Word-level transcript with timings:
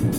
Welcome 0.00 0.16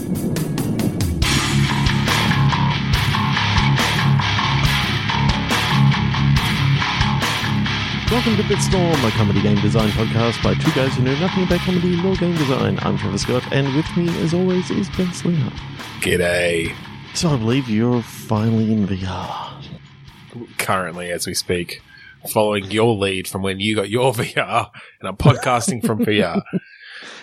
to 8.38 8.44
Bitstorm, 8.44 9.08
a 9.08 9.12
comedy 9.18 9.42
game 9.42 9.60
design 9.62 9.90
podcast 9.90 10.44
by 10.44 10.54
two 10.54 10.72
guys 10.74 10.94
who 10.94 11.02
know 11.02 11.20
nothing 11.20 11.46
about 11.46 11.62
comedy 11.62 12.00
nor 12.00 12.16
game 12.16 12.36
design. 12.36 12.78
I'm 12.84 12.96
Trevor 13.00 13.18
Scott, 13.18 13.44
and 13.52 13.76
with 13.76 13.98
me, 13.98 14.08
as 14.22 14.36
always, 14.36 14.70
is 14.70 14.88
Ben 14.92 15.12
Slinger. 15.14 15.52
G'day. 16.02 16.76
So 17.16 17.30
I 17.30 17.38
believe 17.38 17.68
you're 17.68 18.04
finally 18.04 18.72
in 18.72 18.86
VR. 18.86 19.64
Currently, 20.60 21.10
as 21.10 21.26
we 21.26 21.34
speak, 21.34 21.82
following 22.32 22.70
your 22.70 22.96
lead 22.96 23.28
from 23.28 23.42
when 23.42 23.60
you 23.60 23.76
got 23.76 23.90
your 23.90 24.14
VR, 24.14 24.70
and 25.00 25.10
I'm 25.10 25.18
podcasting 25.18 25.84
from 25.84 26.06
VR. 26.06 26.44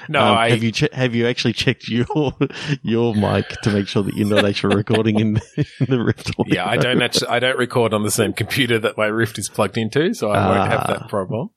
No, 0.11 0.21
Um, 0.23 0.39
I 0.39 0.51
have 0.51 0.63
you 0.63 0.73
che- 0.73 0.89
have 0.93 1.15
you 1.15 1.27
actually 1.27 1.53
checked 1.53 1.89
your 1.89 2.33
your 2.83 3.15
mic 3.15 3.49
to 3.63 3.71
make 3.71 3.89
sure 3.89 4.03
that 4.03 4.15
you're 4.15 4.29
not 4.29 4.45
actually 4.47 4.77
recording 4.77 5.19
in 5.21 5.35
the, 5.35 5.67
in 5.81 5.87
the 5.87 6.03
Rift? 6.03 6.31
audio? 6.39 6.55
yeah, 6.55 6.67
I 6.69 6.77
don't 6.77 7.03
actually, 7.03 7.29
I 7.29 7.39
don't 7.39 7.59
record 7.59 7.93
on 7.93 8.03
the 8.05 8.11
same 8.11 8.33
computer 8.33 8.79
that 8.79 8.97
my 8.97 9.07
Rift 9.07 9.39
is 9.39 9.49
plugged 9.49 9.77
into, 9.77 10.15
so 10.15 10.31
I 10.31 10.47
won't 10.49 10.71
have 10.71 10.81
Ah. 10.81 10.93
that 10.99 11.09
problem. 11.09 11.51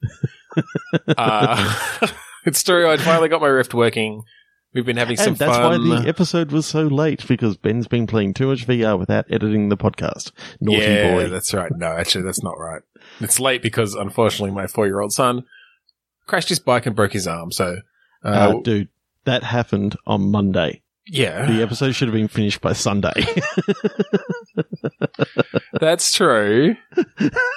uh, 1.17 2.07
it's 2.45 2.63
true. 2.63 2.89
I 2.89 2.97
finally 2.97 3.29
got 3.29 3.41
my 3.41 3.47
Rift 3.47 3.73
working. 3.73 4.23
We've 4.73 4.85
been 4.85 4.97
having 4.97 5.17
some 5.17 5.29
And 5.29 5.37
that's 5.37 5.57
fun. 5.57 5.89
why 5.89 6.01
the 6.01 6.07
episode 6.07 6.51
was 6.53 6.65
so 6.65 6.83
late 6.83 7.27
because 7.27 7.57
Ben's 7.57 7.87
been 7.87 8.07
playing 8.07 8.33
too 8.33 8.47
much 8.47 8.65
VR 8.65 8.97
without 8.97 9.25
editing 9.29 9.67
the 9.67 9.75
podcast. 9.75 10.31
Naughty 10.61 10.77
yeah, 10.81 11.11
boy. 11.13 11.27
that's 11.27 11.53
right. 11.53 11.71
No, 11.75 11.87
actually, 11.87 12.23
that's 12.23 12.41
not 12.41 12.57
right. 12.57 12.81
It's 13.19 13.37
late 13.39 13.61
because 13.61 13.95
unfortunately, 13.95 14.51
my 14.55 14.67
four-year-old 14.67 15.11
son 15.11 15.43
crashed 16.25 16.47
his 16.49 16.59
bike 16.59 16.85
and 16.85 16.95
broke 16.95 17.11
his 17.11 17.27
arm. 17.27 17.51
So, 17.51 17.77
uh, 18.23 18.27
Uh, 18.27 18.53
dude, 18.61 18.89
that 19.25 19.43
happened 19.43 19.95
on 20.07 20.31
Monday. 20.31 20.81
yeah, 21.07 21.45
The 21.45 21.61
episode 21.61 21.91
should 21.93 22.07
have 22.07 22.15
been 22.15 22.27
finished 22.27 22.61
by 22.61 22.73
Sunday. 22.73 23.13
That's 25.79 26.11
true. 26.13 26.75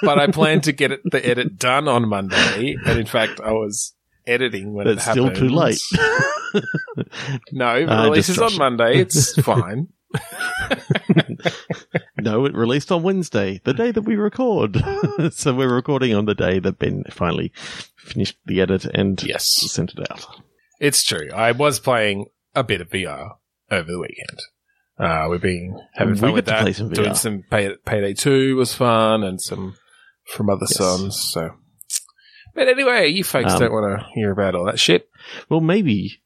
but 0.01 0.19
I 0.19 0.27
planned 0.27 0.63
to 0.63 0.71
get 0.71 0.91
it, 0.91 1.01
the 1.11 1.25
edit 1.25 1.57
done 1.57 1.87
on 1.87 2.07
Monday, 2.07 2.75
and 2.85 2.99
in 2.99 3.05
fact, 3.05 3.39
I 3.39 3.51
was 3.51 3.93
editing 4.25 4.73
when 4.73 4.87
That's 4.87 5.05
it 5.05 5.09
happened. 5.09 5.27
It's 5.27 5.37
still 5.37 5.49
too 5.49 5.55
late. 5.55 5.81
no, 7.51 7.85
the 7.85 7.91
I'm 7.91 8.09
release 8.09 8.29
is 8.29 8.39
on. 8.39 8.57
Monday. 8.57 8.97
It's 8.99 9.39
fine. 9.41 9.89
no, 12.19 12.45
it 12.45 12.55
released 12.55 12.91
on 12.91 13.03
Wednesday, 13.03 13.59
the 13.63 13.73
day 13.73 13.91
that 13.91 14.03
we 14.03 14.15
record. 14.15 14.77
so 15.31 15.53
we're 15.53 15.73
recording 15.73 16.13
on 16.15 16.25
the 16.25 16.35
day 16.35 16.59
that 16.59 16.79
Ben 16.79 17.03
finally 17.11 17.51
finished 17.97 18.37
the 18.45 18.61
edit 18.61 18.85
and 18.85 19.21
yes, 19.23 19.45
sent 19.71 19.93
it 19.93 20.09
out. 20.11 20.25
It's 20.79 21.03
true. 21.03 21.29
I 21.33 21.51
was 21.53 21.79
playing 21.79 22.25
a 22.53 22.63
bit 22.63 22.81
of 22.81 22.89
VR 22.89 23.31
over 23.71 23.91
the 23.91 23.99
weekend. 23.99 24.39
Uh, 24.97 25.27
we've 25.29 25.41
been 25.41 25.77
having 25.93 26.15
fun 26.15 26.29
get 26.29 26.35
with 26.35 26.45
that. 26.45 26.75
some 26.75 26.89
Doing 26.89 27.15
some 27.15 27.43
pay, 27.49 27.75
Payday 27.85 28.13
2 28.13 28.55
was 28.55 28.73
fun, 28.73 29.23
and 29.23 29.41
some 29.41 29.75
from 30.33 30.49
other 30.49 30.65
Yes. 30.69 30.77
songs. 30.77 31.19
So, 31.19 31.49
but 32.53 32.67
anyway, 32.69 33.09
you 33.09 33.23
folks 33.25 33.53
Um, 33.53 33.59
don't 33.59 33.71
want 33.73 33.99
to 33.99 34.05
hear 34.13 34.31
about 34.31 34.55
all 34.55 34.65
that 34.65 34.79
shit. 34.79 35.09
Well, 35.49 35.59
maybe 35.61 36.21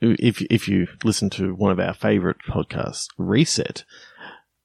if 0.00 0.40
if 0.42 0.68
you 0.68 0.86
listen 1.02 1.30
to 1.30 1.54
one 1.54 1.72
of 1.72 1.80
our 1.80 1.94
favorite 1.94 2.36
podcasts, 2.48 3.06
Reset, 3.18 3.84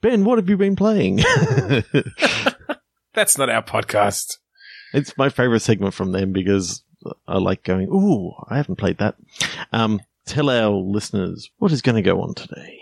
Ben, 0.01 0.23
what 0.23 0.37
have 0.37 0.47
you 0.49 0.57
been 0.57 0.75
playing? 0.75 1.17
That's 3.13 3.37
not 3.37 3.49
our 3.49 3.63
podcast. 3.63 4.37
it's 4.93 5.17
my 5.17 5.29
favorite 5.29 5.61
segment 5.61 5.93
from 5.95 6.11
them 6.11 6.31
because 6.31 6.83
I 7.27 7.37
like 7.37 7.63
going. 7.63 7.87
Ooh, 7.89 8.33
I 8.49 8.57
haven't 8.57 8.77
played 8.77 8.97
that. 8.99 9.15
Um, 9.71 10.01
tell 10.25 10.49
our 10.49 10.71
listeners 10.71 11.49
what 11.57 11.71
is 11.71 11.81
going 11.81 11.95
to 11.95 12.01
go 12.01 12.21
on 12.21 12.33
today. 12.33 12.81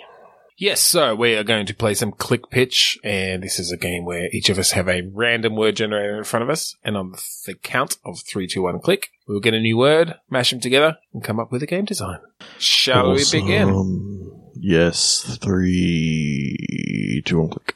Yes, 0.57 0.79
so 0.79 1.13
we 1.15 1.35
are 1.35 1.43
going 1.43 1.65
to 1.65 1.75
play 1.75 1.95
some 1.95 2.13
click 2.13 2.49
pitch, 2.49 2.97
and 3.03 3.43
this 3.43 3.59
is 3.59 3.73
a 3.73 3.77
game 3.77 4.05
where 4.05 4.29
each 4.31 4.47
of 4.47 4.57
us 4.57 4.71
have 4.71 4.87
a 4.87 5.01
random 5.13 5.57
word 5.57 5.75
generator 5.75 6.17
in 6.17 6.23
front 6.23 6.43
of 6.43 6.49
us, 6.49 6.77
and 6.81 6.95
on 6.95 7.13
the 7.45 7.55
count 7.55 7.97
of 8.05 8.21
three, 8.21 8.47
two, 8.47 8.61
one, 8.61 8.79
click, 8.79 9.09
we'll 9.27 9.41
get 9.41 9.53
a 9.53 9.59
new 9.59 9.77
word, 9.77 10.15
mash 10.29 10.51
them 10.51 10.61
together, 10.61 10.95
and 11.13 11.21
come 11.25 11.41
up 11.41 11.51
with 11.51 11.61
a 11.61 11.65
game 11.65 11.83
design. 11.83 12.19
Shall 12.57 13.11
we 13.11 13.25
begin? 13.29 13.69
Awesome. 13.69 14.43
Yes, 14.55 15.37
three, 15.41 17.21
two, 17.25 17.39
one, 17.39 17.49
click. 17.49 17.75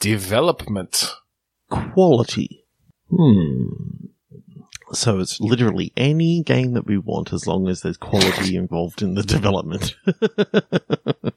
Development. 0.00 1.12
Quality. 1.68 2.64
Hmm. 3.10 3.66
So 4.92 5.18
it's 5.18 5.40
literally 5.40 5.92
any 5.96 6.42
game 6.42 6.74
that 6.74 6.86
we 6.86 6.96
want 6.96 7.32
as 7.32 7.46
long 7.46 7.68
as 7.68 7.80
there's 7.80 7.96
quality 7.96 8.56
involved 8.62 9.02
in 9.02 9.14
the 9.14 9.22
development. 9.22 9.96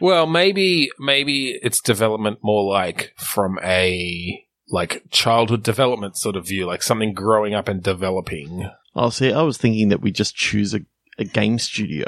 Well, 0.00 0.26
maybe 0.26 0.90
maybe 0.98 1.58
it's 1.62 1.80
development 1.80 2.38
more 2.42 2.64
like 2.72 3.12
from 3.18 3.58
a 3.62 4.46
like 4.70 5.02
childhood 5.10 5.62
development 5.62 6.16
sort 6.16 6.36
of 6.36 6.46
view, 6.46 6.64
like 6.64 6.82
something 6.82 7.12
growing 7.12 7.52
up 7.54 7.68
and 7.68 7.82
developing. 7.82 8.70
I'll 8.96 9.10
see. 9.10 9.30
I 9.30 9.42
was 9.42 9.58
thinking 9.58 9.90
that 9.90 10.00
we 10.00 10.10
just 10.10 10.34
choose 10.34 10.72
a, 10.74 10.80
a 11.18 11.24
game 11.24 11.58
studio 11.58 12.06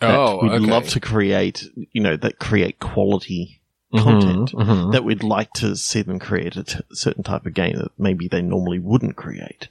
that 0.00 0.14
Oh, 0.16 0.38
we'd 0.40 0.52
okay. 0.52 0.64
love 0.64 0.88
to 0.90 1.00
create, 1.00 1.64
you 1.92 2.00
know, 2.00 2.16
that 2.16 2.38
create 2.38 2.78
quality 2.78 3.59
Content 3.92 4.52
mhm. 4.52 4.92
that 4.92 5.02
we'd 5.02 5.24
like 5.24 5.52
to 5.54 5.74
see 5.76 6.02
them 6.02 6.20
create 6.20 6.56
a 6.56 6.62
t- 6.62 6.78
certain 6.92 7.24
type 7.24 7.44
of 7.44 7.54
game 7.54 7.76
that 7.76 7.90
maybe 7.98 8.28
they 8.28 8.40
normally 8.40 8.78
wouldn't 8.78 9.16
create. 9.16 9.68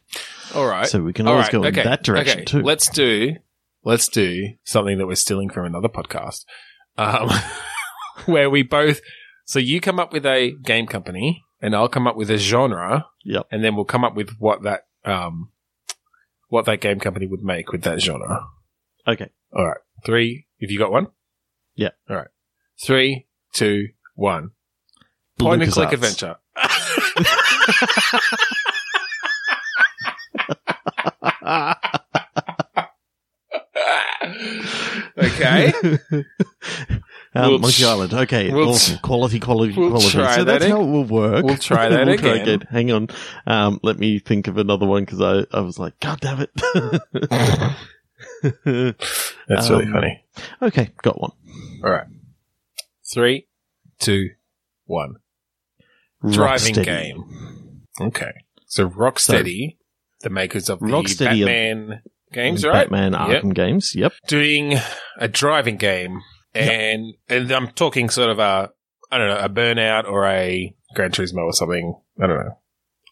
All 0.53 0.67
right. 0.67 0.87
So 0.87 1.01
we 1.01 1.13
can 1.13 1.25
All 1.25 1.33
always 1.33 1.45
right, 1.45 1.51
go 1.53 1.63
in 1.63 1.73
that 1.73 2.03
direction 2.03 2.39
okay. 2.39 2.45
too. 2.45 2.61
Let's 2.61 2.89
do 2.89 3.35
let's 3.83 4.07
do 4.09 4.49
something 4.63 4.97
that 4.97 5.07
we're 5.07 5.15
stealing 5.15 5.49
from 5.49 5.65
another 5.65 5.87
podcast, 5.87 6.45
um, 6.97 7.29
where 8.25 8.49
we 8.49 8.63
both. 8.63 9.01
So 9.45 9.59
you 9.59 9.81
come 9.81 9.99
up 9.99 10.13
with 10.13 10.25
a 10.25 10.51
game 10.63 10.85
company, 10.85 11.43
and 11.61 11.75
I'll 11.75 11.89
come 11.89 12.07
up 12.07 12.15
with 12.15 12.29
a 12.29 12.37
genre, 12.37 13.07
Yep. 13.25 13.47
and 13.51 13.63
then 13.63 13.75
we'll 13.75 13.85
come 13.85 14.03
up 14.03 14.15
with 14.15 14.31
what 14.37 14.63
that 14.63 14.81
um, 15.05 15.51
what 16.49 16.65
that 16.65 16.81
game 16.81 16.99
company 16.99 17.25
would 17.25 17.41
make 17.41 17.71
with 17.71 17.83
that 17.83 18.01
genre. 18.01 18.45
Okay. 19.07 19.29
All 19.55 19.65
right, 19.65 19.79
three. 20.05 20.45
Have 20.61 20.69
you 20.69 20.77
got 20.77 20.91
one? 20.91 21.07
Yeah. 21.75 21.89
All 22.09 22.17
right, 22.17 22.27
three, 22.83 23.27
two, 23.53 23.87
one. 24.19 24.51
Point 25.39 25.63
and 25.63 25.71
click 25.71 25.93
adventure. 25.93 26.35
okay. 35.17 35.73
um, 36.11 36.25
We'll 37.35 37.59
Monkey 37.59 37.85
Island. 37.85 38.13
Okay, 38.13 38.51
we'll 38.51 38.69
awesome. 38.69 38.99
quality, 38.99 39.39
quality, 39.39 39.73
we'll 39.77 39.89
quality. 39.91 40.09
try 40.11 40.35
so 40.35 40.43
that 40.43 40.51
that's 40.59 40.65
ag- 40.65 40.71
how 40.71 40.81
it 40.81 40.85
will 40.87 41.03
work. 41.05 41.45
we'll 41.45 41.57
try 41.57 41.89
that 41.89 42.07
We'll 42.07 42.17
try 42.17 42.35
again. 42.37 42.61
Hang 42.69 42.91
on. 42.91 43.07
Um, 43.45 43.79
let 43.83 43.97
me 43.99 44.19
think 44.19 44.47
of 44.47 44.57
another 44.57 44.85
one 44.85 45.05
because 45.05 45.21
I, 45.21 45.45
I 45.55 45.61
was 45.61 45.79
like, 45.79 45.99
God 45.99 46.19
damn 46.21 46.41
it. 46.41 46.51
That's 49.47 49.69
really 49.69 49.85
Um, 49.85 49.91
funny. 49.93 50.23
okay, 50.61 50.91
got 51.01 51.19
one. 51.19 51.31
All 51.83 51.89
right. 51.91 52.07
Three, 53.11 53.47
two, 53.99 54.29
one. 54.85 55.15
Driving 56.27 56.75
Rocksteady. 56.75 56.85
game. 56.85 57.81
Okay. 58.01 58.31
So 58.65 58.89
Rocksteady, 58.89 59.77
the 60.21 60.29
makers 60.29 60.69
of 60.69 60.79
the 60.79 60.85
Rocksteady 60.87 61.45
Batman 61.45 62.01
games, 62.33 62.65
right? 62.65 62.89
Batman 62.89 63.13
Yep. 63.13 63.43
Arkham 63.43 63.53
games. 63.53 63.95
Yep. 63.95 64.13
Doing 64.27 64.75
a 65.17 65.27
driving 65.27 65.77
game. 65.77 66.19
And 66.53 67.13
and 67.29 67.51
I'm 67.51 67.69
talking 67.69 68.09
sort 68.09 68.29
of 68.29 68.39
a 68.39 68.71
I 69.11 69.17
don't 69.17 69.27
know, 69.29 69.37
a 69.39 69.49
burnout 69.49 70.05
or 70.05 70.25
a 70.27 70.75
Gran 70.95 71.11
Turismo 71.11 71.43
or 71.45 71.53
something. 71.53 71.95
I 72.21 72.27
don't 72.27 72.37
know. 72.37 72.57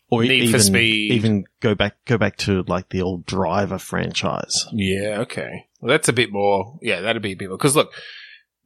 Or 0.10 0.22
Need 0.24 0.32
even, 0.44 0.52
for 0.54 0.60
Speed. 0.60 1.12
even 1.12 1.44
go 1.60 1.76
back, 1.76 1.96
go 2.06 2.18
back 2.18 2.38
to 2.38 2.64
like 2.68 2.90
the 2.90 3.02
old 3.02 3.26
Driver 3.26 3.78
franchise. 3.78 4.66
Yeah, 4.72 5.20
okay. 5.22 5.66
Well, 5.82 5.90
that's 5.92 6.08
a 6.08 6.14
bit 6.14 6.32
more. 6.32 6.78
Yeah, 6.82 7.02
that'd 7.02 7.22
be 7.22 7.34
a 7.34 7.36
bit 7.36 7.50
more. 7.50 7.58
Because 7.58 7.76
look, 7.76 7.92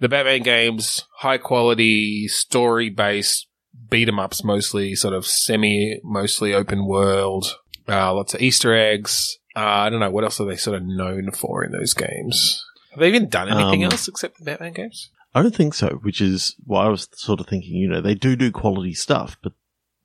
the 0.01 0.09
Batman 0.09 0.41
games, 0.43 1.05
high 1.19 1.37
quality, 1.37 2.27
story 2.27 2.89
based, 2.89 3.47
beat 3.89 4.09
'em 4.09 4.19
ups 4.19 4.43
mostly, 4.43 4.95
sort 4.95 5.13
of 5.13 5.25
semi, 5.25 5.99
mostly 6.03 6.53
open 6.53 6.85
world, 6.85 7.55
uh, 7.87 8.13
lots 8.13 8.33
of 8.33 8.41
Easter 8.41 8.75
eggs. 8.75 9.37
Uh, 9.55 9.59
I 9.61 9.89
don't 9.89 9.99
know 10.01 10.09
what 10.11 10.23
else 10.25 10.39
are 10.41 10.45
they 10.45 10.55
sort 10.57 10.77
of 10.77 10.83
known 10.83 11.31
for 11.31 11.63
in 11.63 11.71
those 11.71 11.93
games. 11.93 12.63
Have 12.91 12.99
they 12.99 13.07
even 13.07 13.29
done 13.29 13.47
anything 13.49 13.85
Um, 13.85 13.91
else 13.91 14.07
except 14.07 14.37
the 14.39 14.43
Batman 14.45 14.73
games? 14.73 15.09
I 15.33 15.41
don't 15.41 15.55
think 15.55 15.73
so, 15.73 15.99
which 16.01 16.19
is 16.19 16.55
why 16.65 16.85
I 16.85 16.89
was 16.89 17.07
sort 17.13 17.39
of 17.39 17.47
thinking, 17.47 17.73
you 17.75 17.87
know, 17.87 18.01
they 18.01 18.15
do 18.15 18.35
do 18.35 18.51
quality 18.51 18.93
stuff, 18.93 19.37
but 19.41 19.53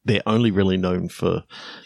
they're 0.05 0.23
only 0.27 0.53
really 0.53 0.77
known 0.77 1.09
for, 1.09 1.43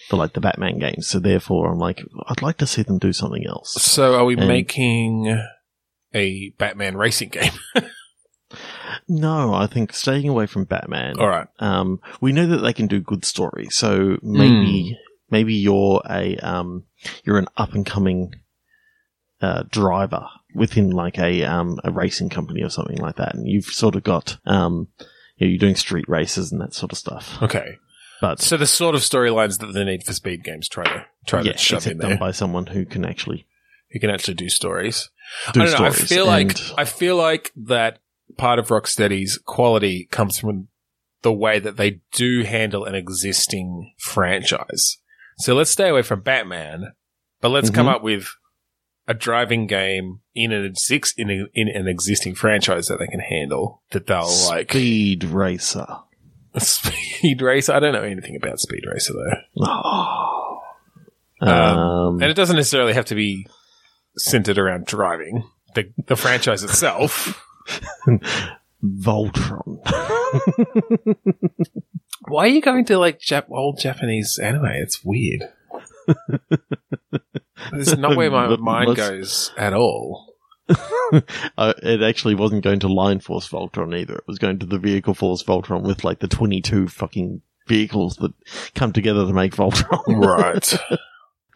for 0.08 0.16
like 0.16 0.34
the 0.34 0.40
Batman 0.40 0.78
games. 0.78 1.08
So 1.08 1.18
therefore, 1.20 1.72
I'm 1.72 1.78
like, 1.78 2.02
I'd 2.28 2.42
like 2.42 2.58
to 2.58 2.66
see 2.66 2.82
them 2.82 2.98
do 2.98 3.14
something 3.14 3.46
else. 3.46 3.72
So 3.80 4.14
are 4.14 4.26
we 4.26 4.36
and- 4.36 4.46
making 4.48 5.40
a 6.14 6.50
Batman 6.58 6.96
racing 6.96 7.30
game? 7.30 7.52
No, 9.10 9.52
I 9.52 9.66
think 9.66 9.92
staying 9.92 10.28
away 10.28 10.46
from 10.46 10.64
Batman. 10.64 11.18
All 11.18 11.26
right. 11.28 11.48
Um, 11.58 11.98
we 12.20 12.32
know 12.32 12.46
that 12.46 12.58
they 12.58 12.72
can 12.72 12.86
do 12.86 13.00
good 13.00 13.24
stories, 13.24 13.76
so 13.76 14.18
maybe 14.22 14.96
maybe 15.30 15.54
you're 15.54 16.00
a 16.08 16.36
um, 16.36 16.84
you're 17.24 17.38
an 17.38 17.48
up 17.56 17.74
and 17.74 17.84
coming 17.84 18.32
uh, 19.40 19.64
driver 19.68 20.26
within 20.54 20.90
like 20.90 21.18
a 21.18 21.42
um, 21.42 21.80
a 21.82 21.90
racing 21.90 22.28
company 22.28 22.62
or 22.62 22.70
something 22.70 22.98
like 22.98 23.16
that, 23.16 23.34
and 23.34 23.48
you've 23.48 23.64
sort 23.64 23.96
of 23.96 24.04
got 24.04 24.38
um, 24.46 24.86
you 25.38 25.46
know, 25.46 25.50
you're 25.50 25.58
doing 25.58 25.74
street 25.74 26.08
races 26.08 26.52
and 26.52 26.60
that 26.60 26.72
sort 26.72 26.92
of 26.92 26.98
stuff. 26.98 27.36
Okay. 27.42 27.78
But 28.20 28.38
So 28.40 28.56
the 28.56 28.66
sort 28.66 28.94
of 28.94 29.00
storylines 29.00 29.58
that 29.58 29.72
they 29.72 29.82
need 29.82 30.04
for 30.04 30.12
speed 30.12 30.44
games 30.44 30.68
try 30.68 30.84
to 30.84 31.06
try 31.26 31.40
yeah, 31.40 31.52
to 31.52 31.58
shove 31.58 31.78
except 31.78 31.92
in 31.94 31.98
done 31.98 32.18
by 32.18 32.30
someone 32.30 32.66
who 32.66 32.84
can 32.84 33.04
actually 33.04 33.46
Who 33.90 33.98
can 33.98 34.10
actually 34.10 34.34
do 34.34 34.48
stories. 34.48 35.08
do 35.52 35.62
I 35.62 35.64
don't 35.64 35.80
know. 35.80 35.86
I 35.86 35.90
stories. 35.90 36.08
feel 36.08 36.26
like 36.26 36.56
I 36.78 36.84
feel 36.84 37.16
like 37.16 37.50
that 37.56 37.98
part 38.36 38.58
of 38.58 38.68
Rocksteady's 38.68 39.38
quality 39.44 40.06
comes 40.10 40.38
from 40.38 40.68
the 41.22 41.32
way 41.32 41.58
that 41.58 41.76
they 41.76 42.00
do 42.12 42.44
handle 42.44 42.84
an 42.84 42.94
existing 42.94 43.92
franchise. 43.98 44.98
So 45.38 45.54
let's 45.54 45.70
stay 45.70 45.88
away 45.88 46.02
from 46.02 46.20
Batman, 46.22 46.92
but 47.40 47.50
let's 47.50 47.70
come 47.70 47.86
Mhm. 47.86 47.94
up 47.96 48.02
with 48.02 48.28
a 49.08 49.14
driving 49.14 49.66
game 49.66 50.20
in 50.34 50.52
an 50.52 50.64
exist 50.64 51.14
in, 51.18 51.30
a, 51.30 51.44
in 51.54 51.68
an 51.68 51.88
existing 51.88 52.34
franchise 52.34 52.86
that 52.88 52.98
they 52.98 53.06
can 53.06 53.20
handle 53.20 53.82
that 53.90 54.06
they'll 54.06 54.30
like 54.48 54.70
Speed 54.70 55.24
Racer. 55.24 55.86
Speed 56.58 57.42
Racer. 57.42 57.72
I 57.72 57.80
don't 57.80 57.92
know 57.92 58.02
anything 58.02 58.36
about 58.36 58.60
Speed 58.60 58.84
Racer 58.90 59.12
though, 59.12 59.64
Oh. 59.66 60.60
Um, 61.42 61.48
Um, 61.48 62.14
and 62.20 62.30
it 62.30 62.34
doesn't 62.34 62.56
necessarily 62.56 62.92
have 62.92 63.06
to 63.06 63.14
be 63.14 63.46
centered 64.18 64.58
around 64.58 64.84
driving. 64.86 65.42
The 65.74 65.90
the 66.06 66.16
franchise 66.16 66.62
itself. 66.62 67.42
Voltron. 68.84 69.78
Why 72.28 72.44
are 72.44 72.48
you 72.48 72.60
going 72.60 72.84
to 72.86 72.98
like 72.98 73.18
Jap- 73.20 73.50
old 73.50 73.78
Japanese 73.78 74.38
anime? 74.38 74.64
It's 74.66 75.04
weird. 75.04 75.42
It's 77.74 77.96
not 77.96 78.16
where 78.16 78.30
my 78.30 78.46
But 78.48 78.60
mind 78.60 78.96
goes 78.96 79.52
at 79.56 79.72
all. 79.72 80.34
uh, 81.58 81.74
it 81.82 82.02
actually 82.02 82.34
wasn't 82.34 82.62
going 82.64 82.80
to 82.80 82.88
Lion 82.88 83.20
Force 83.20 83.48
Voltron 83.48 83.96
either. 83.98 84.16
It 84.16 84.24
was 84.26 84.38
going 84.38 84.58
to 84.60 84.66
the 84.66 84.78
Vehicle 84.78 85.14
Force 85.14 85.42
Voltron 85.42 85.82
with 85.82 86.04
like 86.04 86.20
the 86.20 86.28
22 86.28 86.88
fucking 86.88 87.42
vehicles 87.66 88.16
that 88.16 88.32
come 88.74 88.92
together 88.92 89.26
to 89.26 89.32
make 89.32 89.54
Voltron. 89.56 90.24
Right. 90.24 90.78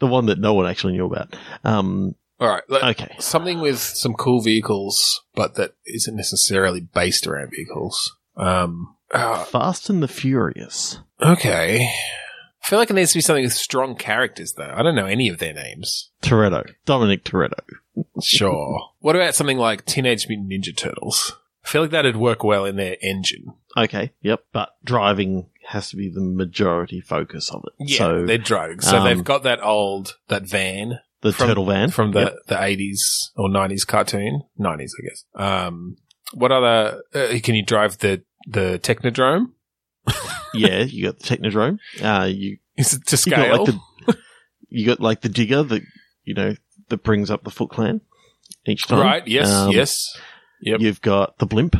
the 0.01 0.07
one 0.07 0.25
that 0.27 0.39
no 0.39 0.53
one 0.53 0.67
actually 0.67 0.93
knew 0.93 1.05
about. 1.05 1.35
Um, 1.63 2.15
All 2.39 2.49
right. 2.49 2.63
Like, 2.67 2.99
okay. 3.01 3.15
Something 3.19 3.59
with 3.59 3.79
some 3.79 4.13
cool 4.13 4.41
vehicles, 4.41 5.21
but 5.35 5.55
that 5.55 5.75
isn't 5.85 6.15
necessarily 6.15 6.81
based 6.81 7.27
around 7.27 7.51
vehicles. 7.51 8.15
Um. 8.35 8.95
uh, 9.11 9.43
Fast 9.45 9.89
and 9.89 10.03
the 10.03 10.07
Furious. 10.07 10.99
okay. 11.21 11.87
I 12.63 12.67
feel 12.67 12.79
like 12.79 12.89
it 12.89 12.95
needs 12.95 13.11
to 13.11 13.17
be 13.17 13.21
something 13.21 13.43
with 13.43 13.53
strong 13.53 13.95
characters, 13.95 14.53
though. 14.53 14.73
I 14.75 14.81
don't 14.81 14.95
know 14.95 15.05
any 15.05 15.29
of 15.29 15.37
their 15.37 15.53
names. 15.53 16.09
Toretto. 16.23 16.67
Dominic 16.85 17.23
Toretto. 17.23 17.59
Sure. 18.21 18.89
what 18.99 19.15
about 19.15 19.35
something 19.35 19.59
like 19.59 19.85
Teenage 19.85 20.27
Mutant 20.27 20.49
Ninja 20.51 20.75
Turtles? 20.75 21.37
I 21.63 21.67
feel 21.67 21.83
like 21.83 21.91
that'd 21.91 22.17
work 22.17 22.43
well 22.43 22.65
in 22.65 22.75
their 22.75 22.97
engine. 23.01 23.53
Okay. 23.77 24.11
Yep. 24.21 24.45
But 24.51 24.75
driving 24.83 25.47
has 25.67 25.89
to 25.91 25.95
be 25.95 26.09
the 26.09 26.21
majority 26.21 27.01
focus 27.01 27.51
of 27.51 27.63
it. 27.65 27.73
Yeah, 27.87 27.97
so 27.97 28.25
they're 28.25 28.37
driving. 28.37 28.81
So 28.81 28.97
um, 28.97 29.03
they've 29.03 29.23
got 29.23 29.43
that 29.43 29.63
old 29.63 30.17
that 30.27 30.43
van 30.43 30.99
the 31.31 31.33
from- 31.33 31.47
turtle 31.47 31.65
van 31.65 31.89
from 31.91 32.11
the 32.11 32.19
Yep. 32.21 32.35
the 32.47 32.63
eighties 32.63 33.31
or 33.35 33.49
nineties 33.49 33.85
cartoon, 33.85 34.41
nineties, 34.57 34.93
I 34.99 35.07
guess. 35.07 35.25
Um, 35.35 35.97
what 36.33 36.51
other? 36.51 37.03
Uh, 37.13 37.39
can 37.43 37.55
you 37.55 37.63
drive 37.65 37.97
the 37.99 38.23
the 38.47 38.79
Technodrome? 38.81 39.47
yeah, 40.53 40.83
you 40.83 41.03
got 41.05 41.19
the 41.19 41.23
Technodrome. 41.37 41.77
Uh, 42.01 42.25
you 42.25 42.57
Is 42.77 42.93
it 42.93 43.05
to 43.07 43.17
you 43.29 43.35
got 43.35 43.45
scale? 43.45 43.57
like 43.57 43.75
the 44.05 44.17
you 44.69 44.85
got 44.85 44.99
like 44.99 45.21
the 45.21 45.29
digger 45.29 45.63
that 45.63 45.81
you 46.23 46.33
know 46.33 46.55
that 46.89 47.03
brings 47.03 47.29
up 47.31 47.43
the 47.43 47.51
Foot 47.51 47.69
Clan 47.71 48.01
each 48.67 48.87
time. 48.87 48.99
right? 48.99 49.27
Yes. 49.27 49.49
Um, 49.51 49.71
yes. 49.71 50.17
Yep. 50.61 50.79
You've 50.81 51.01
got 51.01 51.37
the 51.39 51.45
blimp 51.45 51.75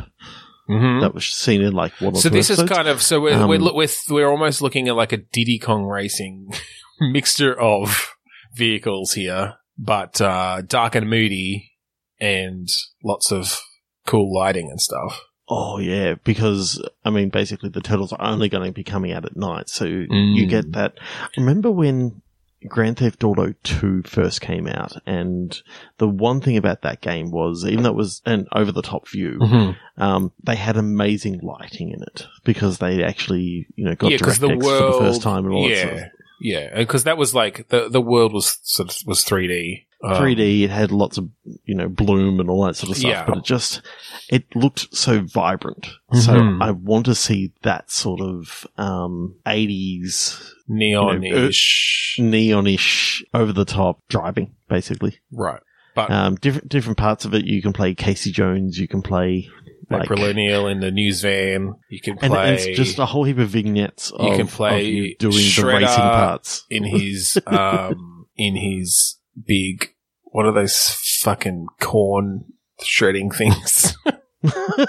Mhm. 0.68 1.00
that 1.00 1.14
was 1.14 1.24
seen 1.26 1.60
in 1.62 1.72
like 1.72 1.92
one 2.00 2.14
or 2.14 2.20
So 2.20 2.28
this 2.28 2.50
is 2.50 2.62
kind 2.64 2.88
of 2.88 3.00
so 3.02 3.20
we're 3.20 3.34
Um, 3.34 3.48
we're, 3.48 3.58
look- 3.58 3.74
we're 3.76 3.88
we're 4.10 4.28
almost 4.28 4.62
looking 4.62 4.88
at 4.88 4.96
like 4.96 5.12
a 5.12 5.16
Diddy 5.18 5.58
Kong 5.58 5.84
racing 5.84 6.52
mixture 7.00 7.58
of 7.58 8.15
vehicles 8.56 9.12
here, 9.12 9.54
but 9.78 10.20
uh, 10.20 10.62
dark 10.62 10.94
and 10.94 11.08
moody, 11.10 11.72
and 12.20 12.68
lots 13.04 13.30
of 13.30 13.60
cool 14.06 14.32
lighting 14.34 14.70
and 14.70 14.80
stuff. 14.80 15.20
Oh 15.48 15.78
yeah, 15.78 16.14
because 16.24 16.82
I 17.04 17.10
mean, 17.10 17.28
basically 17.28 17.68
the 17.68 17.80
turtles 17.80 18.12
are 18.12 18.22
only 18.22 18.48
going 18.48 18.66
to 18.66 18.72
be 18.72 18.82
coming 18.84 19.12
out 19.12 19.24
at 19.24 19.36
night, 19.36 19.68
so 19.68 19.84
Mm. 19.86 20.34
you 20.34 20.46
get 20.46 20.72
that. 20.72 20.94
Remember 21.36 21.70
when 21.70 22.22
Grand 22.66 22.96
Theft 22.96 23.22
Auto 23.22 23.54
Two 23.62 24.02
first 24.04 24.40
came 24.40 24.66
out, 24.66 24.94
and 25.06 25.56
the 25.98 26.08
one 26.08 26.40
thing 26.40 26.56
about 26.56 26.82
that 26.82 27.00
game 27.00 27.30
was, 27.30 27.64
even 27.64 27.84
though 27.84 27.90
it 27.90 27.96
was 27.96 28.22
an 28.26 28.46
over-the-top 28.52 29.08
view, 29.08 29.38
Mm-hmm. 29.40 30.02
um, 30.02 30.32
they 30.42 30.56
had 30.56 30.76
amazing 30.76 31.38
lighting 31.42 31.90
in 31.90 32.02
it 32.02 32.26
because 32.44 32.78
they 32.78 33.04
actually, 33.04 33.68
you 33.76 33.84
know, 33.84 33.94
got 33.94 34.10
yeah, 34.10 34.18
DirectX 34.18 34.38
the 34.40 34.48
world 34.56 34.94
for 34.96 34.98
the 35.04 35.06
first 35.10 35.22
time 35.22 35.44
and 35.44 35.54
all 35.54 35.68
yeah, 35.70 35.74
that 35.84 35.90
sort 35.90 36.02
of 36.02 36.08
yeah, 36.40 36.76
because 36.76 37.04
that 37.04 37.16
was 37.18 37.34
like 37.34 37.68
the 37.68 37.88
the 37.88 38.00
world 38.00 38.32
was 38.32 38.58
sort 38.62 38.90
of 38.90 38.96
was 39.06 39.22
three 39.24 39.46
D. 39.48 39.82
3D. 40.04 40.62
It 40.62 40.70
had 40.70 40.92
lots 40.92 41.18
of 41.18 41.28
you 41.64 41.74
know 41.74 41.88
bloom 41.88 42.38
and 42.38 42.48
all 42.50 42.64
that 42.66 42.76
sort 42.76 42.90
of 42.90 42.96
stuff, 42.98 43.10
Yeah. 43.10 43.24
but 43.26 43.38
it 43.38 43.44
just 43.44 43.80
it 44.28 44.44
looked 44.54 44.94
so 44.94 45.20
vibrant. 45.22 45.88
So 46.12 46.32
Mhm. 46.34 46.62
I 46.62 46.70
want 46.72 47.06
to 47.06 47.14
see 47.14 47.52
that 47.62 47.90
sort 47.90 48.20
of 48.20 48.66
um, 48.76 49.34
80s 49.46 50.52
neonish, 50.70 52.18
neonish, 52.18 53.22
over 53.34 53.52
the 53.52 53.64
top 53.64 54.00
driving, 54.08 54.54
basically. 54.68 55.18
right? 55.32 55.60
But 55.94 56.10
Um, 56.10 56.34
different 56.36 56.68
different 56.68 56.98
parts 56.98 57.24
of 57.24 57.34
it. 57.34 57.46
You 57.46 57.62
can 57.62 57.72
play 57.72 57.94
Casey 57.94 58.30
Jones. 58.30 58.78
You 58.78 58.86
can 58.86 59.00
play 59.02 59.48
like, 59.90 60.10
in 60.10 60.80
the 60.80 60.90
news 60.90 61.22
van. 61.22 61.74
You 61.88 62.00
can 62.00 62.18
and 62.20 62.32
play 62.32 62.54
it's 62.54 62.66
just 62.78 62.98
a 62.98 63.06
whole 63.06 63.24
heap 63.24 63.38
of 63.38 63.48
vignettes. 63.48 64.12
You 64.18 64.28
of, 64.30 64.36
can 64.36 64.46
play 64.46 64.84
you 64.84 65.16
doing 65.16 65.34
Shredder 65.34 65.62
the 65.62 65.66
racing 65.86 65.96
parts. 65.96 66.64
in 66.70 66.84
his 66.84 67.38
um 67.46 68.26
in 68.36 68.56
his 68.56 69.18
big 69.46 69.94
what 70.24 70.44
are 70.46 70.52
those 70.52 70.88
fucking 71.22 71.66
corn 71.80 72.44
shredding 72.82 73.30
things? 73.30 73.96
That's 74.42 74.86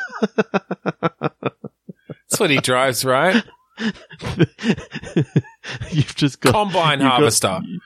what 2.40 2.50
he 2.50 2.58
drives, 2.58 3.06
right? 3.06 3.44
You've 5.92 6.16
just 6.16 6.42
got 6.42 6.54
Combine 6.54 7.00
you've 7.00 7.10
harvester. 7.10 7.60
you- 7.64 7.80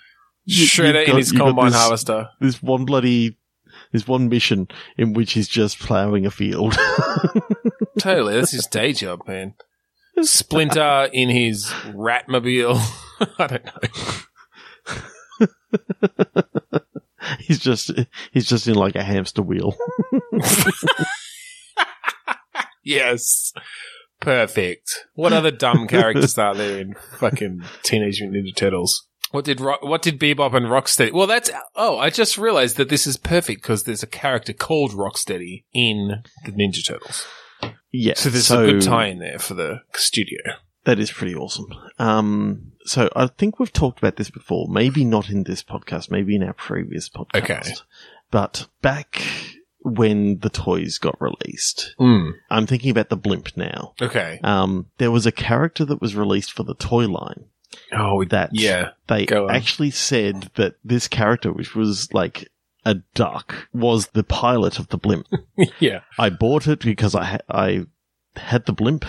you've 0.45 0.69
Shredder 0.69 1.07
in 1.07 1.17
his 1.17 1.31
combine 1.31 1.67
this- 1.67 1.75
harvester. 1.75 2.29
This 2.39 2.61
one 2.63 2.85
bloody, 2.85 3.37
this 3.91 4.07
one 4.07 4.29
mission 4.29 4.67
in 4.97 5.13
which 5.13 5.33
he's 5.33 5.47
just 5.47 5.80
ploughing 5.80 6.25
a 6.25 6.31
field. 6.31 6.77
Totally, 7.99 8.35
that's 8.35 8.51
his 8.51 8.68
day 8.68 8.94
job, 8.94 9.27
man. 9.27 9.56
Splinter 10.21 11.09
in 11.11 11.30
his 11.30 11.66
Ratmobile. 11.87 12.80
I 13.39 13.47
don't 13.47 13.66
know. 13.66 15.47
he's 17.39 17.59
just, 17.59 17.92
he's 18.31 18.47
just 18.47 18.68
in 18.68 18.75
like 18.75 18.95
a 18.95 19.04
hamster 19.04 19.42
wheel. 19.42 19.75
Yes. 22.83 23.54
Perfect. 24.19 25.07
What 25.13 25.33
other 25.33 25.51
dumb 25.51 25.87
characters 25.87 26.37
are 26.37 26.56
there 26.56 26.80
in 26.80 26.95
fucking 27.18 27.63
Teenage 27.83 28.21
Mutant 28.21 28.45
Ninja 28.45 28.56
Turtles? 28.56 29.07
What 29.31 29.45
did 29.45 29.59
Ro- 29.61 29.78
what 29.81 30.02
did 30.02 30.19
Bebop 30.19 30.54
and 30.54 30.66
Rocksteady? 30.68 31.11
Well, 31.11 31.28
that's 31.28 31.50
oh, 31.76 31.97
I 31.97 32.09
just 32.09 32.38
realized 32.38 32.78
that 32.78 32.90
this 32.90 33.07
is 33.07 33.18
perfect 33.18 33.61
because 33.61 33.83
there's 33.83 34.04
a 34.04 34.07
character 34.07 34.54
called 34.54 34.92
Rocksteady 34.92 35.64
in 35.73 36.23
the 36.45 36.52
Ninja 36.52 36.85
Turtles. 36.85 37.26
Yeah. 37.92 38.14
So 38.16 38.30
there's 38.30 38.52
a 38.52 38.57
good 38.66 38.81
tie 38.81 39.07
in 39.07 39.19
there 39.19 39.40
for 39.40 39.54
the 39.54 39.81
studio. 39.94 40.40
That 40.83 40.97
is 41.00 41.11
pretty 41.11 41.35
awesome. 41.35 41.68
Um, 42.00 42.71
so 42.85 43.09
I 43.16 43.28
think 43.28 43.59
we've 43.59 43.71
talked 43.71 44.00
about 44.00 44.16
this 44.16 44.30
before. 44.31 44.68
Maybe 44.68 45.06
not 45.06 45.30
in 45.30 45.44
this 45.44 45.64
podcast. 45.64 46.09
Maybe 46.09 46.35
in 46.35 46.44
our 46.44 46.54
previous 46.54 47.07
podcast. 47.09 47.35
Okay. 47.35 47.61
But 48.31 48.68
back 48.81 49.21
when 49.83 50.40
the 50.40 50.50
toys 50.50 50.97
got 50.97 51.19
released, 51.21 51.95
Mm. 52.00 52.33
I'm 52.50 52.66
thinking 52.66 52.90
about 52.92 53.09
the 53.09 53.18
blimp 53.18 53.56
now. 53.56 53.94
Okay. 54.02 54.40
Um, 54.44 54.88
there 54.97 55.11
was 55.11 55.26
a 55.26 55.31
character 55.31 55.85
that 55.85 56.02
was 56.02 56.16
released 56.16 56.52
for 56.52 56.64
the 56.64 56.76
toy 56.76 57.07
line 57.07 57.45
Oh, 57.94 58.23
that 58.25 58.49
yeah. 58.54 58.92
they 59.07 59.28
actually 59.28 59.92
said 59.92 60.49
that 60.56 60.75
this 60.83 61.07
character, 61.07 61.51
which 61.51 61.75
was 61.75 62.13
like 62.13 62.49
a 62.85 62.95
duck, 63.13 63.68
was 63.73 64.07
the 64.07 64.23
pilot 64.23 64.80
of 64.80 64.90
the 64.90 64.97
blimp. 64.97 65.28
yeah. 65.80 66.01
I 66.18 66.30
bought 66.30 66.68
it 66.68 66.80
because 66.80 67.16
I 67.16 67.23
ha- 67.23 67.37
I 67.49 67.85
had 68.35 68.66
the 68.66 68.73
blimp. 68.73 69.06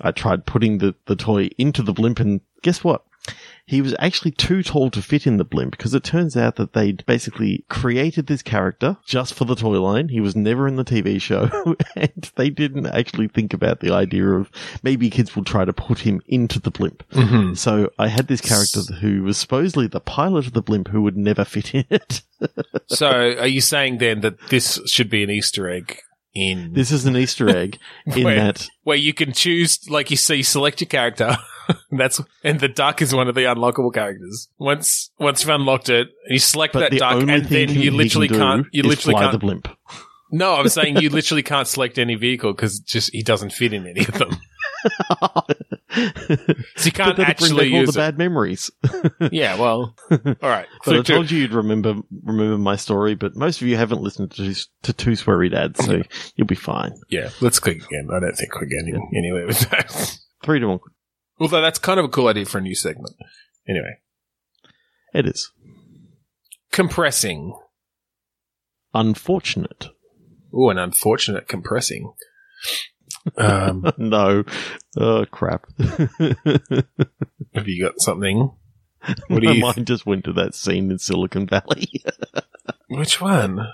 I 0.00 0.12
tried 0.12 0.46
putting 0.46 0.78
the, 0.78 0.94
the 1.06 1.16
toy 1.16 1.50
into 1.58 1.82
the 1.82 1.92
blimp, 1.92 2.20
and 2.20 2.40
guess 2.62 2.82
what? 2.82 3.04
He 3.66 3.80
was 3.80 3.94
actually 4.00 4.32
too 4.32 4.64
tall 4.64 4.90
to 4.90 5.00
fit 5.00 5.26
in 5.26 5.36
the 5.36 5.44
blimp 5.44 5.76
because 5.76 5.94
it 5.94 6.02
turns 6.02 6.36
out 6.36 6.56
that 6.56 6.72
they'd 6.72 7.06
basically 7.06 7.64
created 7.68 8.26
this 8.26 8.42
character 8.42 8.96
just 9.04 9.34
for 9.34 9.44
the 9.44 9.54
toy 9.54 9.80
line. 9.80 10.08
He 10.08 10.20
was 10.20 10.34
never 10.34 10.66
in 10.66 10.74
the 10.74 10.84
TV 10.84 11.20
show 11.22 11.76
and 11.96 12.30
they 12.34 12.50
didn't 12.50 12.86
actually 12.86 13.28
think 13.28 13.54
about 13.54 13.78
the 13.78 13.92
idea 13.92 14.26
of 14.26 14.50
maybe 14.82 15.08
kids 15.08 15.36
will 15.36 15.44
try 15.44 15.64
to 15.64 15.72
put 15.72 16.00
him 16.00 16.20
into 16.26 16.58
the 16.58 16.72
blimp. 16.72 17.04
Mm-hmm. 17.12 17.54
So 17.54 17.90
I 17.96 18.08
had 18.08 18.26
this 18.26 18.40
character 18.40 18.80
who 18.94 19.22
was 19.22 19.38
supposedly 19.38 19.86
the 19.86 20.00
pilot 20.00 20.46
of 20.46 20.52
the 20.52 20.62
blimp 20.62 20.88
who 20.88 21.02
would 21.02 21.16
never 21.16 21.44
fit 21.44 21.74
in 21.74 21.84
it. 21.90 22.22
So, 22.86 23.08
are 23.08 23.46
you 23.46 23.60
saying 23.60 23.98
then 23.98 24.22
that 24.22 24.48
this 24.48 24.80
should 24.86 25.10
be 25.10 25.22
an 25.22 25.30
Easter 25.30 25.68
egg 25.68 25.98
in 26.34 26.72
This 26.72 26.90
is 26.90 27.04
an 27.04 27.16
Easter 27.16 27.48
egg 27.48 27.78
in 28.06 28.24
Where- 28.24 28.34
that 28.36 28.66
where 28.82 28.96
you 28.96 29.12
can 29.12 29.32
choose, 29.32 29.88
like 29.90 30.10
you 30.10 30.16
see, 30.16 30.42
select 30.42 30.80
your 30.80 30.88
character. 30.88 31.36
That's 31.90 32.20
and 32.44 32.60
the 32.60 32.68
duck 32.68 33.02
is 33.02 33.14
one 33.14 33.28
of 33.28 33.34
the 33.34 33.42
unlockable 33.42 33.92
characters. 33.92 34.48
Once 34.58 35.10
once 35.18 35.42
you've 35.42 35.50
unlocked 35.50 35.88
it, 35.88 36.08
you 36.28 36.38
select 36.38 36.72
but 36.74 36.90
that 36.90 36.98
duck, 36.98 37.22
and 37.28 37.44
then 37.46 37.68
he 37.68 37.84
you 37.84 37.90
literally 37.90 38.28
do 38.28 38.36
can't. 38.38 38.66
You 38.72 38.82
literally 38.82 39.14
fly 39.14 39.22
can't. 39.22 39.32
the 39.32 39.38
blimp. 39.38 39.68
no, 40.30 40.54
I'm 40.54 40.68
saying 40.70 40.98
you 40.98 41.10
literally 41.10 41.42
can't 41.42 41.66
select 41.68 41.98
any 41.98 42.14
vehicle 42.14 42.52
because 42.52 42.80
just 42.80 43.10
he 43.12 43.22
doesn't 43.22 43.52
fit 43.52 43.72
in 43.72 43.86
any 43.86 44.00
of 44.00 44.14
them. 44.14 44.30
So 46.76 46.84
you 46.84 46.92
can't 46.92 47.18
actually 47.18 47.64
back 47.68 47.74
all 47.74 47.80
use 47.80 47.94
the 47.94 48.00
it. 48.00 48.02
bad 48.02 48.18
memories. 48.18 48.70
Yeah, 49.32 49.56
well, 49.58 49.96
all 50.10 50.34
right. 50.40 50.66
But 50.86 50.98
I 50.98 51.02
told 51.02 51.30
you 51.30 51.40
you'd 51.40 51.52
remember 51.52 51.96
remember 52.22 52.56
my 52.58 52.76
story, 52.76 53.16
but 53.16 53.34
most 53.34 53.60
of 53.60 53.66
you 53.68 53.76
haven't 53.76 54.00
listened 54.00 54.30
to 54.32 54.54
to 54.82 54.92
Two 54.92 55.12
Sweary 55.12 55.50
Dads, 55.50 55.84
so 55.84 56.02
you'll 56.36 56.46
be 56.46 56.54
fine. 56.54 56.92
yeah, 57.10 57.30
let's 57.40 57.58
click 57.58 57.78
again. 57.84 58.08
I 58.14 58.20
don't 58.20 58.36
think 58.36 58.54
we're 58.54 58.66
getting 58.66 59.10
anywhere 59.16 59.46
with 59.48 59.58
that. 59.70 60.18
Three 60.44 60.60
to 60.60 60.68
one. 60.68 60.78
Although 61.40 61.62
that's 61.62 61.78
kind 61.78 61.98
of 61.98 62.04
a 62.04 62.08
cool 62.08 62.28
idea 62.28 62.44
for 62.44 62.58
a 62.58 62.60
new 62.62 62.74
segment. 62.74 63.16
Anyway, 63.68 63.98
It 65.14 65.26
is 65.26 65.50
compressing. 66.72 67.54
unfortunate. 68.94 69.88
Oh, 70.52 70.68
an 70.70 70.78
unfortunate 70.78 71.48
compressing. 71.48 72.12
Um, 73.36 73.84
no, 73.98 74.44
oh 74.98 75.24
crap! 75.30 75.66
have 75.78 77.66
you 77.66 77.82
got 77.84 78.00
something? 78.00 78.50
What 79.28 79.40
do 79.40 79.46
My 79.46 79.52
you? 79.52 79.60
mind 79.60 79.86
just 79.86 80.06
went 80.06 80.24
to 80.24 80.32
that 80.34 80.54
scene 80.54 80.90
in 80.90 80.98
Silicon 80.98 81.46
Valley. 81.46 81.88
Which 82.88 83.20
one? 83.20 83.66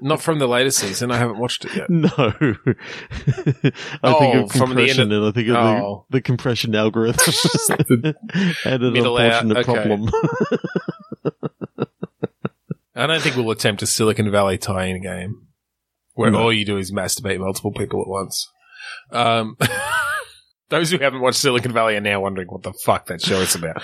Not 0.00 0.22
from 0.22 0.38
the 0.38 0.46
latest 0.46 0.78
season. 0.78 1.10
I 1.10 1.16
haven't 1.16 1.38
watched 1.38 1.64
it 1.64 1.74
yet. 1.76 1.90
no, 1.90 2.08
I 2.16 2.32
think 2.32 3.74
Oh, 4.04 4.42
of 4.44 4.52
from 4.52 4.74
the 4.74 4.82
end 4.88 4.98
compression, 4.98 5.12
of- 5.12 5.22
and 5.22 5.26
I 5.26 5.30
think 5.32 5.48
of 5.48 5.56
Oh. 5.56 6.06
the, 6.10 6.18
the 6.18 6.22
compression 6.22 6.74
algorithm 6.74 7.34
had 8.64 8.82
an 8.82 8.92
Middle 8.92 9.18
out, 9.18 9.42
unfortunate 9.44 9.58
okay. 9.58 9.64
problem. 9.88 10.10
I 12.94 13.06
don't 13.06 13.20
think 13.20 13.36
we'll 13.36 13.50
attempt 13.50 13.82
a 13.82 13.86
Silicon 13.86 14.30
Valley 14.30 14.56
tie-in 14.58 15.02
game 15.02 15.46
where 16.14 16.30
No. 16.30 16.38
all 16.44 16.52
you 16.52 16.64
do 16.64 16.78
is 16.78 16.92
masturbate 16.92 17.38
multiple 17.40 17.72
people 17.72 18.00
at 18.00 18.08
once. 18.08 18.48
Um, 19.12 19.56
those 20.70 20.90
who 20.90 20.98
haven't 20.98 21.20
watched 21.20 21.38
Silicon 21.38 21.72
Valley 21.72 21.96
are 21.96 22.00
now 22.00 22.20
wondering 22.20 22.48
what 22.48 22.62
the 22.62 22.72
fuck 22.84 23.06
that 23.06 23.20
show 23.20 23.40
is 23.40 23.54
about. 23.54 23.82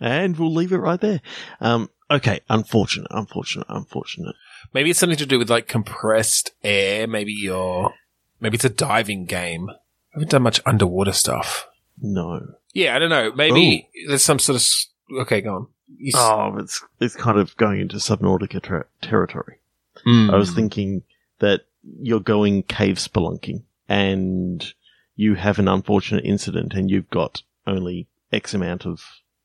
and 0.00 0.38
we'll 0.38 0.52
leave 0.54 0.72
it 0.72 0.78
right 0.78 1.00
there. 1.00 1.20
Um, 1.60 1.90
okay, 2.10 2.40
unfortunate, 2.48 3.08
unfortunate, 3.10 3.66
unfortunate. 3.68 4.34
Maybe 4.72 4.90
it's 4.90 4.98
something 4.98 5.18
to 5.18 5.26
do 5.26 5.38
with 5.38 5.50
like 5.50 5.68
compressed 5.68 6.52
air. 6.62 7.06
Maybe 7.06 7.32
you're, 7.32 7.92
maybe 8.40 8.54
it's 8.56 8.64
a 8.64 8.70
diving 8.70 9.24
game. 9.26 9.70
I 9.70 9.74
haven't 10.14 10.30
done 10.30 10.42
much 10.42 10.60
underwater 10.66 11.12
stuff. 11.12 11.66
No. 12.00 12.40
Yeah, 12.72 12.96
I 12.96 12.98
don't 12.98 13.10
know. 13.10 13.32
Maybe 13.34 13.88
there's 14.08 14.22
some 14.22 14.38
sort 14.38 14.54
of. 14.56 14.60
s- 14.60 14.88
Okay, 15.20 15.40
go 15.42 15.54
on. 15.54 15.66
You 15.98 16.08
s- 16.14 16.14
Oh, 16.18 16.56
it's 16.58 16.82
it's 16.98 17.14
kind 17.14 17.38
of 17.38 17.56
going 17.56 17.80
into 17.80 17.96
Subnautica 17.96 18.62
ter- 18.62 18.88
territory. 19.02 19.58
Mm. 20.06 20.32
I 20.32 20.36
was 20.36 20.50
thinking 20.52 21.02
that 21.40 21.62
you're 22.00 22.20
going 22.20 22.62
cave 22.64 22.96
spelunking 22.96 23.62
and 23.88 24.72
you 25.14 25.34
have 25.34 25.58
an 25.58 25.68
unfortunate 25.68 26.24
incident 26.24 26.72
and 26.74 26.90
you've 26.90 27.10
got 27.10 27.42
only 27.66 28.08
X 28.32 28.54
amount 28.54 28.86
of, 28.86 29.04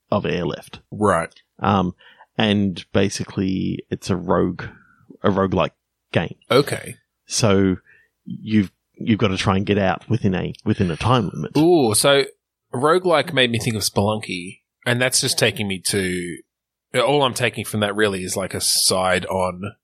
of 0.10 0.26
air 0.26 0.46
left. 0.46 0.80
right. 0.92 1.34
Um, 1.60 1.94
and 2.40 2.86
basically 2.94 3.84
it's 3.90 4.10
a 4.10 4.16
rogue, 4.16 4.64
a 5.22 5.30
roguelike 5.30 5.74
game. 6.14 6.38
Okay. 6.50 6.96
So 7.26 7.76
you've, 8.24 8.72
you've 8.94 9.20
got 9.20 9.28
to 9.28 9.38
try 9.38 9.58
and 9.58 9.66
get 9.66 9.78
out 9.78 10.10
within 10.10 10.34
a, 10.34 10.54
within 10.64 10.90
a 10.90 10.96
time 10.96 11.30
limit. 11.34 11.58
Ooh, 11.58 11.94
so 11.94 12.24
roguelike 12.74 13.34
made 13.34 13.52
me 13.52 13.60
think 13.60 13.76
of 13.76 13.82
Spelunky, 13.82 14.62
and 14.86 15.02
that's 15.02 15.20
just 15.20 15.38
taking 15.38 15.68
me 15.68 15.82
to 15.88 16.38
all 16.96 17.24
I'm 17.24 17.34
taking 17.34 17.66
from 17.66 17.82
that 17.82 17.94
really 17.94 18.24
is 18.24 18.38
like 18.38 18.54
a 18.54 18.62
side 18.62 19.26
on 19.26 19.76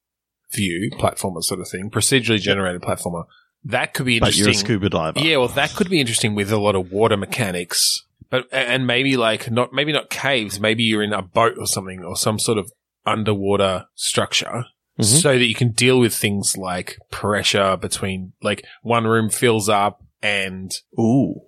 view 0.53 0.89
platformer 0.93 1.43
sort 1.43 1.59
of 1.59 1.67
thing, 1.67 1.91
procedurally 1.91 2.39
generated 2.39 2.81
platformer. 2.81 3.25
That 3.65 3.93
could 3.93 4.05
be 4.05 4.17
interesting. 4.17 4.43
But 4.43 4.47
you're 4.47 4.55
a 4.55 4.59
scuba 4.59 4.89
diver. 4.89 5.19
Yeah, 5.19 5.37
well, 5.37 5.47
that 5.49 5.71
could 5.75 5.89
be 5.89 5.99
interesting 5.99 6.35
with 6.35 6.51
a 6.51 6.57
lot 6.57 6.75
of 6.75 6.91
water 6.91 7.17
mechanics, 7.17 8.03
but 8.29 8.47
and 8.51 8.85
maybe 8.85 9.17
like 9.17 9.49
not 9.51 9.73
maybe 9.73 9.91
not 9.91 10.09
caves. 10.09 10.59
Maybe 10.59 10.83
you're 10.83 11.03
in 11.03 11.13
a 11.13 11.21
boat 11.21 11.55
or 11.57 11.65
something, 11.65 12.03
or 12.03 12.15
some 12.15 12.37
sort 12.39 12.57
of 12.59 12.71
underwater 13.07 13.85
structure, 13.95 14.65
Mhm. 14.99 15.21
so 15.21 15.37
that 15.37 15.45
you 15.45 15.55
can 15.55 15.71
deal 15.71 15.99
with 15.99 16.13
things 16.15 16.55
like 16.57 16.97
pressure 17.11 17.75
between 17.77 18.33
like 18.41 18.63
one 18.83 19.05
room 19.05 19.29
fills 19.29 19.67
up 19.69 20.01
and 20.21 20.71
Ooh. 20.99 21.41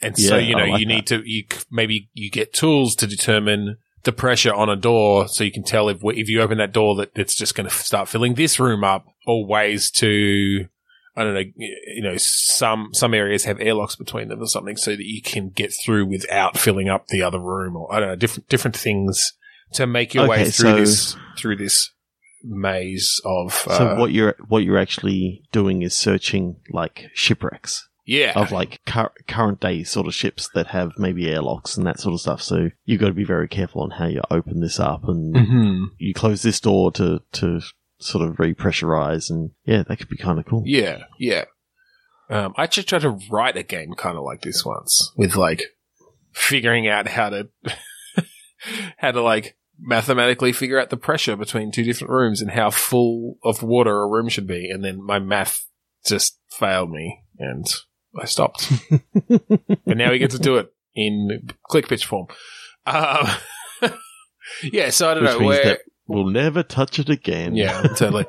and 0.00 0.16
so 0.18 0.36
you 0.38 0.54
know 0.56 0.64
like 0.66 0.80
you 0.80 0.86
need 0.86 1.06
to 1.08 1.22
you 1.24 1.44
maybe 1.70 2.08
you 2.14 2.30
get 2.30 2.52
tools 2.52 2.94
to 2.96 3.06
determine 3.06 3.76
the 4.04 4.12
pressure 4.12 4.52
on 4.54 4.68
a 4.68 4.76
door, 4.76 5.26
so 5.28 5.42
you 5.44 5.50
can 5.52 5.64
tell 5.64 5.88
if 5.88 5.98
if 6.04 6.28
you 6.28 6.40
open 6.40 6.58
that 6.58 6.72
door 6.72 6.94
that 6.96 7.10
it's 7.16 7.34
just 7.34 7.54
going 7.54 7.68
to 7.68 7.74
start 7.74 8.08
filling 8.08 8.34
this 8.34 8.60
room 8.60 8.84
up, 8.84 9.06
or 9.26 9.46
ways 9.46 9.90
to 9.92 10.66
I 11.16 11.22
don't 11.22 11.34
know, 11.34 11.44
you 11.56 12.02
know, 12.02 12.16
some 12.16 12.90
some 12.92 13.14
areas 13.14 13.44
have 13.44 13.60
airlocks 13.60 13.96
between 13.96 14.28
them 14.28 14.40
or 14.40 14.46
something, 14.46 14.76
so 14.76 14.92
that 14.96 15.04
you 15.04 15.22
can 15.22 15.50
get 15.50 15.72
through 15.72 16.06
without 16.06 16.58
filling 16.58 16.88
up 16.88 17.06
the 17.08 17.22
other 17.22 17.38
room, 17.40 17.76
or 17.76 17.92
I 17.94 18.00
don't 18.00 18.08
know, 18.08 18.16
different 18.16 18.48
different 18.48 18.76
things 18.76 19.32
to 19.74 19.86
make 19.86 20.14
your 20.14 20.28
way 20.28 20.50
through 20.50 20.70
so- 20.70 20.76
this 20.76 21.16
through 21.38 21.56
this 21.56 21.90
maze 22.42 23.20
of. 23.24 23.52
So 23.52 23.88
uh, 23.88 23.96
what 23.96 24.12
you're, 24.12 24.34
what 24.48 24.64
you're 24.64 24.78
actually 24.78 25.42
doing 25.52 25.82
is 25.82 25.94
searching 25.94 26.56
like 26.70 27.10
shipwrecks. 27.14 27.88
Yeah, 28.06 28.32
of 28.36 28.52
like 28.52 28.80
cur- 28.84 29.14
current 29.26 29.60
day 29.60 29.82
sort 29.82 30.06
of 30.06 30.14
ships 30.14 30.50
that 30.54 30.66
have 30.66 30.98
maybe 30.98 31.30
airlocks 31.30 31.78
and 31.78 31.86
that 31.86 31.98
sort 31.98 32.12
of 32.12 32.20
stuff. 32.20 32.42
So 32.42 32.68
you've 32.84 33.00
got 33.00 33.06
to 33.06 33.14
be 33.14 33.24
very 33.24 33.48
careful 33.48 33.80
on 33.80 33.92
how 33.92 34.08
you 34.08 34.20
open 34.30 34.60
this 34.60 34.78
up 34.78 35.08
and 35.08 35.34
hmm 35.34 35.84
you 35.96 36.12
close 36.12 36.42
this 36.42 36.60
door 36.60 36.92
to 36.92 37.22
to 37.32 37.62
sort 37.98 38.28
of 38.28 38.36
repressurize 38.36 39.30
and 39.30 39.50
yeah, 39.64 39.82
that 39.82 39.98
could 39.98 40.08
be 40.08 40.16
kind 40.16 40.38
of 40.38 40.46
cool. 40.46 40.62
Yeah, 40.64 41.04
yeah. 41.18 41.44
Um, 42.30 42.54
I 42.56 42.64
actually 42.64 42.84
tried 42.84 43.02
to 43.02 43.18
write 43.30 43.56
a 43.56 43.62
game 43.62 43.92
kind 43.96 44.16
of 44.16 44.24
like 44.24 44.42
this 44.42 44.64
once 44.64 45.12
with 45.16 45.36
like 45.36 45.62
figuring 46.32 46.88
out 46.88 47.06
how 47.06 47.30
to 47.30 47.48
how 48.98 49.10
to 49.10 49.22
like 49.22 49.56
mathematically 49.78 50.52
figure 50.52 50.80
out 50.80 50.90
the 50.90 50.96
pressure 50.96 51.36
between 51.36 51.70
two 51.70 51.84
different 51.84 52.10
rooms 52.10 52.40
and 52.40 52.50
how 52.50 52.70
full 52.70 53.36
of 53.44 53.62
water 53.62 54.00
a 54.00 54.08
room 54.08 54.28
should 54.28 54.46
be, 54.46 54.70
and 54.70 54.84
then 54.84 55.04
my 55.04 55.18
math 55.18 55.66
just 56.06 56.38
failed 56.50 56.90
me 56.90 57.22
and 57.38 57.66
I 58.20 58.26
stopped. 58.26 58.70
but 59.28 59.96
now 59.96 60.10
we 60.10 60.18
get 60.18 60.30
to 60.30 60.38
do 60.38 60.56
it 60.56 60.72
in 60.94 61.48
click 61.64 61.88
pitch 61.88 62.06
form. 62.06 62.26
Um, 62.86 63.26
yeah, 64.62 64.90
so 64.90 65.10
I 65.10 65.14
don't 65.14 65.24
Which 65.24 65.38
know 65.38 65.46
where. 65.46 65.78
We'll 66.06 66.26
never 66.26 66.62
touch 66.62 66.98
it 66.98 67.08
again. 67.08 67.54
Yeah, 67.54 67.82
totally. 67.96 68.26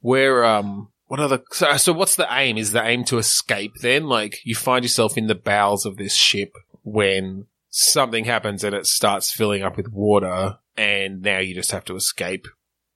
Where 0.00 0.44
um 0.44 0.88
what 1.06 1.20
other 1.20 1.42
so 1.52 1.76
so 1.76 1.92
what's 1.92 2.16
the 2.16 2.26
aim? 2.30 2.56
Is 2.58 2.72
the 2.72 2.84
aim 2.84 3.04
to 3.04 3.18
escape 3.18 3.72
then? 3.80 4.04
Like 4.06 4.38
you 4.44 4.54
find 4.54 4.84
yourself 4.84 5.16
in 5.16 5.26
the 5.26 5.34
bowels 5.34 5.86
of 5.86 5.96
this 5.96 6.14
ship 6.14 6.52
when 6.82 7.46
something 7.70 8.24
happens 8.24 8.62
and 8.64 8.74
it 8.74 8.86
starts 8.86 9.32
filling 9.32 9.62
up 9.62 9.76
with 9.76 9.88
water 9.90 10.58
and 10.76 11.22
now 11.22 11.38
you 11.38 11.54
just 11.54 11.72
have 11.72 11.84
to 11.86 11.96
escape. 11.96 12.46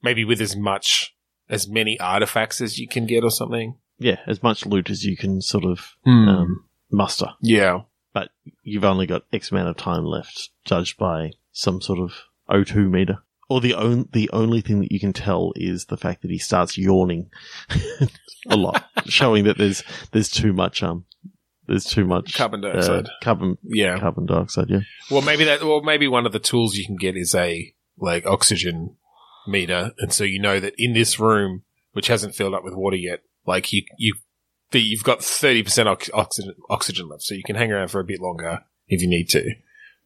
Maybe 0.02 0.25
with 0.25 0.40
as 0.40 0.56
much 0.56 1.14
as 1.48 1.68
many 1.68 1.98
artifacts 1.98 2.60
as 2.60 2.78
you 2.78 2.87
can 2.87 3.06
get 3.06 3.25
or 3.25 3.30
something. 3.30 3.76
yeah, 3.98 4.18
as 4.26 4.42
much 4.42 4.66
loot 4.66 4.90
as 4.90 5.04
you 5.04 5.16
can 5.16 5.40
sort 5.40 5.64
of 5.64 5.94
Hmm. 6.04 6.28
um, 6.28 6.64
muster. 6.90 7.30
yeah. 7.40 7.80
But 8.12 8.30
you've 8.62 8.84
only 8.84 9.06
got 9.06 9.25
X 9.32 9.50
amount 9.50 9.68
of 9.68 9.76
time 9.76 10.04
left, 10.04 10.50
judged 10.64 10.96
by 10.98 11.32
some 11.52 11.80
sort 11.80 11.98
of 11.98 12.12
O2 12.50 12.90
meter. 12.90 13.18
Or 13.49 13.61
the 13.61 13.75
on- 13.75 14.09
the 14.12 14.28
only 14.33 14.61
thing 14.61 14.81
that 14.81 14.93
you 14.93 15.00
can 15.00 15.12
tell 15.12 15.52
is 15.57 15.87
the 15.87 15.97
fact 15.97 16.23
that 16.23 16.31
he 16.31 16.38
starts 16.38 16.76
yawning 16.76 17.31
a 18.49 18.57
lot, 18.57 18.85
showing 19.07 19.45
that 19.45 19.57
there's 19.59 19.83
there's 20.12 20.28
too 20.31 20.52
much 20.52 20.83
um 20.83 21.05
there's 21.67 21.85
too 21.85 22.05
much 22.05 22.35
Carbon 22.35 22.64
uh, 22.64 22.73
dioxide. 22.73 23.09
carbon 23.23 23.59
yeah. 23.62 23.99
carbon 23.99 24.26
dioxide. 24.26 24.71
Yeah, 24.71 24.81
Well, 25.11 25.23
maybe 25.23 25.45
that. 25.45 25.62
Well, 25.62 25.83
maybe 25.83 26.09
one 26.09 26.26
of 26.26 26.33
the 26.33 26.38
tools 26.38 26.76
you 26.76 26.85
can 26.87 26.97
get 26.97 27.17
is 27.17 27.35
a 27.35 27.73
like 27.99 28.26
oxygen 28.26 28.97
meter, 29.47 29.93
and 29.99 30.12
so 30.12 30.25
you 30.25 30.40
know 30.40 30.61
that 30.61 30.75
in 30.78 30.93
this 30.93 31.19
room, 31.19 31.62
which 31.93 32.09
hasn't 32.09 32.35
filled 32.35 32.55
up 32.55 32.64
with 32.64 32.75
water 32.75 32.97
yet, 32.97 33.23
like 33.47 33.73
you 33.73 33.83
you 33.99 34.14
you've 34.73 35.05
got 35.05 35.23
thirty 35.25 35.62
percent 35.62 35.88
oxygen 35.88 36.55
oxygen 36.69 37.09
left, 37.09 37.23
so 37.23 37.35
you 37.35 37.43
can 37.43 37.57
hang 37.57 37.73
around 37.73 37.88
for 37.88 38.00
a 38.00 38.05
bit 38.05 38.21
longer 38.21 38.64
if 38.88 39.00
you 39.02 39.09
need 39.09 39.28
to. 39.31 39.50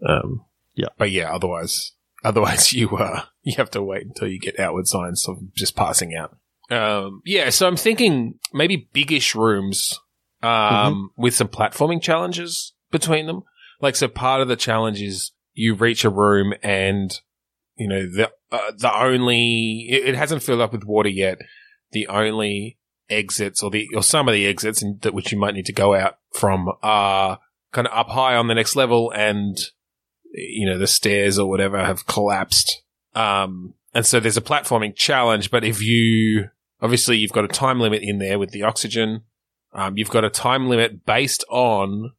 Um, 0.06 0.44
Yeah. 0.74 0.88
But 0.96 1.10
yeah, 1.10 1.32
otherwise, 1.32 1.92
otherwise 2.24 2.72
you 2.72 2.96
uh 2.96 3.24
you 3.42 3.54
have 3.56 3.70
to 3.70 3.82
wait 3.82 4.06
until 4.06 4.28
you 4.28 4.38
get 4.38 4.58
outward 4.58 4.86
signs 4.86 5.28
of 5.28 5.52
just 5.54 5.76
passing 5.76 6.14
out. 6.14 6.36
Um, 6.70 7.22
yeah, 7.24 7.50
so 7.50 7.66
I'm 7.66 7.76
thinking 7.76 8.38
maybe 8.52 8.88
biggish 8.92 9.34
rooms, 9.34 9.98
um, 10.42 11.10
with 11.16 11.34
some 11.34 11.48
platforming 11.48 12.00
challenges 12.00 12.72
between 12.90 13.26
them. 13.26 13.42
Like, 13.80 13.96
so 13.96 14.08
part 14.08 14.40
of 14.40 14.48
the 14.48 14.56
challenge 14.56 15.02
is 15.02 15.32
you 15.54 15.74
reach 15.74 16.04
a 16.04 16.10
room 16.10 16.54
and, 16.62 17.12
you 17.76 17.88
know, 17.88 18.02
the, 18.02 18.30
uh, 18.50 18.72
the 18.76 18.96
only, 18.96 19.88
it, 19.90 20.10
it 20.10 20.14
hasn't 20.14 20.42
filled 20.42 20.60
up 20.60 20.72
with 20.72 20.84
water 20.84 21.08
yet. 21.08 21.38
The 21.90 22.06
only 22.06 22.78
exits 23.10 23.62
or 23.62 23.70
the, 23.70 23.88
or 23.94 24.02
some 24.02 24.28
of 24.28 24.34
the 24.34 24.46
exits 24.46 24.82
and 24.82 25.00
that 25.02 25.14
which 25.14 25.32
you 25.32 25.38
might 25.38 25.54
need 25.54 25.66
to 25.66 25.72
go 25.72 25.94
out 25.94 26.18
from 26.32 26.68
are 26.82 27.40
kind 27.72 27.86
of 27.86 27.92
up 27.92 28.08
high 28.08 28.36
on 28.36 28.46
the 28.46 28.54
next 28.54 28.76
level 28.76 29.10
and, 29.10 29.58
you 30.32 30.66
know, 30.66 30.78
the 30.78 30.86
stairs 30.86 31.38
or 31.38 31.48
whatever 31.48 31.84
have 31.84 32.06
collapsed. 32.06 32.82
Um, 33.14 33.74
and 33.94 34.06
so 34.06 34.20
there's 34.20 34.36
a 34.36 34.42
platforming 34.42 34.96
challenge, 34.96 35.50
but 35.50 35.64
if 35.64 35.82
you, 35.82 36.48
obviously 36.80 37.18
you've 37.18 37.32
got 37.32 37.44
a 37.44 37.48
time 37.48 37.78
limit 37.78 38.02
in 38.02 38.18
there 38.18 38.38
with 38.38 38.50
the 38.50 38.62
oxygen. 38.62 39.22
Um, 39.74 39.96
you've 39.96 40.10
got 40.10 40.24
a 40.24 40.30
time 40.30 40.68
limit 40.68 41.04
based 41.04 41.44
on 41.50 42.12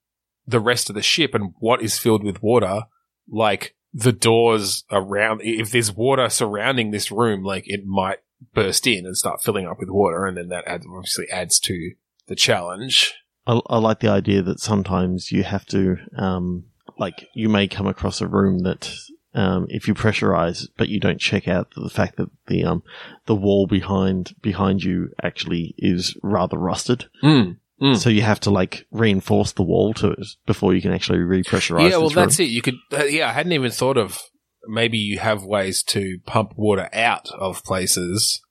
the 0.45 0.59
rest 0.59 0.89
of 0.89 0.95
the 0.95 1.01
ship 1.01 1.33
and 1.33 1.53
what 1.59 1.81
is 1.81 1.97
filled 1.97 2.23
with 2.23 2.43
water. 2.43 2.83
Like 3.27 3.75
the 3.93 4.11
doors 4.11 4.83
around, 4.91 5.41
if 5.43 5.71
there's 5.71 5.91
water 5.91 6.29
surrounding 6.29 6.91
this 6.91 7.11
room, 7.11 7.43
like 7.43 7.63
it 7.67 7.85
might 7.85 8.19
burst 8.53 8.85
in 8.87 9.05
and 9.05 9.17
start 9.17 9.41
filling 9.41 9.67
up 9.67 9.79
with 9.79 9.89
water. 9.89 10.25
And 10.25 10.37
then 10.37 10.49
that 10.49 10.67
adds, 10.67 10.85
obviously 10.85 11.29
adds 11.31 11.59
to 11.61 11.91
the 12.27 12.35
challenge. 12.35 13.13
I, 13.47 13.59
I 13.67 13.77
like 13.77 13.99
the 13.99 14.09
idea 14.09 14.41
that 14.43 14.59
sometimes 14.59 15.31
you 15.31 15.43
have 15.43 15.65
to, 15.67 15.97
um, 16.17 16.65
like, 17.03 17.27
you 17.33 17.49
may 17.49 17.67
come 17.67 17.87
across 17.87 18.21
a 18.21 18.27
room 18.27 18.59
that, 18.63 18.93
um, 19.33 19.65
if 19.69 19.87
you 19.87 19.93
pressurize, 19.93 20.67
but 20.77 20.89
you 20.89 20.99
don't 20.99 21.19
check 21.19 21.47
out 21.47 21.67
the 21.75 21.89
fact 21.89 22.17
that 22.17 22.29
the 22.47 22.63
um, 22.63 22.83
the 23.25 23.35
wall 23.35 23.67
behind 23.67 24.35
behind 24.41 24.83
you 24.83 25.09
actually 25.21 25.75
is 25.77 26.15
rather 26.23 26.57
rusted. 26.57 27.05
Mm. 27.21 27.57
Mm. 27.81 27.97
So 27.97 28.09
you 28.09 28.21
have 28.21 28.39
to 28.41 28.51
like 28.51 28.85
reinforce 28.91 29.51
the 29.53 29.63
wall 29.63 29.93
to 29.95 30.11
it 30.11 30.27
before 30.45 30.73
you 30.73 30.81
can 30.81 30.93
actually 30.93 31.19
repressurize. 31.19 31.89
Yeah, 31.89 31.97
well, 31.97 32.09
this 32.09 32.15
room. 32.15 32.25
that's 32.25 32.39
it. 32.39 32.43
You 32.45 32.61
could, 32.61 32.75
uh, 32.93 33.03
yeah, 33.03 33.27
I 33.27 33.33
hadn't 33.33 33.51
even 33.51 33.71
thought 33.71 33.97
of 33.97 34.19
maybe 34.67 34.97
you 34.97 35.19
have 35.19 35.43
ways 35.43 35.83
to 35.83 36.19
pump 36.25 36.53
water 36.55 36.89
out 36.93 37.27
of 37.37 37.63
places. 37.63 38.41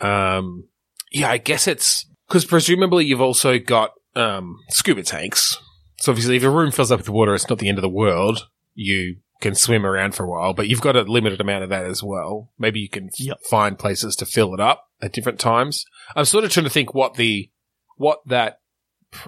Um, 0.00 0.64
yeah, 1.12 1.30
I 1.30 1.38
guess 1.38 1.68
it's 1.68 2.06
because 2.26 2.44
presumably 2.44 3.04
you've 3.04 3.20
also 3.20 3.58
got 3.58 3.92
um, 4.16 4.58
scuba 4.70 5.02
tanks. 5.02 5.60
So 5.98 6.12
obviously, 6.12 6.36
if 6.36 6.42
a 6.42 6.50
room 6.50 6.70
fills 6.70 6.92
up 6.92 7.00
with 7.00 7.08
water, 7.08 7.34
it's 7.34 7.48
not 7.48 7.58
the 7.58 7.68
end 7.68 7.78
of 7.78 7.82
the 7.82 7.88
world. 7.88 8.48
You 8.74 9.16
can 9.40 9.54
swim 9.54 9.84
around 9.84 10.14
for 10.14 10.24
a 10.24 10.28
while, 10.30 10.54
but 10.54 10.68
you've 10.68 10.80
got 10.80 10.96
a 10.96 11.02
limited 11.02 11.40
amount 11.40 11.64
of 11.64 11.70
that 11.70 11.84
as 11.84 12.02
well. 12.02 12.52
Maybe 12.58 12.80
you 12.80 12.88
can 12.88 13.10
Yep. 13.18 13.38
find 13.50 13.78
places 13.78 14.16
to 14.16 14.26
fill 14.26 14.54
it 14.54 14.60
up 14.60 14.88
at 15.00 15.12
different 15.12 15.38
times. 15.38 15.84
I'm 16.14 16.24
sort 16.24 16.44
of 16.44 16.50
trying 16.50 16.64
to 16.64 16.70
think 16.70 16.94
what 16.94 17.14
the 17.14 17.50
what 17.96 18.20
that 18.26 18.60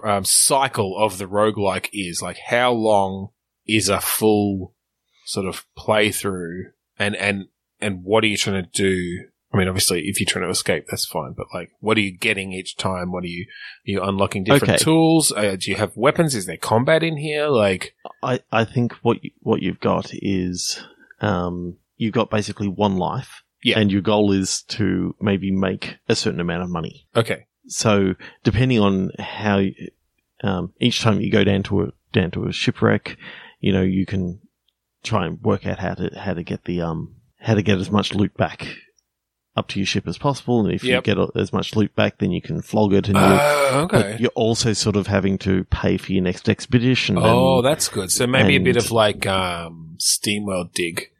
um, 0.02 0.25
cycle 0.25 0.96
of 0.98 1.18
the 1.18 1.25
roguelike 1.26 1.88
is. 1.92 2.20
Like, 2.20 2.38
how 2.48 2.72
long 2.72 3.28
is 3.66 3.88
a 3.88 4.00
full 4.00 4.75
sort 5.25 5.46
of 5.46 5.66
playthrough, 5.78 6.64
and 6.98 7.14
and 7.16 7.46
and 7.80 8.02
what 8.02 8.25
are 8.25 8.28
you 8.28 8.37
trying 8.37 8.62
to 8.62 8.70
do? 8.72 9.28
I 9.52 9.56
mean, 9.56 9.68
obviously, 9.68 10.02
if 10.08 10.20
you're 10.20 10.26
trying 10.26 10.44
to 10.44 10.50
escape, 10.50 10.86
that's 10.90 11.06
fine. 11.06 11.32
But 11.32 11.46
like, 11.54 11.70
what 11.80 11.96
are 11.96 12.00
you 12.02 12.16
getting 12.16 12.52
each 12.52 12.76
time? 12.76 13.12
What 13.12 13.24
are 13.24 13.28
you 13.28 13.44
are 13.44 13.90
you 13.90 14.02
unlocking 14.02 14.44
different 14.44 14.74
Okay. 14.74 14.76
tools? 14.84 15.32
Uh, 15.32 15.56
do 15.58 15.70
you 15.70 15.76
have 15.76 15.96
weapons? 15.96 16.34
Is 16.34 16.44
there 16.46 16.58
combat 16.58 17.02
in 17.02 17.16
here? 17.16 17.46
Like, 17.48 17.94
I, 18.22 18.40
I 18.52 18.64
think 18.64 18.92
what 19.02 19.24
you, 19.24 19.30
what 19.40 19.62
you've 19.62 19.80
got 19.80 20.10
is 20.12 20.84
um, 21.20 21.76
you've 21.96 22.12
got 22.12 22.28
basically 22.30 22.68
one 22.68 22.96
life, 22.98 23.42
Yeah. 23.62 23.78
and 23.78 23.90
your 23.90 24.02
goal 24.02 24.32
is 24.32 24.62
to 24.64 25.14
maybe 25.20 25.50
make 25.50 25.96
a 26.08 26.14
certain 26.14 26.40
amount 26.40 26.62
of 26.64 26.68
money. 26.70 27.06
okay, 27.16 27.46
So 27.68 28.14
depending 28.44 28.80
on 28.80 29.10
how 29.18 29.58
you, 29.58 29.74
um, 30.42 30.72
each 30.78 31.00
time 31.00 31.20
you 31.20 31.30
go 31.32 31.42
down 31.44 31.62
to 31.64 31.82
a 31.84 31.92
down 32.12 32.30
to 32.32 32.46
a 32.46 32.52
shipwreck, 32.52 33.16
you 33.60 33.72
know 33.72 33.82
you 33.82 34.04
can 34.06 34.40
try 35.02 35.24
and 35.26 35.40
work 35.42 35.66
out 35.66 35.78
how 35.78 35.94
to 35.94 36.10
how 36.18 36.34
to 36.34 36.42
get 36.42 36.64
the 36.64 36.80
um 36.82 37.14
how 37.38 37.54
to 37.54 37.62
get 37.62 37.78
as 37.78 37.90
much 37.90 38.14
loot 38.14 38.36
back 38.36 38.66
up 39.58 39.68
to 39.68 39.78
your 39.80 39.86
ship 39.86 40.06
as 40.08 40.16
possible. 40.16 40.64
And 40.64 40.72
if 40.74 40.82
Yep. 40.84 41.06
you 41.06 41.14
get 41.14 41.36
as 41.36 41.52
much 41.52 41.76
loot 41.76 41.94
back, 41.94 42.18
then 42.18 42.30
you 42.30 42.40
can 42.40 42.62
flog 42.62 42.92
it. 42.94 43.08
And 43.08 43.16
uh, 43.18 43.87
okay. 43.92 44.12
but 44.12 44.20
you're 44.20 44.30
also 44.35 44.72
sort 44.72 44.96
of 44.96 45.06
having 45.09 45.37
to 45.38 45.64
pay 45.64 45.96
for 45.98 46.12
your 46.12 46.22
next 46.22 46.48
expedition. 46.48 47.18
Oh, 47.18 47.56
and- 47.59 47.66
that's 47.66 47.88
good. 47.88 48.11
So 48.11 48.26
maybe 48.26 48.56
a 48.56 48.61
bit 48.61 48.76
of 48.76 48.90
like 48.90 49.26
um 49.26 49.96
Steamworld 50.00 50.72
dig 50.72 51.11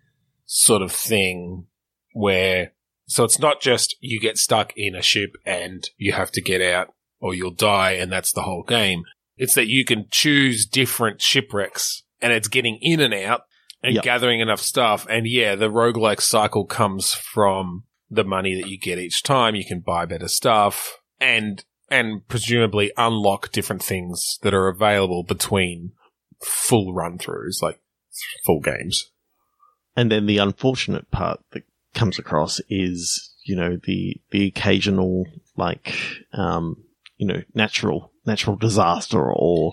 sort 0.47 0.81
of 0.83 0.93
thing 0.93 1.67
where 2.13 2.73
so 3.07 3.25
it's 3.25 3.39
not 3.39 3.61
just 3.61 3.97
you 4.01 4.21
get 4.21 4.39
stuck 4.39 4.73
in 4.77 4.95
a 4.95 5.03
ship 5.03 5.31
and 5.45 5.89
you 5.97 6.13
have 6.13 6.31
to 6.33 6.41
get 6.43 6.61
out 6.63 6.95
or 7.21 7.35
you'll 7.35 7.51
die 7.51 7.93
and 7.93 8.13
that's 8.13 8.33
the 8.33 8.43
whole 8.43 8.63
game. 8.63 9.03
It's 9.37 9.55
that 9.55 9.67
you 9.69 9.85
can 9.85 10.07
choose 10.11 10.67
different 10.67 11.21
shipwrecks 11.23 12.03
and 12.21 12.33
it's 12.33 12.49
getting 12.49 12.79
in 12.83 13.01
and 13.01 13.15
out 13.15 13.43
and 13.83 13.95
Yep. 13.95 14.05
gathering 14.05 14.41
enough 14.41 14.61
stuff. 14.61 15.07
And 15.09 15.27
yeah, 15.27 15.55
the 15.55 15.71
roguelike 15.71 16.21
cycle 16.21 16.65
comes 16.67 17.15
from 17.15 17.85
the 18.11 18.25
money 18.25 18.61
that 18.61 18.69
you 18.69 18.79
get 18.79 18.99
each 18.99 19.23
time. 19.23 19.55
You 19.55 19.65
can 19.65 19.81
buy 19.81 20.05
better 20.07 20.29
stuff 20.29 20.99
and 21.21 21.65
and 21.91 22.27
presumably 22.29 22.93
unlock 22.97 23.51
different 23.51 23.83
things 23.83 24.39
that 24.43 24.55
are 24.55 24.69
available 24.69 25.23
between 25.23 25.93
full 26.43 26.93
run 26.93 27.19
throughs, 27.19 27.63
like 27.63 27.81
full 28.45 28.61
games. 28.61 29.11
And 29.97 30.13
then 30.13 30.27
the 30.27 30.39
unfortunate 30.39 31.11
part 31.11 31.41
that 31.53 31.65
comes 31.95 32.19
across 32.19 32.61
is, 32.69 33.35
you 33.45 33.57
know, 33.57 33.79
the 33.85 34.17
the 34.31 34.47
occasional 34.47 35.25
like 35.57 35.95
um, 36.33 36.85
you 37.17 37.27
know, 37.27 37.43
natural 37.55 38.13
natural 38.27 38.57
disaster 38.57 39.33
or 39.33 39.73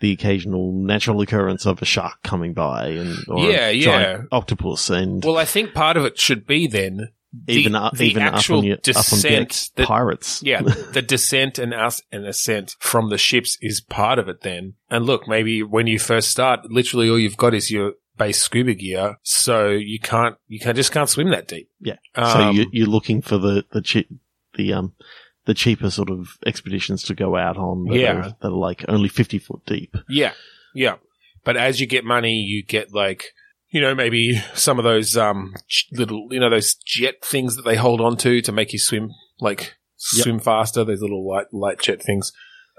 the 0.00 0.12
occasional 0.12 0.72
natural 0.72 1.20
occurrence 1.22 1.66
of 1.66 1.80
a 1.80 1.84
shark 1.84 2.22
coming 2.22 2.52
by 2.52 2.88
and 2.88 3.16
or 3.28 3.50
Yeah, 3.50 3.70
yeah. 3.70 4.22
octopus 4.30 4.90
and 4.90 5.24
Well, 5.24 5.38
I 5.38 5.44
think 5.44 5.72
part 5.72 5.96
of 5.96 6.04
it 6.04 6.18
should 6.18 6.46
be 6.46 6.66
then 6.66 7.08
the, 7.46 7.52
even 7.54 7.74
up, 7.74 7.96
the 7.96 8.04
even 8.04 8.22
up 8.22 8.34
actual 8.34 8.58
on 8.58 8.64
your, 8.64 8.74
up 8.76 8.86
on 8.86 8.92
descent. 8.92 9.70
pirates. 9.78 10.42
yeah, 10.42 10.62
the 10.62 11.02
descent 11.02 11.58
and 11.58 11.74
us 11.74 12.00
and 12.12 12.24
ascent 12.26 12.76
from 12.78 13.10
the 13.10 13.18
ships 13.18 13.58
is 13.60 13.80
part 13.80 14.18
of 14.18 14.28
it 14.28 14.42
then. 14.42 14.74
And 14.90 15.04
look, 15.06 15.26
maybe 15.26 15.62
when 15.62 15.86
you 15.86 15.98
first 15.98 16.30
start, 16.30 16.60
literally 16.70 17.10
all 17.10 17.18
you've 17.18 17.36
got 17.36 17.54
is 17.54 17.70
your 17.70 17.94
base 18.16 18.40
scuba 18.40 18.74
gear, 18.74 19.16
so 19.22 19.70
you 19.70 19.98
can't 19.98 20.36
you 20.46 20.60
can 20.60 20.76
just 20.76 20.92
can't 20.92 21.08
swim 21.08 21.30
that 21.30 21.48
deep. 21.48 21.68
Yeah. 21.80 21.96
Um, 22.14 22.30
so 22.32 22.50
you, 22.50 22.66
you're 22.72 22.86
looking 22.86 23.20
for 23.22 23.38
the 23.38 23.64
the 23.72 23.82
cheap 23.82 24.08
the 24.56 24.72
um 24.72 24.92
the 25.46 25.54
cheaper 25.54 25.90
sort 25.90 26.10
of 26.10 26.38
expeditions 26.46 27.02
to 27.02 27.14
go 27.14 27.36
out 27.36 27.56
on 27.58 27.84
that, 27.86 27.98
Yeah. 27.98 28.12
are, 28.12 28.36
that 28.40 28.48
are 28.48 28.50
like 28.50 28.84
only 28.88 29.08
fifty 29.08 29.38
foot 29.38 29.60
deep. 29.66 29.94
Yeah, 30.08 30.32
yeah. 30.74 30.96
But 31.44 31.56
as 31.58 31.80
you 31.80 31.86
get 31.86 32.04
money, 32.04 32.36
you 32.36 32.64
get 32.64 32.94
like, 32.94 33.34
you 33.74 33.80
know, 33.80 33.92
maybe 33.94 34.40
some 34.54 34.78
of 34.78 34.84
those 34.84 35.16
um 35.16 35.52
little, 35.92 36.28
you 36.30 36.38
know, 36.38 36.48
those 36.48 36.74
jet 36.86 37.16
things 37.24 37.56
that 37.56 37.62
they 37.64 37.74
hold 37.76 38.00
on 38.00 38.16
to 38.18 38.40
to 38.40 38.52
make 38.52 38.72
you 38.72 38.78
swim, 38.78 39.10
like 39.40 39.74
Yep. 40.14 40.22
swim 40.24 40.38
faster. 40.38 40.84
Those 40.84 41.00
little 41.02 41.26
light 41.28 41.46
light 41.52 41.80
jet 41.80 42.00
things. 42.02 42.30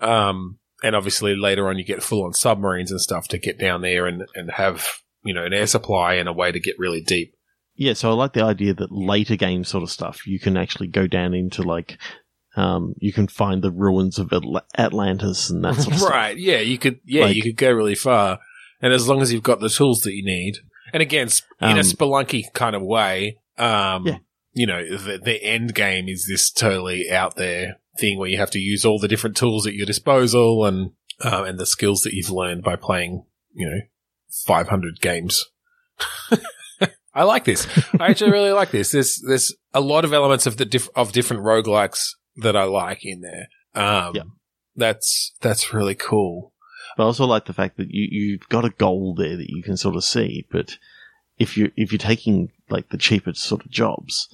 Um, 0.02 0.60
and 0.84 0.96
obviously 0.96 1.36
later 1.36 1.68
on, 1.68 1.78
you 1.78 1.84
get 1.86 2.04
full 2.04 2.24
on 2.24 2.34
submarines 2.34 2.92
and 2.92 3.02
stuff 3.02 3.28
to 3.30 3.38
get 3.38 3.60
down 3.60 3.82
there 3.82 4.06
and 4.06 4.24
and 4.36 4.52
have 4.52 4.88
you 5.24 5.34
know 5.34 5.44
an 5.44 5.54
air 5.54 5.68
supply 5.68 6.14
and 6.16 6.30
a 6.30 6.34
way 6.34 6.52
to 6.52 6.60
get 6.60 6.76
really 6.80 7.02
deep. 7.02 7.34
Yeah, 7.76 7.94
so 7.94 8.10
I 8.12 8.14
like 8.14 8.34
the 8.34 8.44
idea 8.44 8.74
that 8.76 8.92
later 8.92 9.36
game 9.36 9.64
sort 9.66 9.84
of 9.84 9.92
stuff 9.92 10.26
you 10.28 10.40
can 10.40 10.56
actually 10.56 10.88
go 10.88 11.08
down 11.08 11.34
into 11.34 11.62
like 11.64 11.98
um 12.56 12.94
you 13.00 13.12
can 13.12 13.28
find 13.28 13.62
the 13.62 13.72
ruins 13.72 14.18
of 14.20 14.28
Atl- 14.30 14.62
Atlantis 14.78 15.50
and 15.50 15.64
that 15.66 15.76
sort 15.76 15.94
of 15.94 16.00
stuff. 16.00 16.10
right? 16.12 16.38
Yeah, 16.38 16.60
you 16.60 16.78
could. 16.78 17.00
Yeah, 17.06 17.26
Like- 17.26 17.36
you 17.36 17.42
could 17.42 17.58
go 17.58 17.72
really 17.72 17.96
far, 17.96 18.40
and 18.82 18.94
as 18.94 19.08
long 19.10 19.22
as 19.22 19.34
you've 19.34 19.44
got 19.44 19.60
the 19.60 19.70
tools 19.70 20.02
that 20.02 20.14
you 20.14 20.24
need, 20.24 20.56
and 20.96 21.02
again, 21.02 21.28
in 21.62 21.68
Um, 21.72 21.78
a 21.78 21.82
spelunky 21.82 22.44
kind 22.54 22.76
of 22.76 22.82
way, 22.82 23.38
um, 23.58 24.08
Yeah. 24.08 24.18
you 24.54 24.66
know, 24.66 24.82
the, 24.98 25.18
the 25.18 25.44
end 25.44 25.76
game 25.76 26.08
is 26.08 26.26
this 26.28 26.50
totally 26.52 27.12
out 27.12 27.36
there 27.36 27.76
thing 28.00 28.18
where 28.18 28.30
you 28.30 28.38
have 28.38 28.52
to 28.52 28.60
use 28.60 28.86
all 28.86 28.98
the 29.00 29.08
different 29.08 29.36
tools 29.38 29.68
at 29.68 29.74
your 29.74 29.86
disposal 29.86 30.66
and 30.66 30.92
uh, 31.24 31.44
and 31.48 31.60
the 31.60 31.66
skills 31.66 32.02
that 32.02 32.14
you've 32.14 32.30
learned 32.32 32.64
by 32.64 32.76
playing, 32.76 33.26
you 33.54 33.70
know, 33.70 33.82
five 34.46 34.70
hundred 34.70 35.00
games. 35.02 35.46
I 37.14 37.24
like 37.24 37.46
this. 37.46 37.66
I 38.00 38.08
actually 38.08 38.32
really 38.32 38.52
like 38.52 38.72
this. 38.72 38.92
There's 38.92 39.22
there's 39.26 39.54
a 39.74 39.80
lot 39.80 40.04
of 40.04 40.12
elements 40.14 40.46
of 40.46 40.58
the 40.58 40.66
diff- 40.66 40.90
of 40.96 41.14
different 41.14 41.44
roguelikes 41.44 42.02
that 42.38 42.56
I 42.58 42.64
like 42.66 43.00
in 43.06 43.22
there. 43.22 43.48
Um, 43.74 44.16
Yeah. 44.16 44.24
that's 44.76 45.34
that's 45.42 45.74
really 45.74 45.96
cool. 45.96 46.54
But 46.96 47.04
I 47.04 47.06
also 47.08 47.26
like 47.26 47.46
the 47.46 47.54
fact 47.54 47.78
that 47.78 47.90
you 47.92 48.08
you've 48.10 48.50
got 48.50 48.66
a 48.66 48.70
goal 48.70 49.16
there 49.16 49.38
that 49.38 49.50
you 49.50 49.64
can 49.64 49.78
sort 49.78 49.96
of 49.96 50.04
see. 50.04 50.48
But 50.52 50.78
if 51.38 51.58
you 51.58 51.72
if 51.76 51.92
you're 51.92 52.00
taking 52.00 52.52
like 52.70 52.90
the 52.90 52.98
cheapest 52.98 53.42
sort 53.44 53.66
of 53.66 53.72
jobs, 53.72 54.30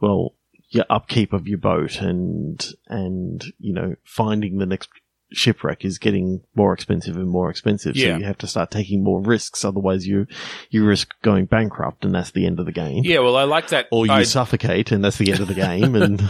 well, 0.00 0.34
your 0.70 0.84
upkeep 0.90 1.32
of 1.32 1.46
your 1.46 1.58
boat 1.58 2.00
and 2.00 2.64
and 2.88 3.44
you 3.58 3.72
know 3.72 3.94
finding 4.04 4.58
the 4.58 4.66
next 4.66 4.88
shipwreck 5.32 5.84
is 5.84 5.98
getting 5.98 6.42
more 6.54 6.72
expensive 6.72 7.16
and 7.16 7.28
more 7.28 7.50
expensive. 7.50 7.96
Yeah. 7.96 8.12
So 8.12 8.18
you 8.18 8.24
have 8.24 8.38
to 8.38 8.46
start 8.46 8.70
taking 8.70 9.02
more 9.02 9.20
risks. 9.20 9.64
Otherwise, 9.64 10.06
you 10.06 10.26
you 10.70 10.84
risk 10.84 11.10
going 11.22 11.46
bankrupt, 11.46 12.04
and 12.04 12.14
that's 12.14 12.30
the 12.30 12.46
end 12.46 12.60
of 12.60 12.66
the 12.66 12.72
game. 12.72 13.02
Yeah, 13.04 13.20
well, 13.20 13.36
I 13.36 13.44
like 13.44 13.68
that. 13.68 13.86
Or 13.90 14.06
you 14.06 14.12
I- 14.12 14.22
suffocate, 14.22 14.92
and 14.92 15.04
that's 15.04 15.18
the 15.18 15.32
end 15.32 15.40
of 15.40 15.48
the 15.48 15.54
game. 15.54 15.94
And 16.04 16.22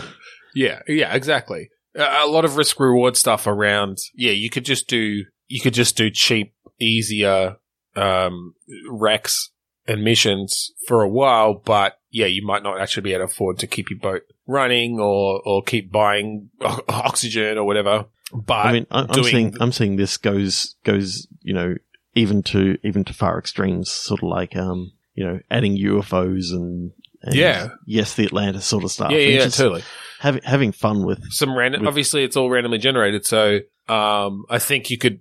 Yeah, 0.54 0.82
yeah, 0.86 1.12
exactly. 1.14 1.68
A 1.96 2.26
lot 2.26 2.44
of 2.44 2.56
risk 2.56 2.78
reward 2.80 3.16
stuff 3.16 3.46
around. 3.46 3.98
Yeah, 4.14 4.32
you 4.32 4.50
could 4.50 4.64
just 4.64 4.88
do 4.88 5.24
you 5.48 5.60
could 5.60 5.74
just 5.74 5.96
do 5.96 6.10
cheap, 6.10 6.54
easier 6.80 7.56
um, 7.96 8.54
wrecks 8.90 9.50
and 9.86 10.02
missions 10.02 10.72
for 10.88 11.02
a 11.02 11.08
while, 11.08 11.54
but 11.54 11.98
yeah, 12.10 12.26
you 12.26 12.44
might 12.46 12.62
not 12.62 12.80
actually 12.80 13.02
be 13.02 13.12
able 13.12 13.26
to 13.26 13.32
afford 13.32 13.58
to 13.58 13.66
keep 13.66 13.90
your 13.90 13.98
boat 13.98 14.22
running 14.46 14.98
or 15.00 15.40
or 15.44 15.62
keep 15.62 15.90
buying 15.92 16.50
o- 16.60 16.80
oxygen 16.88 17.58
or 17.58 17.64
whatever. 17.64 18.06
But 18.32 18.66
I 18.66 18.72
mean, 18.72 18.86
I'm 18.90 19.06
doing 19.08 19.24
seeing 19.26 19.56
I'm 19.60 19.72
seeing 19.72 19.96
this 19.96 20.16
goes 20.16 20.74
goes 20.84 21.26
you 21.42 21.52
know 21.54 21.74
even 22.14 22.42
to 22.44 22.78
even 22.82 23.04
to 23.04 23.12
far 23.12 23.38
extremes, 23.38 23.90
sort 23.90 24.22
of 24.22 24.28
like 24.28 24.56
um 24.56 24.92
you 25.14 25.24
know 25.24 25.40
adding 25.50 25.76
UFOs 25.76 26.50
and, 26.52 26.92
and 27.22 27.34
Yeah. 27.34 27.68
yes, 27.86 28.14
the 28.14 28.24
Atlantis 28.24 28.64
sort 28.64 28.84
of 28.84 28.90
stuff. 28.90 29.10
yeah, 29.12 29.18
And 29.18 29.32
yeah, 29.34 29.48
totally. 29.48 29.82
having 30.20 30.42
having 30.42 30.72
fun 30.72 31.04
with 31.04 31.20
some 31.30 31.56
random. 31.56 31.82
With- 31.82 31.88
obviously, 31.88 32.24
it's 32.24 32.36
all 32.36 32.48
randomly 32.50 32.78
generated. 32.78 33.26
So, 33.26 33.60
um, 33.88 34.44
I 34.48 34.58
think 34.58 34.90
you 34.90 34.98
could 34.98 35.20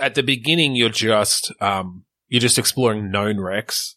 at 0.00 0.14
the 0.14 0.22
beginning 0.22 0.74
you're 0.74 0.88
just 0.88 1.52
um, 1.60 2.04
you're 2.28 2.40
just 2.40 2.58
exploring 2.58 3.10
known 3.10 3.40
wrecks, 3.40 3.96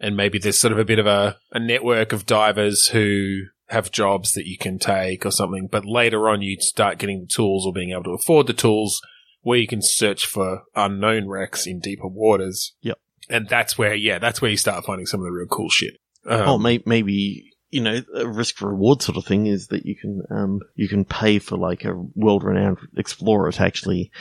and 0.00 0.16
maybe 0.16 0.38
there's 0.38 0.60
sort 0.60 0.72
of 0.72 0.78
a 0.78 0.84
bit 0.84 0.98
of 0.98 1.06
a, 1.06 1.38
a 1.52 1.58
network 1.58 2.12
of 2.12 2.26
divers 2.26 2.88
who 2.88 3.42
have 3.68 3.90
jobs 3.90 4.32
that 4.32 4.46
you 4.46 4.58
can 4.58 4.78
take 4.78 5.24
or 5.24 5.30
something. 5.30 5.68
But 5.70 5.84
later 5.84 6.28
on, 6.28 6.42
you 6.42 6.56
start 6.60 6.98
getting 6.98 7.20
the 7.22 7.26
tools 7.26 7.66
or 7.66 7.72
being 7.72 7.90
able 7.90 8.04
to 8.04 8.10
afford 8.10 8.46
the 8.46 8.52
tools 8.52 9.00
where 9.40 9.58
you 9.58 9.66
can 9.66 9.80
search 9.82 10.26
for 10.26 10.62
unknown 10.74 11.28
wrecks 11.28 11.66
in 11.66 11.80
deeper 11.80 12.06
waters. 12.06 12.74
Yep. 12.82 12.98
And 13.28 13.48
that's 13.48 13.78
where, 13.78 13.94
yeah, 13.94 14.18
that's 14.18 14.42
where 14.42 14.50
you 14.50 14.56
start 14.56 14.84
finding 14.84 15.06
some 15.06 15.20
of 15.20 15.24
the 15.24 15.32
real 15.32 15.46
cool 15.46 15.70
shit. 15.70 15.94
Um, 16.26 16.48
oh, 16.48 16.58
may, 16.58 16.82
maybe 16.86 17.52
you 17.70 17.80
know 17.80 18.02
a 18.14 18.28
risk 18.28 18.60
reward 18.60 19.02
sort 19.02 19.16
of 19.16 19.24
thing 19.24 19.46
is 19.46 19.68
that 19.68 19.86
you 19.86 19.96
can 19.96 20.22
um 20.30 20.60
you 20.76 20.88
can 20.88 21.04
pay 21.04 21.38
for 21.38 21.56
like 21.56 21.84
a 21.84 21.94
world 22.14 22.44
renowned 22.44 22.76
explorer 22.96 23.50
to 23.50 23.62
actually 23.62 24.12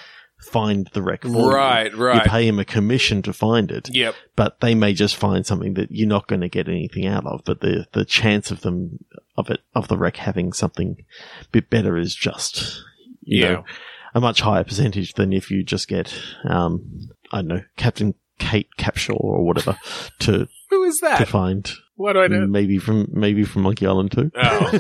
find 0.42 0.90
the 0.94 1.02
wreck. 1.02 1.24
For 1.24 1.30
you. 1.30 1.52
right, 1.52 1.92
You 1.94 2.22
pay 2.22 2.48
him 2.48 2.60
a 2.60 2.66
commission 2.66 3.22
to 3.24 3.34
find 3.34 3.72
it, 3.72 3.90
Yep. 3.94 4.16
but 4.36 4.60
they 4.60 4.76
may 4.76 4.94
just 4.94 5.16
find 5.16 5.46
something 5.46 5.76
that 5.76 5.92
you're 5.92 6.08
not 6.08 6.28
going 6.28 6.42
to 6.42 6.50
get 6.50 6.68
anything 6.68 7.06
out 7.08 7.26
of. 7.26 7.42
But 7.46 7.62
the 7.62 7.88
the 7.94 8.06
chance 8.06 8.52
of 8.52 8.62
them 8.62 9.04
of 9.38 9.50
it 9.50 9.62
of 9.76 9.88
the 9.88 9.98
wreck 9.98 10.18
having 10.18 10.54
something 10.54 10.98
a 11.42 11.46
bit 11.52 11.70
better 11.70 11.98
is 11.98 12.14
just 12.16 12.82
you 13.22 13.44
Yeah. 13.44 13.52
know 13.54 13.66
a 14.14 14.20
much 14.20 14.42
higher 14.42 14.64
percentage 14.64 15.14
than 15.14 15.32
if 15.32 15.50
you 15.52 15.64
just 15.64 15.88
get 15.88 16.14
um 16.44 17.10
I 17.32 17.38
don't 17.38 17.48
know 17.48 17.62
Captain 17.78 18.14
Kate 18.40 18.68
Capsize 18.78 19.16
or 19.18 19.46
whatever 19.46 19.78
to 20.20 20.48
Who 20.70 20.84
is 20.84 21.00
that 21.02 21.18
to 21.20 21.26
find 21.26 21.72
What 21.96 22.14
do 22.14 22.20
I 22.22 22.28
know? 22.28 22.46
maybe 22.48 22.78
from 22.80 23.08
maybe 23.14 23.44
from 23.46 23.62
Monkey 23.62 23.86
Island 23.86 24.12
too. 24.12 24.32
Oh, 24.36 24.80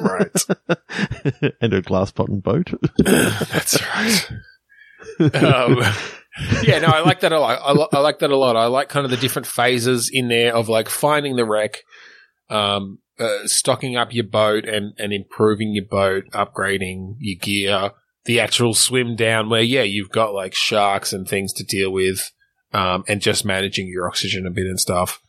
right. 0.00 1.52
and 1.60 1.72
a 1.72 1.80
glass 1.80 2.10
bottom 2.10 2.40
boat. 2.40 2.70
That's 2.98 3.80
right. 3.94 4.28
Um, 5.20 5.82
yeah, 6.62 6.78
no, 6.78 6.88
I 6.88 7.00
like 7.00 7.20
that 7.20 7.32
a 7.32 7.40
lot. 7.40 7.60
I, 7.62 7.72
li- 7.72 7.88
I 7.92 7.98
like 8.00 8.18
that 8.20 8.30
a 8.30 8.36
lot. 8.36 8.56
I 8.56 8.66
like 8.66 8.88
kind 8.88 9.04
of 9.04 9.10
the 9.10 9.16
different 9.16 9.46
phases 9.46 10.10
in 10.12 10.28
there 10.28 10.54
of 10.54 10.68
like 10.68 10.88
finding 10.88 11.36
the 11.36 11.44
wreck, 11.44 11.78
um, 12.50 12.98
uh, 13.18 13.46
stocking 13.46 13.96
up 13.96 14.12
your 14.12 14.26
boat 14.26 14.68
and, 14.68 14.92
and 14.98 15.12
improving 15.12 15.74
your 15.74 15.86
boat, 15.86 16.24
upgrading 16.32 17.14
your 17.18 17.38
gear, 17.40 17.90
the 18.26 18.40
actual 18.40 18.74
swim 18.74 19.16
down 19.16 19.48
where, 19.48 19.62
yeah, 19.62 19.82
you've 19.82 20.10
got 20.10 20.34
like 20.34 20.54
sharks 20.54 21.12
and 21.12 21.26
things 21.26 21.52
to 21.54 21.64
deal 21.64 21.90
with, 21.90 22.30
um, 22.72 23.04
and 23.08 23.22
just 23.22 23.44
managing 23.44 23.86
your 23.88 24.06
oxygen 24.06 24.46
a 24.46 24.50
bit 24.50 24.66
and 24.66 24.80
stuff. 24.80 25.20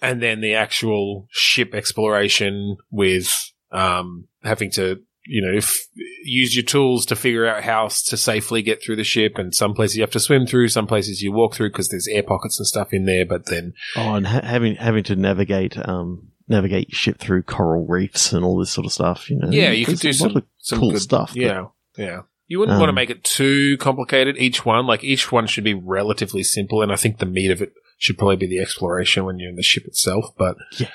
And 0.00 0.22
then 0.22 0.40
the 0.40 0.54
actual 0.54 1.26
ship 1.30 1.74
exploration 1.74 2.76
with, 2.90 3.32
um, 3.72 4.28
having 4.42 4.70
to, 4.72 5.00
you 5.28 5.42
know, 5.42 5.58
f- 5.58 5.78
use 6.24 6.56
your 6.56 6.64
tools 6.64 7.04
to 7.06 7.16
figure 7.16 7.46
out 7.46 7.62
how 7.62 7.88
to 7.88 8.16
safely 8.16 8.62
get 8.62 8.82
through 8.82 8.96
the 8.96 9.04
ship. 9.04 9.36
And 9.36 9.54
some 9.54 9.74
places 9.74 9.96
you 9.96 10.02
have 10.02 10.10
to 10.12 10.20
swim 10.20 10.46
through, 10.46 10.68
some 10.68 10.86
places 10.86 11.20
you 11.22 11.32
walk 11.32 11.54
through 11.54 11.70
because 11.70 11.88
there's 11.90 12.08
air 12.08 12.22
pockets 12.22 12.58
and 12.58 12.66
stuff 12.66 12.88
in 12.92 13.04
there. 13.04 13.26
But 13.26 13.46
then, 13.46 13.74
Oh, 13.96 14.14
and 14.14 14.26
ha- 14.26 14.40
having 14.42 14.76
having 14.76 15.04
to 15.04 15.16
navigate 15.16 15.76
um 15.88 16.28
navigate 16.48 16.88
your 16.88 16.96
ship 16.96 17.18
through 17.18 17.42
coral 17.42 17.86
reefs 17.86 18.32
and 18.32 18.42
all 18.44 18.58
this 18.58 18.70
sort 18.72 18.86
of 18.86 18.92
stuff. 18.92 19.28
You 19.30 19.38
know, 19.38 19.50
yeah, 19.50 19.70
you 19.70 19.84
could 19.84 19.98
do 19.98 20.12
some, 20.14 20.42
some 20.58 20.78
cool 20.80 20.92
good 20.92 21.02
stuff. 21.02 21.32
but- 21.34 21.40
Yeah, 21.42 21.64
yeah. 21.96 22.20
You 22.50 22.58
wouldn't 22.60 22.78
want 22.78 22.88
to 22.88 22.92
Um, 22.92 22.94
make 22.94 23.10
it 23.10 23.22
too 23.24 23.76
complicated. 23.76 24.38
Each 24.38 24.64
one, 24.64 24.86
like 24.86 25.04
each 25.04 25.30
one, 25.30 25.46
should 25.46 25.64
be 25.64 25.74
relatively 25.74 26.42
simple, 26.42 26.80
and 26.80 26.90
I 26.90 26.96
think 26.96 27.18
the 27.18 27.26
meat 27.26 27.50
of 27.50 27.60
it 27.60 27.74
should 27.98 28.16
probably 28.16 28.36
be 28.36 28.46
the 28.46 28.58
exploration 28.60 29.26
when 29.26 29.38
you're 29.38 29.50
in 29.50 29.56
the 29.56 29.62
ship 29.62 29.84
itself. 29.84 30.30
But 30.38 30.56
Yeah. 30.78 30.88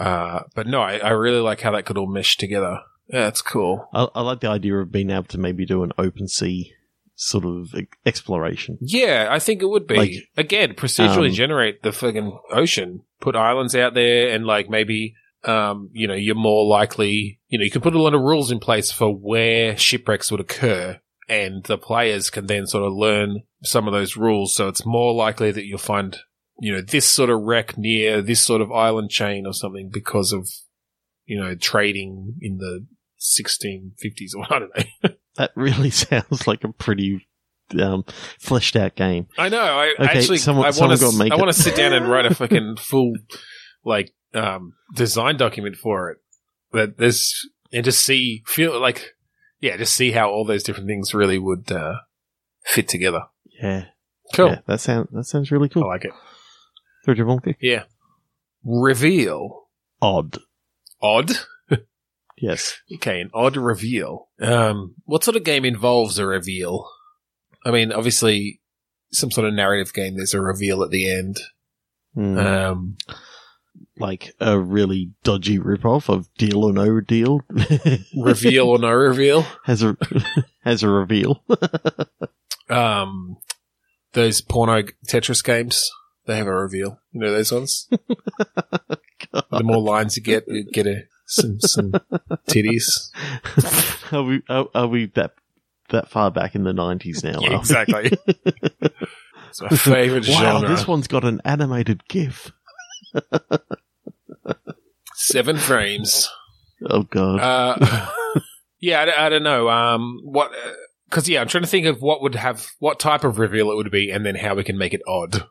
uh, 0.00 0.44
but 0.54 0.66
no, 0.66 0.80
I, 0.80 0.96
I 0.96 1.10
really 1.10 1.40
like 1.40 1.60
how 1.60 1.72
that 1.72 1.84
could 1.84 1.98
all 1.98 2.10
mesh 2.10 2.38
together. 2.38 2.78
Yeah, 3.08 3.28
it's 3.28 3.42
cool. 3.42 3.88
I, 3.92 4.08
I 4.14 4.22
like 4.22 4.40
the 4.40 4.48
idea 4.48 4.76
of 4.76 4.90
being 4.90 5.10
able 5.10 5.24
to 5.24 5.38
maybe 5.38 5.66
do 5.66 5.82
an 5.82 5.92
open 5.98 6.28
sea 6.28 6.72
sort 7.16 7.44
of 7.44 7.74
exploration. 8.04 8.78
Yeah, 8.80 9.28
I 9.30 9.38
think 9.38 9.62
it 9.62 9.68
would 9.68 9.86
be. 9.86 9.96
Like, 9.96 10.12
Again, 10.36 10.74
procedurally 10.74 11.28
um, 11.28 11.34
generate 11.34 11.82
the 11.82 11.92
fucking 11.92 12.38
ocean. 12.50 13.02
Put 13.20 13.36
islands 13.36 13.74
out 13.74 13.94
there 13.94 14.34
and 14.34 14.46
like 14.46 14.68
maybe 14.68 15.14
um, 15.44 15.90
you 15.92 16.08
know, 16.08 16.14
you're 16.14 16.34
more 16.34 16.66
likely 16.66 17.40
you 17.48 17.58
know, 17.58 17.64
you 17.64 17.70
can 17.70 17.82
put 17.82 17.94
a 17.94 18.02
lot 18.02 18.14
of 18.14 18.20
rules 18.20 18.50
in 18.50 18.58
place 18.58 18.90
for 18.90 19.14
where 19.14 19.76
shipwrecks 19.76 20.30
would 20.30 20.40
occur 20.40 21.00
and 21.28 21.64
the 21.64 21.78
players 21.78 22.30
can 22.30 22.46
then 22.46 22.66
sort 22.66 22.84
of 22.84 22.92
learn 22.92 23.42
some 23.62 23.86
of 23.86 23.92
those 23.92 24.16
rules. 24.16 24.54
So 24.54 24.68
it's 24.68 24.84
more 24.84 25.14
likely 25.14 25.50
that 25.52 25.64
you'll 25.64 25.78
find, 25.78 26.16
you 26.60 26.72
know, 26.72 26.80
this 26.80 27.06
sort 27.06 27.30
of 27.30 27.40
wreck 27.40 27.78
near 27.78 28.20
this 28.20 28.44
sort 28.44 28.60
of 28.60 28.72
island 28.72 29.10
chain 29.10 29.46
or 29.46 29.52
something 29.52 29.90
because 29.92 30.32
of, 30.32 30.48
you 31.26 31.40
know, 31.40 31.54
trading 31.54 32.34
in 32.40 32.58
the 32.58 32.86
1650s 33.24 34.34
or 34.36 34.44
I 34.54 34.58
don't 34.58 34.70
know. 34.76 35.10
That 35.36 35.50
really 35.56 35.90
sounds 35.90 36.46
like 36.46 36.62
a 36.62 36.72
pretty 36.72 37.26
um, 37.76 38.04
fleshed 38.38 38.76
out 38.76 38.94
game. 38.94 39.26
I 39.36 39.48
know. 39.48 39.60
I 39.60 39.94
Okay, 39.98 40.18
actually, 40.20 40.38
someone- 40.38 40.64
I 40.66 40.70
want 40.78 40.96
to, 41.00 41.28
I 41.32 41.36
want 41.36 41.48
to 41.52 41.60
sit 41.60 41.74
down 41.74 41.92
and 41.92 42.08
write 42.08 42.24
a 42.24 42.32
fucking 42.36 42.76
full, 42.76 43.14
like, 43.84 44.14
um, 44.32 44.74
design 44.94 45.36
document 45.36 45.74
for 45.74 46.10
it. 46.10 46.18
That 46.72 46.98
this 46.98 47.48
and 47.72 47.84
just 47.84 48.04
see, 48.04 48.44
feel 48.46 48.80
like, 48.80 49.14
yeah, 49.60 49.76
just 49.76 49.94
see 49.96 50.12
how 50.12 50.30
all 50.30 50.44
those 50.44 50.62
different 50.62 50.88
things 50.88 51.14
really 51.14 51.38
would 51.40 51.72
uh, 51.72 51.94
fit 52.64 52.86
together. 52.88 53.22
Yeah, 53.60 53.86
Cool. 54.34 54.50
yeah, 54.50 54.58
that 54.66 54.80
sounds 54.80 55.08
that 55.10 55.24
sounds 55.24 55.50
really 55.50 55.68
cool. 55.68 55.82
I 55.82 55.88
like 55.88 56.04
it. 56.04 56.12
Third 57.04 57.18
monkey. 57.18 57.56
Yeah. 57.60 57.84
Reveal. 58.64 59.68
Odd. 60.00 60.38
Odd. 61.02 61.32
Yes. 62.44 62.78
Okay, 62.96 63.22
an 63.22 63.30
odd 63.32 63.56
reveal. 63.56 64.28
Um, 64.38 64.96
what 65.06 65.24
sort 65.24 65.36
of 65.38 65.44
game 65.44 65.64
involves 65.64 66.18
a 66.18 66.26
reveal? 66.26 66.86
I 67.64 67.70
mean, 67.70 67.90
obviously, 67.90 68.60
some 69.12 69.30
sort 69.30 69.46
of 69.46 69.54
narrative 69.54 69.94
game. 69.94 70.16
There's 70.16 70.34
a 70.34 70.42
reveal 70.42 70.82
at 70.82 70.90
the 70.90 71.10
end. 71.10 71.40
Hmm. 72.12 72.36
Um, 72.36 72.96
like 73.98 74.34
a 74.40 74.58
really 74.58 75.12
dodgy 75.22 75.58
ripoff 75.58 76.10
of 76.10 76.28
Deal 76.36 76.64
or 76.64 76.74
No 76.74 77.00
Deal. 77.00 77.40
reveal 78.14 78.68
or 78.68 78.78
no 78.78 78.90
reveal? 78.90 79.46
has 79.64 79.82
a 79.82 79.96
has 80.64 80.82
a 80.82 80.90
reveal. 80.90 81.42
um, 82.68 83.38
those 84.12 84.42
porno 84.42 84.82
Tetris 85.08 85.42
games. 85.42 85.90
They 86.26 86.36
have 86.36 86.46
a 86.46 86.52
reveal. 86.52 87.00
You 87.10 87.20
know 87.20 87.32
those 87.32 87.52
ones. 87.52 87.88
the 87.90 89.62
more 89.62 89.80
lines 89.80 90.18
you 90.18 90.22
get, 90.22 90.44
you 90.46 90.64
get 90.70 90.86
a, 90.86 91.04
some 91.26 91.60
some 91.60 91.92
titties. 92.48 93.10
are 94.12 94.22
we 94.22 94.42
are, 94.48 94.66
are 94.74 94.86
we 94.86 95.06
that 95.14 95.32
that 95.90 96.08
far 96.10 96.30
back 96.30 96.54
in 96.54 96.64
the 96.64 96.72
nineties 96.72 97.22
now? 97.24 97.38
Yeah, 97.40 97.58
exactly. 97.58 98.12
it's 99.48 99.60
my 99.60 99.68
favorite 99.68 100.28
wow, 100.28 100.40
genre. 100.60 100.68
this 100.68 100.86
one's 100.86 101.08
got 101.08 101.24
an 101.24 101.40
animated 101.44 102.06
GIF. 102.08 102.52
Seven 105.14 105.56
frames. 105.56 106.28
Oh 106.86 107.02
god. 107.04 107.40
Uh, 107.40 108.06
yeah, 108.80 109.02
I, 109.02 109.04
don't- 109.04 109.18
I 109.18 109.28
don't 109.28 109.42
know. 109.42 109.68
Um, 109.68 110.20
what? 110.24 110.50
Because 111.08 111.28
yeah, 111.28 111.40
I'm 111.40 111.48
trying 111.48 111.62
to 111.64 111.68
think 111.70 111.86
of 111.86 112.02
what 112.02 112.22
would 112.22 112.34
have 112.34 112.66
what 112.80 112.98
type 112.98 113.24
of 113.24 113.38
reveal 113.38 113.70
it 113.70 113.76
would 113.76 113.90
be, 113.90 114.10
and 114.10 114.26
then 114.26 114.34
how 114.34 114.54
we 114.54 114.64
can 114.64 114.76
make 114.76 114.92
it 114.94 115.02
odd. 115.06 115.46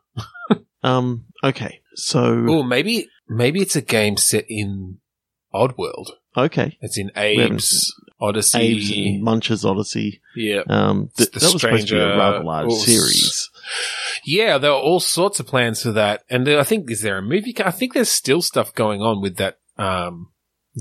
um. 0.84 1.26
Okay. 1.44 1.82
So 1.96 2.46
Oh, 2.50 2.64
maybe 2.64 3.08
maybe 3.30 3.62
it's 3.62 3.76
a 3.76 3.82
game 3.82 4.18
set 4.18 4.46
in 4.50 4.98
Oddworld. 5.54 6.12
okay. 6.36 6.78
It's 6.82 6.98
in 6.98 7.12
Abe's 7.16 7.94
Oddysee. 8.22 8.56
Abe's 8.56 8.92
and 8.92 9.24
Munch's 9.24 9.64
Oddysee. 9.64 10.20
yeah. 10.36 10.62
Um. 10.68 11.10
th- 11.18 11.32
The 11.32 11.40
that 11.40 11.54
was 11.54 11.62
supposed 11.62 11.88
to 11.90 11.94
be 11.96 12.00
a 12.00 12.18
rather 12.18 12.44
large 12.44 12.72
series. 12.72 13.50
Yeah, 14.26 14.58
there 14.58 14.72
are 14.72 14.80
all 14.80 15.00
sorts 15.00 15.40
of 15.40 15.48
plans 15.48 15.82
for 15.84 15.92
that, 15.92 16.24
and 16.30 16.48
I 16.50 16.64
think 16.64 16.90
is 16.90 17.02
there 17.02 17.18
a 17.18 17.22
movie? 17.22 17.54
I 17.64 17.72
think 17.72 17.94
there's 17.94 18.10
still 18.10 18.42
stuff 18.42 18.74
going 18.74 19.02
on 19.02 19.22
with 19.22 19.36
that 19.38 19.60
um, 19.78 20.32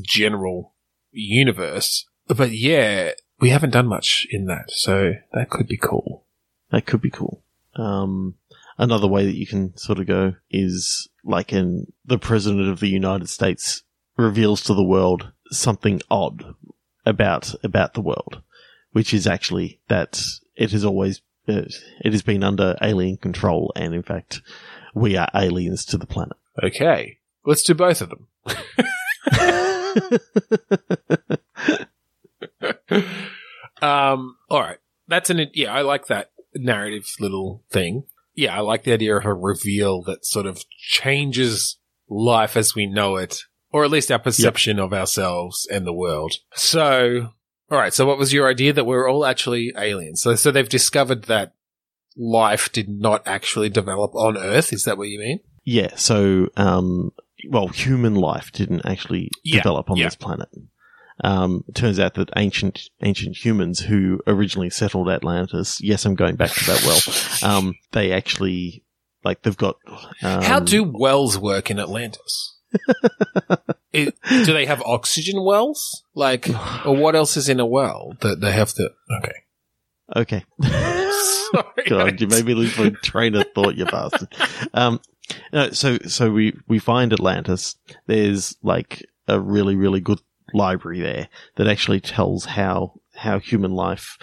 general 0.03 0.75
universe. 1.11 2.07
But 2.29 2.53
yeah, 2.53 3.11
we 3.41 3.51
haven't 3.51 3.71
done 3.71 3.87
much 3.89 4.27
in 4.31 4.47
that, 4.47 4.71
so 4.71 5.15
that 5.33 5.51
could 5.51 5.67
be 5.67 5.77
cool. 5.77 6.25
That 6.71 6.87
could 6.87 7.01
be 7.03 7.11
cool. 7.11 7.43
Um, 7.75 8.37
another 8.79 9.07
way 9.09 9.27
that 9.27 9.37
you 9.37 9.47
can 9.47 9.77
sort 9.77 9.99
of 9.99 10.07
go 10.07 10.35
is 10.51 11.09
like 11.25 11.53
in 11.53 11.87
the 12.05 12.19
president 12.19 12.69
of 12.69 12.81
the 12.81 12.89
United 12.89 13.29
States 13.29 13.83
reveals 14.17 14.63
to 14.63 14.75
the 14.75 14.85
world 14.85 15.33
something 15.51 16.01
odd 16.11 16.55
about 17.05 17.55
about 17.65 17.95
the 17.95 18.01
world, 18.01 18.43
which 18.93 19.13
is 19.13 19.27
actually 19.27 19.81
that 19.89 20.23
it 20.57 20.73
has 20.73 20.85
always 20.85 21.23
uh, 21.49 21.63
it 22.01 22.13
has 22.13 22.23
been 22.23 22.45
under 22.45 22.77
alien 22.81 23.17
control, 23.17 23.73
and 23.75 23.95
in 23.95 24.03
fact, 24.03 24.43
we 24.95 25.17
are 25.17 25.29
aliens 25.35 25.85
to 25.87 25.97
the 25.97 26.07
planet. 26.07 26.37
Okay, 26.63 27.19
let's 27.45 27.63
do 27.63 27.75
both 27.75 28.01
of 28.01 28.11
them. 28.11 28.29
um, 33.83 34.37
all 34.49 34.61
right, 34.61 34.79
that's 35.09 35.31
an 35.31 35.51
yeah. 35.55 35.73
I 35.73 35.83
like 35.83 36.07
that 36.07 36.31
narrative 36.55 37.07
little 37.19 37.65
thing. 37.71 38.05
Yeah, 38.35 38.57
I 38.57 38.61
like 38.61 38.85
the 38.85 38.93
idea 38.93 39.17
of 39.17 39.27
a 39.27 39.35
reveal 39.35 40.03
that 40.03 40.25
sort 40.25 40.47
of 40.47 40.65
changes 40.69 41.79
life 42.09 42.57
as 42.57 42.75
we 42.75 42.87
know 42.87 43.17
it, 43.17 43.43
or 43.73 43.85
at 43.85 43.91
least 43.91 44.13
our 44.13 44.19
perception 44.19 44.79
of 44.79 44.93
ourselves 44.93 45.67
and 45.71 45.87
the 45.87 45.93
world. 45.93 46.35
So, 46.55 47.31
all 47.71 47.79
right. 47.79 47.95
So, 47.95 48.07
what 48.07 48.19
was 48.19 48.33
your 48.33 48.49
idea 48.49 48.73
that 48.73 48.85
we're 48.85 49.09
all 49.09 49.25
actually 49.25 49.73
aliens? 49.77 50.23
So, 50.23 50.35
so 50.35 50.51
they've 50.51 50.69
discovered 50.69 51.25
that 51.25 51.55
life 52.17 52.71
did 52.73 52.89
not 52.89 53.27
actually 53.27 53.71
develop 53.71 54.15
on 54.15 54.37
Earth. 54.37 54.73
Is 54.73 54.85
that 54.85 54.99
what 54.99 55.09
you 55.09 55.19
mean? 55.19 55.41
Yeah. 55.65 55.95
So, 55.97 56.49
um, 56.57 57.13
well, 57.49 57.69
human 57.69 58.15
life 58.15 58.53
didn't 58.53 58.85
actually 58.85 59.31
Yeah, 59.43 59.61
develop 59.61 59.91
on 59.91 59.97
yeah. 59.97 60.07
this 60.07 60.17
planet. 60.17 60.49
Um, 61.25 61.65
it 61.69 61.75
turns 61.75 62.01
out 62.01 62.15
that 62.15 62.31
ancient 62.37 62.89
ancient 63.03 63.37
humans 63.45 63.81
who 63.81 64.21
originally 64.27 64.71
settled 64.71 65.09
Atlantis, 65.09 65.81
yes, 65.81 66.05
I'm 66.05 66.15
going 66.15 66.37
back 66.37 66.51
to 66.51 66.65
that 66.67 66.83
well. 66.85 67.01
Um, 67.59 67.75
they 67.93 68.13
actually 68.13 68.85
like 69.25 69.43
they've 69.43 69.57
got. 69.57 69.77
Um, 70.23 70.43
How 70.43 70.61
do 70.61 70.85
wells 70.85 71.39
work 71.39 71.71
in 71.71 71.79
Atlantis? 71.79 72.52
It- 73.93 74.15
do 74.29 74.53
they 74.55 74.65
have 74.67 74.81
oxygen 74.83 75.43
wells? 75.45 76.05
Like, 76.15 76.49
or 76.87 76.97
what 76.97 77.15
else 77.15 77.37
is 77.37 77.49
in 77.49 77.61
a 77.61 77.67
well 77.67 78.15
that 78.21 78.41
they 78.41 78.53
have 78.53 78.73
to? 78.75 78.91
Okay, 79.19 79.33
Okay. 80.17 80.45
sorry. 81.53 81.85
God, 81.87 82.21
you 82.21 82.27
made 82.27 82.45
me 82.47 82.55
lose 82.55 82.77
my 82.79 82.91
train 83.03 83.35
of 83.35 83.47
thought, 83.55 83.75
you 83.75 83.85
bastard. 83.85 84.29
Um, 84.73 85.01
no, 85.53 85.71
so 85.71 85.99
so 86.07 86.31
we 86.31 86.55
we 86.69 86.79
find 86.79 87.13
Atlantis. 87.13 87.77
There's 88.07 88.57
like 88.63 89.05
a 89.29 89.39
really 89.39 89.77
really 89.77 90.01
good 90.01 90.21
library 90.55 91.01
there 91.01 91.29
that 91.57 91.69
actually 91.69 92.01
tells 92.01 92.45
how 92.47 92.95
how 93.15 93.39
human 93.39 93.73
life 93.73 94.17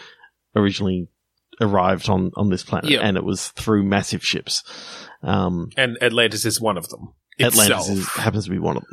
originally 0.56 1.08
arrived 1.62 2.10
on 2.10 2.32
on 2.36 2.50
this 2.50 2.64
planet, 2.64 2.90
Yeah. 2.90 3.00
and 3.02 3.18
it 3.18 3.24
was 3.24 3.50
through 3.50 3.84
massive 3.84 4.24
ships. 4.26 4.64
Um, 5.22 5.70
and 5.78 5.98
Atlantis 6.02 6.46
is 6.46 6.60
one 6.60 6.78
of 6.78 6.90
them. 6.90 7.14
Atlantis 7.40 7.90
is, 7.90 8.08
happens 8.10 8.46
to 8.46 8.52
be 8.52 8.60
one 8.60 8.78
of 8.78 8.84
them. 8.84 8.92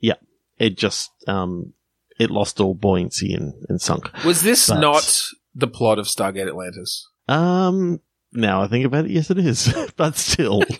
Yeah, 0.00 0.14
it 0.58 0.76
just 0.76 1.10
um, 1.26 1.72
it 2.18 2.30
lost 2.30 2.60
all 2.60 2.74
buoyancy 2.74 3.32
and, 3.34 3.54
and 3.68 3.80
sunk. 3.80 4.10
Was 4.24 4.42
this 4.42 4.68
But- 4.68 4.80
not 4.80 5.22
the 5.54 5.66
plot 5.68 5.98
of 5.98 6.06
Stargate 6.06 6.46
Atlantis? 6.48 7.08
Um, 7.28 8.00
now 8.32 8.62
I 8.62 8.66
think 8.68 8.84
about 8.84 9.06
it, 9.06 9.10
yes, 9.10 9.30
it 9.30 9.38
is, 9.38 9.72
but 9.96 10.16
still. 10.16 10.62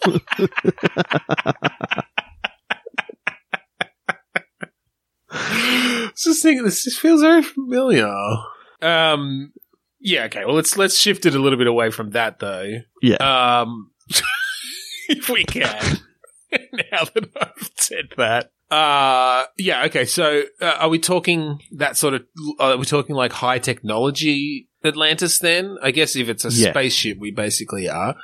just 6.17 6.43
thinking 6.43 6.65
this 6.65 6.85
just 6.85 7.01
feels 7.01 7.21
very 7.23 7.43
familiar. 7.43 8.13
Um, 8.83 9.53
yeah. 10.01 10.25
Okay. 10.25 10.45
Well, 10.45 10.55
let's 10.55 10.77
let's 10.77 10.99
shift 10.99 11.27
it 11.27 11.35
a 11.35 11.39
little 11.39 11.59
bit 11.59 11.67
away 11.67 11.91
from 11.91 12.11
that, 12.11 12.39
though. 12.39 12.71
Yeah. 13.03 13.61
Um, 13.61 13.91
if 15.09 15.29
we 15.29 15.45
can. 15.45 15.99
Now 16.97 17.05
that 17.15 17.29
I've 17.41 17.71
said 17.77 18.07
that. 18.17 18.51
Uh, 18.71 19.45
yeah. 19.59 19.85
Okay. 19.85 20.05
So, 20.05 20.43
uh, 20.61 20.77
are 20.81 20.89
we 20.89 20.99
talking 20.99 21.61
that 21.73 21.97
sort 21.97 22.15
of? 22.15 22.23
Are 22.59 22.77
we 22.77 22.85
talking 22.87 23.15
like 23.15 23.33
high 23.33 23.59
technology 23.59 24.69
Atlantis? 24.85 25.39
Then 25.39 25.77
I 25.83 25.91
guess 25.91 26.17
if 26.17 26.29
it's 26.29 26.45
a 26.45 26.51
Yeah. 26.51 26.71
spaceship, 26.71 27.19
we 27.19 27.31
basically 27.31 27.89
are. 27.89 28.17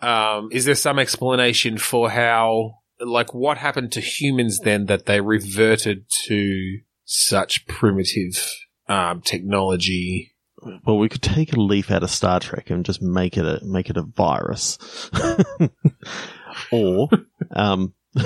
Um, 0.00 0.48
is 0.52 0.64
there 0.64 0.74
some 0.74 0.98
explanation 0.98 1.78
for 1.78 2.10
how, 2.10 2.78
like, 3.00 3.32
what 3.32 3.58
happened 3.58 3.92
to 3.92 4.00
humans 4.00 4.58
then 4.60 4.86
that 4.86 5.06
they 5.06 5.20
reverted 5.20 6.04
to 6.26 6.78
such 7.04 7.66
primitive 7.66 8.50
um, 8.88 9.20
technology? 9.20 10.32
Well, 10.86 10.98
we 10.98 11.08
could 11.10 11.22
take 11.22 11.52
a 11.52 11.60
leaf 11.60 11.90
out 11.90 12.02
of 12.02 12.10
Star 12.10 12.40
Trek 12.40 12.70
and 12.70 12.84
just 12.86 13.02
make 13.02 13.36
it 13.36 13.44
a 13.44 13.60
make 13.64 13.90
it 13.90 13.96
a 13.98 14.02
virus, 14.02 14.78
or 16.72 17.08
um, 17.54 17.92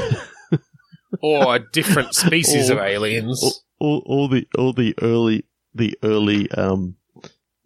Or 1.22 1.58
different 1.58 2.14
species 2.14 2.68
of 2.68 2.78
aliens? 2.78 3.42
all, 3.42 3.54
all, 3.80 4.02
all 4.06 4.28
the 4.28 4.46
all 4.58 4.72
the 4.74 4.94
early 5.00 5.46
the 5.74 5.98
early 6.02 6.50
um 6.50 6.96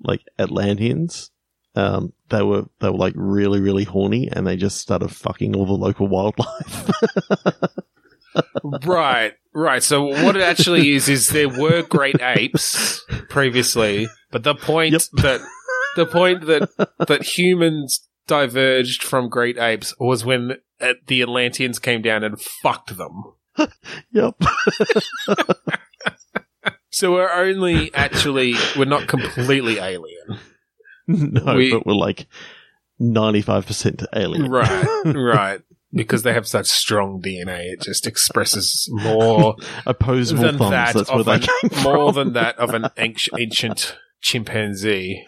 like 0.01 0.21
Atlanteans 0.39 1.31
um 1.75 2.13
they 2.29 2.43
were 2.43 2.67
they 2.81 2.89
were 2.89 2.97
like 2.97 3.15
really 3.17 3.61
really 3.61 3.83
horny 3.85 4.29
and 4.31 4.47
they 4.47 4.57
just 4.57 4.79
started 4.79 5.09
fucking 5.09 5.57
all 5.57 5.67
the 5.67 5.73
local 5.73 6.07
wildlife. 6.07 6.91
Right, 8.87 9.35
right. 9.53 9.83
So 9.83 10.05
what 10.05 10.37
it 10.37 10.43
actually 10.43 10.93
is 10.95 11.07
is 11.09 11.29
there 11.29 11.51
were 11.51 11.83
great 11.83 12.17
apes 12.23 13.05
previously, 13.29 14.09
but 14.31 14.43
the 14.43 14.55
point 14.55 14.93
Yep. 14.93 15.03
that 15.23 15.41
the 15.97 16.07
point 16.07 16.47
that 16.47 16.71
that 17.09 17.23
humans 17.25 18.09
diverged 18.27 19.03
from 19.03 19.29
great 19.29 19.59
apes 19.59 19.95
was 20.01 20.25
when 20.25 20.57
the 21.07 21.23
Atlanteans 21.23 21.79
came 21.79 22.03
down 22.03 22.25
and 22.25 22.41
fucked 22.41 22.97
them. 22.97 23.23
yep. 24.13 24.35
So 26.95 27.13
we're 27.13 27.33
only 27.33 27.93
actually 27.95 28.55
we're 28.77 28.85
not 28.85 29.09
completely 29.09 29.79
alien. 29.79 30.39
no, 31.09 31.55
We- 31.57 31.73
but 31.73 31.87
we're 31.87 31.95
like 31.95 32.27
ninety 32.99 33.41
five 33.41 33.65
percent 33.67 34.03
alien. 34.15 34.51
Right, 34.51 34.87
right. 35.07 35.61
Because 35.95 36.23
they 36.23 36.35
have 36.35 36.47
such 36.47 36.67
strong 36.67 37.21
DNA, 37.23 37.73
it 37.73 37.81
just 37.81 38.07
expresses 38.07 38.89
more 38.93 39.57
Opposable 39.87 40.43
than 40.43 40.59
thumbs. 40.59 40.71
that 40.71 40.95
That's 40.95 41.11
where 41.11 41.21
of 41.21 41.27
they 41.27 41.33
an, 41.35 41.41
came 41.41 41.83
more 41.83 42.13
from. 42.13 42.15
than 42.15 42.33
that 42.35 42.59
of 42.59 42.75
an 42.75 42.87
ancient, 42.99 43.41
ancient 43.41 43.97
chimpanzee. 44.21 45.27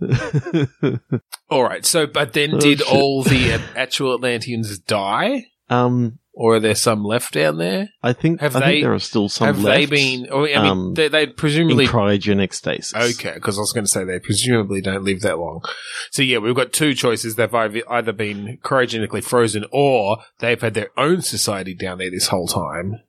All 1.50 1.62
right. 1.64 1.84
So, 1.84 2.06
but 2.06 2.32
then 2.32 2.54
Oh, 2.54 2.58
did 2.60 2.78
shit. 2.80 2.88
all 2.92 3.22
the 3.22 3.52
actual 3.76 4.14
Atlanteans 4.14 4.78
die, 4.78 5.46
um, 5.70 6.18
or 6.32 6.56
are 6.56 6.60
there 6.60 6.74
some 6.74 7.04
left 7.04 7.34
down 7.34 7.58
there? 7.58 7.90
I 8.02 8.12
think 8.12 8.40
Have 8.40 8.56
I 8.56 8.60
they- 8.60 8.66
think 8.66 8.84
there 8.84 8.94
are 8.94 8.98
still 8.98 9.28
some 9.28 9.46
Have 9.46 9.60
left 9.62 9.78
they 9.78 9.86
been? 9.86 10.26
oh, 10.30 10.42
I 10.44 10.46
mean, 10.46 10.56
um, 10.56 10.94
they, 10.94 11.08
they 11.08 11.22
in 11.24 11.32
presumably. 11.34 11.86
cryogenic 11.86 12.52
stasis. 12.52 12.94
Okay, 13.18 13.34
because 13.34 13.56
I 13.56 13.60
was 13.60 13.72
going 13.72 13.84
to 13.84 13.90
say 13.90 14.04
they 14.04 14.18
presumably 14.18 14.80
don't 14.80 15.04
live 15.04 15.20
that 15.20 15.38
long. 15.38 15.62
So 16.10 16.22
yeah, 16.22 16.38
we've 16.38 16.54
got 16.56 16.72
two 16.72 16.94
choices. 16.94 17.36
They've 17.36 17.54
either 17.54 17.82
either 17.90 18.12
been 18.12 18.58
cryogenically 18.64 19.22
frozen, 19.22 19.64
or 19.70 20.18
they've 20.40 20.60
had 20.60 20.74
their 20.74 20.90
own 20.96 21.22
society 21.22 21.74
down 21.74 21.98
there 21.98 22.10
this 22.10 22.28
whole 22.28 22.48
time. 22.48 23.00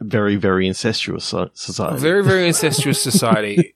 Very 0.00 0.36
very 0.36 0.66
incestuous 0.66 1.26
society. 1.52 1.98
Very, 1.98 2.24
very 2.24 2.46
incestuous 2.48 3.02
society. 3.02 3.74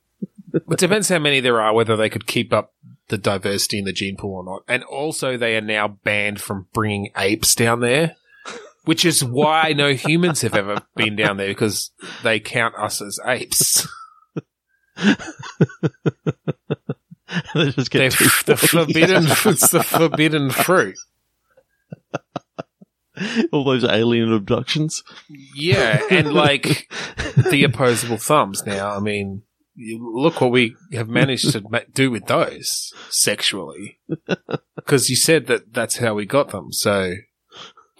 It 0.53 0.77
depends 0.77 1.09
how 1.09 1.19
many 1.19 1.39
there 1.39 1.61
are, 1.61 1.73
whether 1.73 1.95
they 1.95 2.09
could 2.09 2.27
keep 2.27 2.51
up 2.53 2.73
the 3.07 3.17
diversity 3.17 3.79
in 3.79 3.85
the 3.85 3.93
gene 3.93 4.17
pool 4.17 4.35
or 4.35 4.43
not. 4.43 4.63
And 4.67 4.83
also, 4.83 5.37
they 5.37 5.55
are 5.55 5.61
now 5.61 5.87
banned 6.03 6.41
from 6.41 6.67
bringing 6.73 7.11
apes 7.17 7.55
down 7.55 7.79
there, 7.79 8.15
which 8.85 9.05
is 9.05 9.23
why 9.23 9.73
no 9.75 9.93
humans 9.93 10.41
have 10.41 10.55
ever 10.55 10.81
been 10.95 11.15
down 11.15 11.37
there 11.37 11.47
because 11.49 11.91
they 12.23 12.39
count 12.39 12.75
us 12.75 13.01
as 13.01 13.19
apes. 13.25 13.87
they 14.95 15.15
just 17.71 17.91
get 17.91 18.19
f- 18.19 18.43
the 18.45 18.57
forbidden, 18.57 19.23
it's 19.45 19.69
the 19.69 19.83
forbidden 19.83 20.49
fruit. 20.49 20.97
all 23.51 23.63
those 23.63 23.83
alien 23.83 24.33
abductions. 24.33 25.03
Yeah, 25.55 26.01
and 26.09 26.33
like 26.33 26.91
the 27.49 27.63
opposable 27.63 28.17
thumbs. 28.17 28.65
Now, 28.65 28.95
I 28.95 28.99
mean, 28.99 29.43
look 29.77 30.41
what 30.41 30.51
we 30.51 30.75
have 30.93 31.07
managed 31.09 31.51
to 31.51 31.61
do 31.93 32.11
with 32.11 32.25
those 32.25 32.93
sexually. 33.09 33.99
Because 34.75 35.09
you 35.11 35.15
said 35.15 35.45
that 35.45 35.73
that's 35.73 35.97
how 35.97 36.15
we 36.15 36.25
got 36.25 36.49
them. 36.49 36.71
So, 36.71 37.13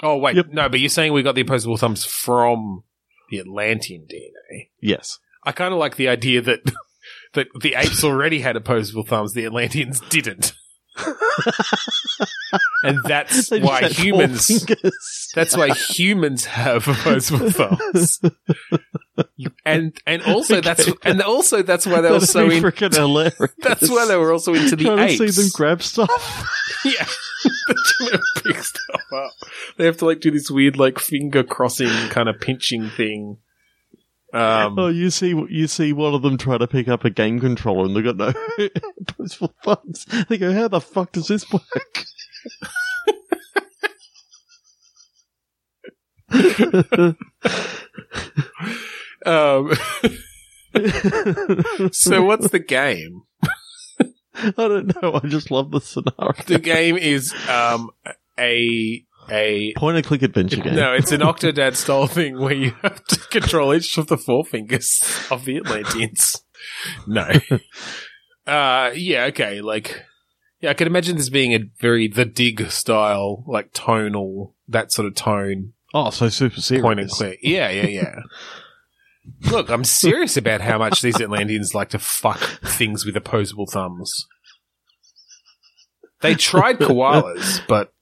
oh 0.01 0.17
wait, 0.17 0.35
Yep. 0.35 0.47
no, 0.51 0.67
but 0.67 0.79
you're 0.79 0.89
saying 0.89 1.13
we 1.13 1.21
got 1.21 1.35
the 1.35 1.41
opposable 1.41 1.77
thumbs 1.77 2.03
from 2.05 2.83
the 3.29 3.37
Atlantean 3.39 4.07
DNA. 4.11 4.69
Yes. 4.81 5.19
I 5.43 5.51
kind 5.51 5.73
of 5.73 5.79
like 5.79 5.95
the 5.95 6.07
idea 6.09 6.41
that 6.41 6.61
that 7.33 7.47
the 7.61 7.75
apes 7.75 8.03
already 8.03 8.39
had 8.41 8.55
opposable 8.55 9.03
thumbs, 9.03 9.33
the 9.33 9.45
Atlanteans 9.45 10.01
didn't, 10.09 10.53
and 12.83 12.99
that's 13.05 13.49
They 13.49 13.59
just 13.59 13.69
why 13.69 13.81
had 13.83 13.95
four 13.95 14.03
humans. 14.03 14.47
fingers. 14.47 15.31
That's 15.35 15.55
why 15.55 15.69
humans 15.73 16.45
have 16.45 16.87
opposable 16.87 17.49
thumbs. 17.51 18.19
and 19.65 19.93
and 20.05 20.21
also 20.23 20.61
that's 20.61 20.89
and 21.03 21.21
also 21.21 21.61
that's 21.63 21.85
why 21.85 22.01
they 22.01 22.09
were 22.09 22.19
That'd 22.19 22.29
so 22.29 22.49
be 22.49 22.57
in, 22.57 22.63
freaking 22.63 22.93
hilarious. 22.95 23.37
that's 23.59 23.89
why 23.89 24.05
they 24.05 24.17
were 24.17 24.31
also 24.33 24.53
into 24.53 24.75
the 24.75 24.85
Trying 24.85 24.99
apes. 25.09 25.17
to 25.19 25.31
see 25.31 25.41
them 25.41 25.51
grab 25.53 25.81
stuff. 25.81 26.47
yeah, 26.85 27.05
they're 27.67 27.75
trying 27.85 28.11
to 28.11 28.41
pick 28.43 28.57
stuff 28.63 29.01
up. 29.13 29.31
They 29.77 29.85
have 29.85 29.97
to 29.97 30.05
like 30.05 30.19
do 30.19 30.31
this 30.31 30.49
weird 30.51 30.77
like 30.77 30.99
finger 30.99 31.43
crossing 31.43 31.89
kind 32.09 32.27
of 32.29 32.39
pinching 32.39 32.89
thing. 32.89 33.37
Um, 34.33 34.79
oh, 34.79 34.87
you 34.87 35.09
see, 35.09 35.29
you 35.49 35.67
see 35.67 35.91
one 35.91 36.13
of 36.13 36.21
them 36.21 36.37
try 36.37 36.57
to 36.57 36.67
pick 36.67 36.87
up 36.87 37.03
a 37.03 37.09
game 37.09 37.39
controller, 37.39 37.85
and 37.85 37.95
they've 37.95 38.03
got 38.03 38.17
no 38.17 38.33
opposable 39.01 39.53
thumbs. 39.63 40.05
They 40.29 40.37
go, 40.37 40.53
"How 40.53 40.67
the 40.69 40.79
fuck 40.79 41.11
does 41.11 41.27
this 41.27 41.51
work?" 41.51 42.05
um, 49.25 49.73
so 51.91 52.23
what's 52.23 52.49
the 52.51 52.63
game? 52.65 53.23
I 54.33 54.51
don't 54.55 55.01
know. 55.01 55.19
I 55.21 55.27
just 55.27 55.51
love 55.51 55.71
the 55.71 55.81
scenario. 55.81 56.33
The 56.47 56.59
game 56.59 56.95
is 56.97 57.33
um 57.49 57.89
a 58.39 59.03
a 59.31 59.73
Point 59.77 59.97
and 59.97 60.05
click 60.05 60.21
adventure 60.21 60.57
game. 60.61 60.75
no, 60.75 60.93
it's 60.93 61.11
an 61.11 61.21
Octodad 61.21 61.75
style 61.75 62.05
thing 62.07 62.39
where 62.39 62.53
you 62.53 62.71
have 62.81 63.03
to 63.05 63.15
control 63.29 63.73
each 63.73 63.97
of 63.97 64.07
the 64.07 64.17
four 64.17 64.43
fingers 64.43 64.99
of 65.31 65.45
the 65.45 65.57
Atlanteans. 65.57 66.43
No. 67.07 67.27
Uh 68.47 68.89
yeah, 68.95 69.25
okay, 69.25 69.61
like 69.61 70.03
yeah, 70.61 70.71
I 70.71 70.73
can 70.73 70.87
imagine 70.87 71.15
this 71.15 71.29
being 71.29 71.53
a 71.53 71.59
very 71.79 72.07
the 72.07 72.25
dig 72.25 72.71
style, 72.71 73.43
like 73.47 73.71
tonal, 73.71 74.55
that 74.67 74.91
sort 74.91 75.07
of 75.07 75.13
tone, 75.13 75.73
Oh, 75.93 76.09
so 76.09 76.27
super 76.27 76.59
serious. 76.59 76.81
point 76.83 76.99
and 76.99 77.09
click. 77.09 77.37
Yeah, 77.43 77.69
yeah, 77.69 77.85
yeah. 77.85 78.15
Look, 79.51 79.69
I'm 79.69 79.83
serious 79.83 80.37
about 80.37 80.59
how 80.61 80.79
much 80.79 81.01
these 81.01 81.21
Atlanteans 81.21 81.75
like 81.75 81.89
to 81.89 81.99
fuck 81.99 82.39
things 82.63 83.05
with 83.05 83.15
opposable 83.15 83.67
thumbs. 83.67 84.11
They 86.21 86.33
tried 86.33 86.79
koalas, 86.79 87.61
but 87.67 87.93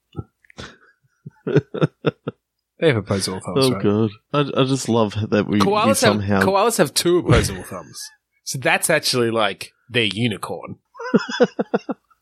they 1.46 2.86
have 2.88 2.96
opposable 2.96 3.40
thumbs. 3.40 3.66
Oh 3.66 3.72
right? 3.72 3.82
god, 3.82 4.10
I, 4.32 4.40
I 4.60 4.64
just 4.64 4.88
love 4.88 5.14
that 5.30 5.46
we, 5.46 5.58
we 5.58 5.60
Koalas 5.60 5.86
have 5.86 5.96
somehow. 5.98 6.40
koalas 6.42 6.78
have 6.78 6.94
two 6.94 7.18
opposable 7.18 7.62
thumbs, 7.62 8.00
so 8.44 8.58
that's 8.58 8.90
actually 8.90 9.30
like 9.30 9.72
their 9.88 10.04
unicorn. 10.04 10.76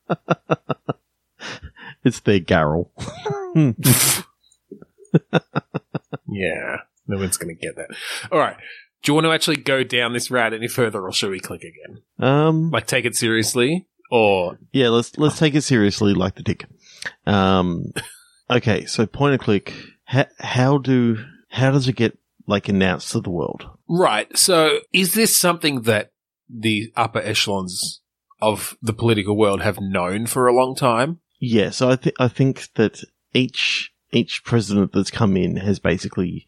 it's 2.04 2.20
their 2.20 2.40
Garrel. 2.40 2.88
Yeah, 6.30 6.78
no 7.06 7.16
one's 7.16 7.36
going 7.36 7.54
to 7.54 7.60
get 7.60 7.76
that. 7.76 7.88
All 8.30 8.38
right, 8.38 8.56
do 9.02 9.10
you 9.10 9.14
want 9.14 9.24
to 9.26 9.32
actually 9.32 9.56
go 9.56 9.82
down 9.82 10.12
this 10.12 10.30
route 10.30 10.52
any 10.52 10.68
further, 10.68 11.02
or 11.02 11.12
should 11.12 11.30
we 11.30 11.40
click 11.40 11.62
again? 11.62 12.02
um, 12.18 12.70
Like, 12.70 12.86
take 12.86 13.04
it 13.04 13.16
seriously, 13.16 13.86
or 14.10 14.58
yeah, 14.72 14.88
let's 14.88 15.16
let's 15.18 15.38
take 15.38 15.54
it 15.54 15.62
seriously, 15.62 16.14
like 16.14 16.34
the 16.36 16.42
Dig. 16.42 16.66
Um, 17.26 17.92
okay, 18.50 18.84
so 18.86 19.06
point 19.06 19.32
and 19.34 19.42
click. 19.42 19.74
How, 20.04 20.26
how 20.38 20.78
do 20.78 21.24
how 21.50 21.70
does 21.70 21.88
it 21.88 21.96
get 21.96 22.18
like 22.46 22.68
announced 22.68 23.12
to 23.12 23.20
the 23.20 23.30
world? 23.30 23.66
right? 23.88 24.36
So, 24.36 24.80
is 24.92 25.14
this 25.14 25.38
something 25.38 25.82
that 25.82 26.12
the 26.48 26.92
upper 26.96 27.20
echelons 27.20 28.00
of 28.40 28.76
the 28.82 28.92
political 28.92 29.36
world 29.36 29.60
have 29.62 29.78
known 29.80 30.26
for 30.26 30.46
a 30.46 30.54
long 30.54 30.74
time? 30.74 31.20
Yeah, 31.40 31.70
so 31.70 31.90
I 31.90 31.96
think 31.96 32.16
I 32.18 32.28
think 32.28 32.68
that 32.74 33.02
each 33.34 33.92
each 34.12 34.42
president 34.44 34.92
that's 34.92 35.10
come 35.10 35.36
in 35.36 35.56
has 35.56 35.78
basically 35.78 36.46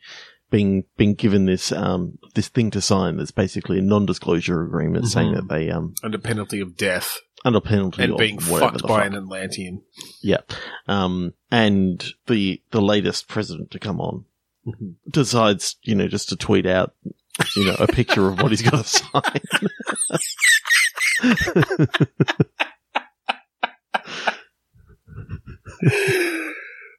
been 0.50 0.84
been 0.96 1.14
given 1.14 1.44
this 1.46 1.70
um 1.70 2.18
this 2.34 2.48
thing 2.48 2.70
to 2.72 2.80
sign 2.80 3.16
that's 3.18 3.30
basically 3.30 3.78
a 3.78 3.82
non-disclosure 3.82 4.62
agreement 4.62 5.06
saying 5.06 5.32
Mhm. 5.32 5.34
that 5.36 5.48
they 5.48 5.70
um 5.70 5.94
Under 6.02 6.18
penalty 6.18 6.58
of 6.60 6.76
death 6.76 7.18
under 7.44 7.60
penalty 7.60 8.02
and 8.02 8.12
of 8.12 8.18
being 8.18 8.38
fucked 8.38 8.82
by 8.82 9.00
fuck. 9.00 9.06
an 9.06 9.14
Atlantean. 9.14 9.82
Yeah. 10.22 10.40
Um, 10.86 11.34
and 11.50 12.04
the, 12.26 12.62
the 12.70 12.82
latest 12.82 13.28
president 13.28 13.70
to 13.72 13.78
come 13.78 14.00
on 14.00 14.24
decides, 15.08 15.76
you 15.82 15.94
know, 15.94 16.08
just 16.08 16.28
to 16.30 16.36
tweet 16.36 16.66
out, 16.66 16.94
you 17.56 17.64
know, 17.64 17.76
a 17.78 17.86
picture 17.86 18.28
of 18.28 18.40
what 18.42 18.50
he's 18.50 18.62
going 18.62 18.82
to 18.82 18.88
sign. 18.88 19.40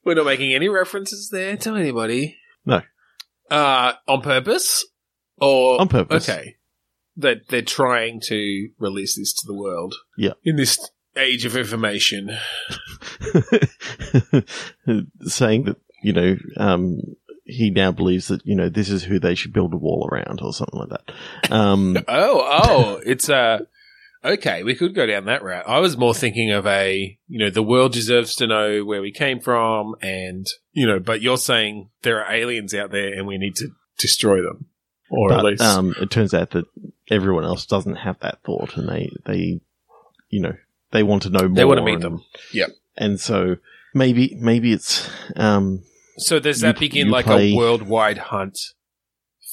We're 0.03 0.15
not 0.15 0.25
making 0.25 0.53
any 0.53 0.67
references 0.69 1.29
there 1.31 1.55
to 1.57 1.75
anybody. 1.75 2.37
No. 2.65 2.81
Uh, 3.49 3.93
on 4.07 4.21
purpose? 4.21 4.85
Or 5.37 5.79
On 5.81 5.87
purpose. 5.87 6.27
Okay. 6.27 6.55
That 7.17 7.49
they're 7.49 7.61
trying 7.61 8.21
to 8.27 8.69
release 8.79 9.17
this 9.17 9.33
to 9.33 9.47
the 9.47 9.53
world. 9.53 9.95
Yeah. 10.17 10.33
In 10.43 10.55
this 10.55 10.79
age 11.15 11.45
of 11.45 11.57
information. 11.57 12.29
Saying 15.21 15.63
that, 15.65 15.77
you 16.01 16.13
know, 16.13 16.37
um, 16.57 17.01
he 17.43 17.69
now 17.69 17.91
believes 17.91 18.29
that, 18.29 18.45
you 18.45 18.55
know, 18.55 18.69
this 18.69 18.89
is 18.89 19.03
who 19.03 19.19
they 19.19 19.35
should 19.35 19.53
build 19.53 19.73
a 19.73 19.77
wall 19.77 20.07
around 20.11 20.39
or 20.41 20.53
something 20.53 20.79
like 20.79 20.89
that. 20.89 21.51
Um, 21.51 21.97
Oh, 22.07 22.47
oh, 22.63 23.01
it's 23.05 23.29
uh 23.29 23.59
okay, 24.23 24.63
we 24.63 24.75
could 24.75 24.95
go 24.95 25.05
down 25.05 25.25
that 25.25 25.43
route. 25.43 25.67
I 25.67 25.79
was 25.79 25.97
more 25.97 26.13
thinking 26.13 26.51
of 26.51 26.67
a, 26.67 27.17
you 27.27 27.39
know, 27.39 27.49
the 27.49 27.63
world 27.63 27.93
deserves 27.93 28.35
to 28.35 28.47
know 28.47 28.85
where 28.85 29.01
we 29.01 29.11
came 29.11 29.39
from 29.39 29.95
and, 30.01 30.45
you 30.73 30.87
know, 30.87 30.99
but 30.99 31.21
you're 31.21 31.37
saying 31.37 31.89
there 32.03 32.23
are 32.23 32.33
aliens 32.33 32.73
out 32.73 32.91
there 32.91 33.13
and 33.13 33.27
we 33.27 33.37
need 33.37 33.55
to 33.57 33.69
destroy 33.97 34.41
them. 34.41 34.67
Or 35.09 35.33
at 35.33 35.43
least 35.43 35.61
um, 35.61 35.93
it 35.99 36.09
turns 36.09 36.33
out 36.33 36.51
that 36.51 36.65
everyone 37.11 37.43
else 37.43 37.65
doesn't 37.67 37.95
have 37.97 38.17
that 38.21 38.39
thought 38.43 38.75
and 38.77 38.89
they, 38.89 39.11
they, 39.25 39.59
you 40.29 40.39
know, 40.41 40.55
they 40.91 41.03
want 41.03 41.23
to 41.23 41.29
know 41.29 41.47
more. 41.47 41.55
They 41.55 41.65
want 41.65 41.77
to 41.79 41.83
meet 41.85 41.93
and- 41.95 42.03
them. 42.03 42.23
Yep. 42.53 42.69
And 42.97 43.19
so 43.19 43.57
maybe, 43.93 44.35
maybe 44.39 44.73
it's, 44.73 45.07
um, 45.35 45.83
So 46.17 46.39
does 46.39 46.61
that 46.61 46.75
You- 46.77 46.79
begin 46.87 47.05
you 47.07 47.11
like 47.11 47.25
play- 47.25 47.53
a 47.53 47.55
worldwide 47.55 48.17
hunt 48.17 48.57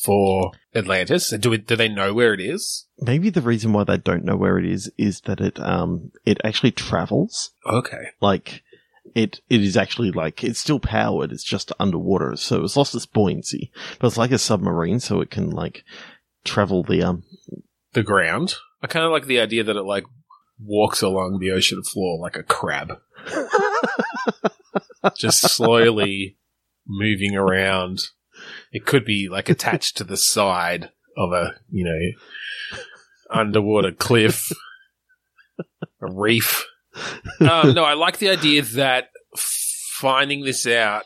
for 0.03 0.53
Atlantis? 0.75 1.31
Do 1.31 1.53
it, 1.53 1.66
do 1.66 1.77
they 1.77 1.88
know 1.88 2.14
where 2.14 2.35
it 2.35 2.40
is? 2.40 2.87
maybe 3.01 3.31
the 3.31 3.40
reason 3.40 3.73
why 3.73 3.85
they 3.85 3.97
don't 3.97 4.25
know 4.25 4.37
where 4.37 4.59
it 4.59 4.64
is 4.66 4.90
is 4.99 5.21
that 5.21 5.40
it 5.40 5.61
um 5.61 6.11
it 6.27 6.37
actually 6.42 6.73
travels 6.73 7.51
Okay. 7.64 8.07
like 8.21 8.64
it 9.14 9.40
it 9.49 9.62
is 9.62 9.77
actually 9.77 10.11
like 10.11 10.42
it's 10.42 10.59
still 10.59 10.81
powered 10.81 11.31
it's 11.31 11.44
just 11.44 11.71
underwater 11.79 12.35
so 12.35 12.64
it's 12.64 12.77
lost 12.77 12.97
its 12.97 13.07
buoyancy 13.07 13.71
but 14.01 14.09
it's 14.09 14.16
like 14.16 14.33
a 14.33 14.38
submarine 14.38 14.99
so 14.99 15.21
it 15.21 15.31
can 15.31 15.49
like 15.51 15.85
travel 16.44 16.83
the 16.83 17.03
um 17.03 17.24
The 17.92 18.03
ground. 18.03 18.57
I 18.83 18.87
kind 18.87 19.05
of 19.05 19.12
like 19.12 19.27
the 19.27 19.40
idea 19.40 19.64
that 19.64 19.77
it 19.77 19.83
like 19.83 20.05
walks 20.61 21.03
along 21.03 21.38
the 21.38 21.51
ocean 21.51 21.83
floor 21.83 22.18
like 22.20 22.37
a 22.37 22.42
crab, 22.42 22.98
just 25.16 25.40
slowly 25.40 26.37
moving 26.87 27.35
around. 27.37 28.01
It 28.72 28.87
could 28.87 29.05
be 29.05 29.29
like 29.29 29.48
attached 29.48 29.96
to 29.96 30.05
the 30.05 30.16
side 30.16 30.90
of 31.16 31.33
a, 31.33 31.55
you 31.70 31.85
know, 31.85 32.79
underwater 33.31 33.92
cliff, 33.92 34.53
a 36.01 36.12
reef. 36.12 36.64
Um, 37.40 37.74
no, 37.74 37.85
I 37.85 37.94
like 37.94 38.18
the 38.18 38.31
idea 38.31 38.62
that 38.62 39.11
finding 39.37 40.44
this 40.44 40.66
out 40.66 41.05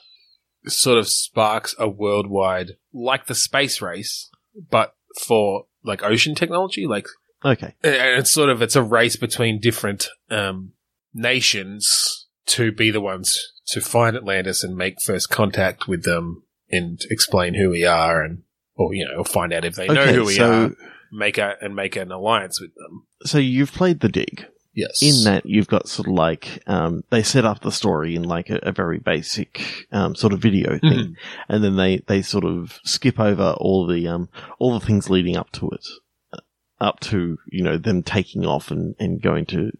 sort 0.66 0.98
of 0.98 1.08
sparks 1.08 1.74
a 1.78 1.88
worldwide, 1.88 2.72
like 2.92 3.26
the 3.26 3.34
space 3.34 3.80
race, 3.80 4.30
but 4.70 4.94
for 5.26 5.64
like 5.84 6.02
ocean 6.02 6.34
technology. 6.34 6.86
Like, 6.86 7.06
okay 7.44 7.74
and 7.82 8.20
it's 8.20 8.30
sort 8.30 8.50
of 8.50 8.62
it's 8.62 8.76
a 8.76 8.82
race 8.82 9.16
between 9.16 9.60
different 9.60 10.08
um, 10.30 10.72
nations 11.12 12.28
to 12.46 12.72
be 12.72 12.90
the 12.90 13.00
ones 13.00 13.52
to 13.68 13.80
find 13.80 14.16
Atlantis 14.16 14.62
and 14.62 14.76
make 14.76 14.96
first 15.02 15.30
contact 15.30 15.88
with 15.88 16.04
them 16.04 16.44
and 16.70 17.00
explain 17.10 17.54
who 17.54 17.70
we 17.70 17.84
are 17.84 18.22
and 18.22 18.42
or 18.76 18.94
you 18.94 19.06
know 19.06 19.24
find 19.24 19.52
out 19.52 19.64
if 19.64 19.74
they 19.74 19.86
know 19.86 20.06
who 20.06 20.24
we 20.24 20.34
so 20.34 20.50
are 20.50 20.76
make 21.12 21.38
a 21.38 21.56
and 21.60 21.76
make 21.76 21.96
an 21.96 22.10
alliance 22.10 22.60
with 22.60 22.74
them 22.74 23.06
so 23.24 23.38
you've 23.38 23.72
played 23.72 24.00
the 24.00 24.08
dig 24.08 24.46
yes 24.74 25.02
in 25.02 25.24
that 25.24 25.44
you've 25.44 25.68
got 25.68 25.88
sort 25.88 26.08
of 26.08 26.14
like 26.14 26.62
um 26.66 27.04
they 27.10 27.22
set 27.22 27.44
up 27.44 27.60
the 27.60 27.70
story 27.72 28.14
in 28.16 28.22
like 28.22 28.48
a, 28.50 28.58
a 28.62 28.72
very 28.72 28.98
basic 28.98 29.86
um 29.92 30.14
sort 30.14 30.32
of 30.32 30.40
video 30.40 30.78
thing 30.78 30.90
Mhm. 30.92 31.16
and 31.48 31.62
then 31.64 31.76
they 31.76 31.98
they 32.06 32.22
sort 32.22 32.44
of 32.44 32.80
skip 32.84 33.20
over 33.20 33.54
all 33.58 33.86
the 33.86 34.08
um 34.08 34.28
all 34.58 34.78
the 34.78 34.84
things 34.86 35.10
leading 35.10 35.36
up 35.36 35.52
to 35.52 35.68
it 35.70 35.86
uh, 36.32 36.38
up 36.80 37.00
to 37.00 37.38
you 37.50 37.62
know 37.62 37.76
them 37.76 38.02
taking 38.02 38.46
off 38.46 38.70
and 38.70 38.94
and 38.98 39.20
going 39.22 39.44
to 39.46 39.72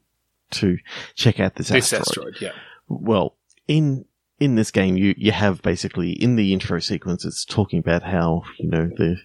to 0.51 0.79
check 1.15 1.41
out 1.41 1.55
this, 1.55 1.69
this 1.69 1.93
asteroid. 1.93 2.35
asteroid 2.35 2.35
yeah 2.43 2.53
well 2.89 3.35
in 3.67 4.05
in 4.45 4.55
this 4.57 4.71
game 4.71 4.97
you 4.97 5.15
you 5.17 5.33
have 5.33 5.63
basically 5.63 6.11
in 6.13 6.37
the 6.37 6.53
intro 6.53 6.79
sequence 6.81 7.25
it's 7.25 7.45
talking 7.45 7.79
about 7.79 8.03
how 8.03 8.43
you 8.59 8.69
know 8.69 8.89
the 8.97 9.17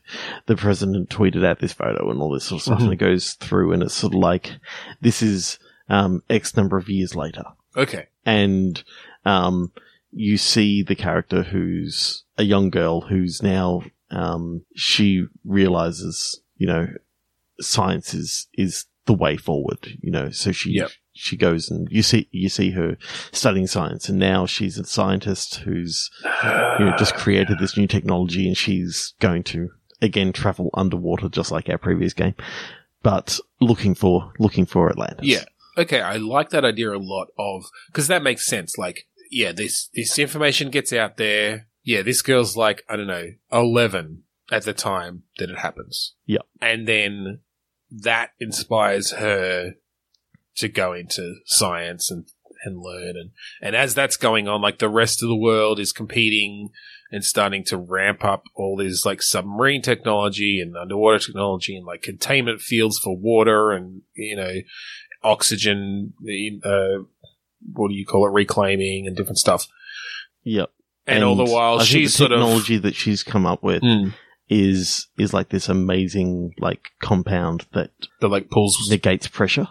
the 0.45 0.55
president 0.55 1.09
tweeted 1.09 1.45
out 1.45 1.59
this 1.59 1.73
photo 1.73 2.09
and 2.11 2.21
all 2.21 2.31
this 2.31 2.45
sort 2.45 2.59
of 2.59 2.63
stuff 2.63 2.79
Mhm. 2.79 2.83
and 2.83 2.93
it 2.93 2.97
goes 2.97 3.33
through 3.33 3.73
and 3.73 3.81
it's 3.83 3.93
sort 3.93 4.13
of 4.13 4.19
like 4.19 4.51
this 5.01 5.21
is 5.21 5.59
um 5.89 6.21
x 6.29 6.55
number 6.55 6.77
of 6.77 6.89
years 6.89 7.15
later 7.15 7.43
okay 7.75 8.07
and 8.25 8.83
um, 9.25 9.71
you 10.11 10.37
see 10.37 10.83
the 10.83 10.95
character 10.95 11.43
who's 11.43 12.23
a 12.37 12.43
young 12.43 12.69
girl 12.69 13.01
who's 13.01 13.41
now 13.43 13.83
um, 14.09 14.63
she 14.75 15.25
realizes, 15.43 16.39
you 16.57 16.65
know, 16.67 16.87
science 17.59 18.13
is, 18.13 18.47
is 18.53 18.85
the 19.05 19.13
way 19.13 19.35
forward, 19.37 19.79
you 20.01 20.11
know, 20.11 20.29
so 20.29 20.51
she, 20.51 20.71
Yep. 20.71 20.91
She 21.17 21.35
goes 21.37 21.69
and 21.69 21.87
you 21.91 22.03
see, 22.03 22.27
you 22.31 22.49
see 22.49 22.71
her 22.71 22.97
studying 23.31 23.67
science 23.67 24.07
and 24.09 24.19
now 24.19 24.45
she's 24.45 24.77
a 24.77 24.85
scientist 24.85 25.55
who's, 25.57 26.09
you 26.79 26.85
know, 26.85 26.95
just 26.97 27.15
created 27.15 27.59
this 27.59 27.77
new 27.77 27.87
technology 27.87 28.47
and 28.47 28.57
she's 28.57 29.13
going 29.19 29.43
to 29.43 29.69
again 30.01 30.31
travel 30.31 30.69
underwater 30.73 31.27
just 31.29 31.51
like 31.51 31.69
our 31.69 31.77
previous 31.77 32.13
game, 32.13 32.35
but 33.03 33.39
looking 33.59 33.95
for, 33.95 34.31
looking 34.39 34.65
for 34.65 34.89
Atlantis. 34.89 35.25
Yeah. 35.27 35.43
Okay, 35.77 36.01
I 36.01 36.17
like 36.17 36.49
that 36.49 36.65
idea 36.65 36.91
a 36.91 36.97
lot 36.97 37.27
of 37.37 37.65
because 37.87 38.07
that 38.07 38.23
makes 38.23 38.47
sense. 38.47 38.77
Like, 38.79 39.07
yeah, 39.29 39.51
this 39.51 39.89
this 39.93 40.17
information 40.17 40.71
gets 40.71 40.91
out 40.91 41.17
there. 41.17 41.67
Yeah, 41.83 42.01
this 42.01 42.23
girl's 42.23 42.57
like 42.57 42.83
I 42.89 42.95
don't 42.95 43.07
know, 43.07 43.33
eleven 43.51 44.23
at 44.51 44.63
the 44.63 44.73
time 44.73 45.23
that 45.37 45.49
it 45.51 45.59
happens. 45.59 46.15
Yeah. 46.25 46.39
and 46.61 46.87
then 46.87 47.41
that 47.91 48.31
inspires 48.39 49.11
her 49.13 49.75
to 50.57 50.67
go 50.67 50.93
into 50.93 51.35
science 51.45 52.11
and 52.11 52.25
and 52.63 52.79
learn 52.81 53.15
and 53.15 53.29
and 53.61 53.75
as 53.75 53.93
that's 53.93 54.17
going 54.17 54.47
on, 54.47 54.61
like 54.61 54.79
the 54.79 54.89
rest 54.89 55.21
of 55.21 55.29
the 55.29 55.35
world 55.35 55.79
is 55.79 55.91
competing 55.91 56.69
and 57.11 57.23
starting 57.23 57.63
to 57.63 57.77
ramp 57.77 58.25
up 58.25 58.43
all 58.55 58.75
this 58.75 59.05
like 59.05 59.21
submarine 59.21 59.81
technology 59.81 60.59
and 60.59 60.75
underwater 60.75 61.19
technology 61.19 61.77
and 61.77 61.85
like 61.85 62.01
containment 62.01 62.59
fields 62.59 62.99
for 62.99 63.15
water 63.15 63.71
and 63.71 64.01
you 64.15 64.35
know 64.35 64.53
oxygen, 65.23 66.13
uh, 66.63 67.03
what 67.73 67.89
do 67.89 67.95
you 67.95 68.05
call 68.05 68.27
it, 68.27 68.31
reclaiming 68.31 69.07
and 69.07 69.15
different 69.15 69.37
stuff. 69.37 69.67
Yep. 70.43 70.69
And, 71.05 71.23
all 71.23 71.35
the 71.35 71.45
while, 71.45 71.79
I 71.79 71.83
she's 71.83 72.11
the 72.13 72.17
sort 72.17 72.31
of 72.31 72.39
technology 72.39 72.77
that 72.79 72.95
she's 72.95 73.23
come 73.23 73.45
up 73.45 73.63
with 73.63 73.81
Mm. 73.81 74.13
is 74.49 75.07
is 75.17 75.33
like 75.33 75.49
this 75.49 75.69
amazing 75.69 76.53
like 76.59 76.89
compound 77.01 77.65
that 77.73 77.91
that 78.19 78.27
like 78.27 78.49
pulls. 78.49 78.77
negates 78.89 79.27
pressure. 79.27 79.67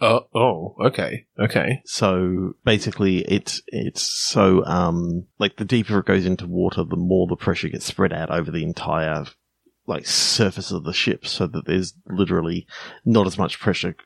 Oh, 0.00 0.26
oh, 0.34 0.76
okay, 0.86 1.26
okay. 1.38 1.82
So 1.84 2.54
basically, 2.64 3.18
it's 3.22 3.62
it's 3.66 4.02
so 4.02 4.64
um 4.64 5.26
like 5.38 5.56
the 5.56 5.64
deeper 5.64 5.98
it 5.98 6.06
goes 6.06 6.24
into 6.24 6.46
water, 6.46 6.84
the 6.84 6.96
more 6.96 7.26
the 7.26 7.36
pressure 7.36 7.68
gets 7.68 7.86
spread 7.86 8.12
out 8.12 8.30
over 8.30 8.50
the 8.50 8.62
entire 8.62 9.24
like 9.86 10.06
surface 10.06 10.70
of 10.70 10.84
the 10.84 10.92
ship, 10.92 11.26
so 11.26 11.46
that 11.48 11.66
there's 11.66 11.94
literally 12.06 12.66
not 13.04 13.26
as 13.26 13.38
much 13.38 13.58
pressure 13.58 13.96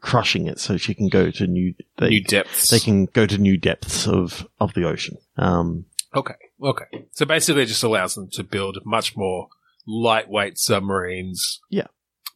crushing 0.00 0.46
it. 0.46 0.60
So 0.60 0.76
she 0.76 0.94
can 0.94 1.08
go 1.08 1.30
to 1.30 1.46
new 1.46 1.74
they 1.98 2.08
New 2.10 2.22
depths. 2.24 2.68
they 2.68 2.78
can 2.80 3.06
go 3.06 3.26
to 3.26 3.38
new 3.38 3.56
depths 3.56 4.06
of 4.06 4.46
of 4.60 4.74
the 4.74 4.84
ocean. 4.84 5.16
Um, 5.36 5.86
Okay, 6.14 6.34
okay. 6.62 7.06
So 7.12 7.24
basically, 7.24 7.62
it 7.62 7.66
just 7.66 7.82
allows 7.82 8.14
them 8.14 8.28
to 8.32 8.44
build 8.44 8.78
much 8.84 9.16
more 9.16 9.48
lightweight 9.86 10.58
submarines. 10.58 11.60
Yeah. 11.70 11.86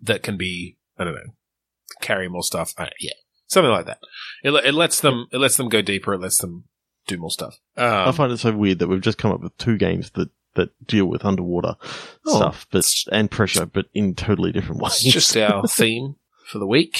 that 0.01 0.23
can 0.23 0.37
be 0.39 0.77
I 0.99 1.05
don't 1.05 1.15
know 1.15 1.35
carry 2.01 2.29
more 2.29 2.43
stuff. 2.43 2.73
Uh, 2.79 2.87
yeah, 3.01 3.13
something 3.47 3.71
like 3.71 3.87
that. 3.87 3.99
It, 4.43 4.51
it 4.65 4.75
lets 4.75 5.01
them 5.01 5.27
it 5.33 5.39
lets 5.39 5.57
them 5.57 5.69
go 5.69 5.83
deeper. 5.83 6.15
It 6.15 6.21
lets 6.21 6.39
them 6.39 6.65
do 7.07 7.17
more 7.19 7.31
stuff. 7.31 7.57
I 7.77 8.05
Um, 8.05 8.15
find 8.15 8.33
it 8.33 8.39
so 8.39 8.53
weird 8.57 8.79
that 8.81 8.89
we've 8.89 9.01
just 9.01 9.19
come 9.19 9.31
up 9.33 9.41
with 9.41 9.57
two 9.59 9.77
games 9.79 10.11
that 10.13 10.31
that 10.55 10.71
deal 10.87 11.05
with 11.07 11.25
underwater 11.25 11.75
Oh. 12.27 12.37
stuff, 12.37 12.67
but 12.71 12.91
and 13.13 13.31
pressure, 13.31 13.67
but 13.67 13.87
in 13.95 14.15
totally 14.15 14.53
different 14.53 14.81
ways. 14.81 15.05
It's 15.05 15.13
just 15.13 15.37
our 15.37 15.67
theme 15.69 16.17
for 16.47 16.59
the 16.59 16.67
week. 16.67 16.99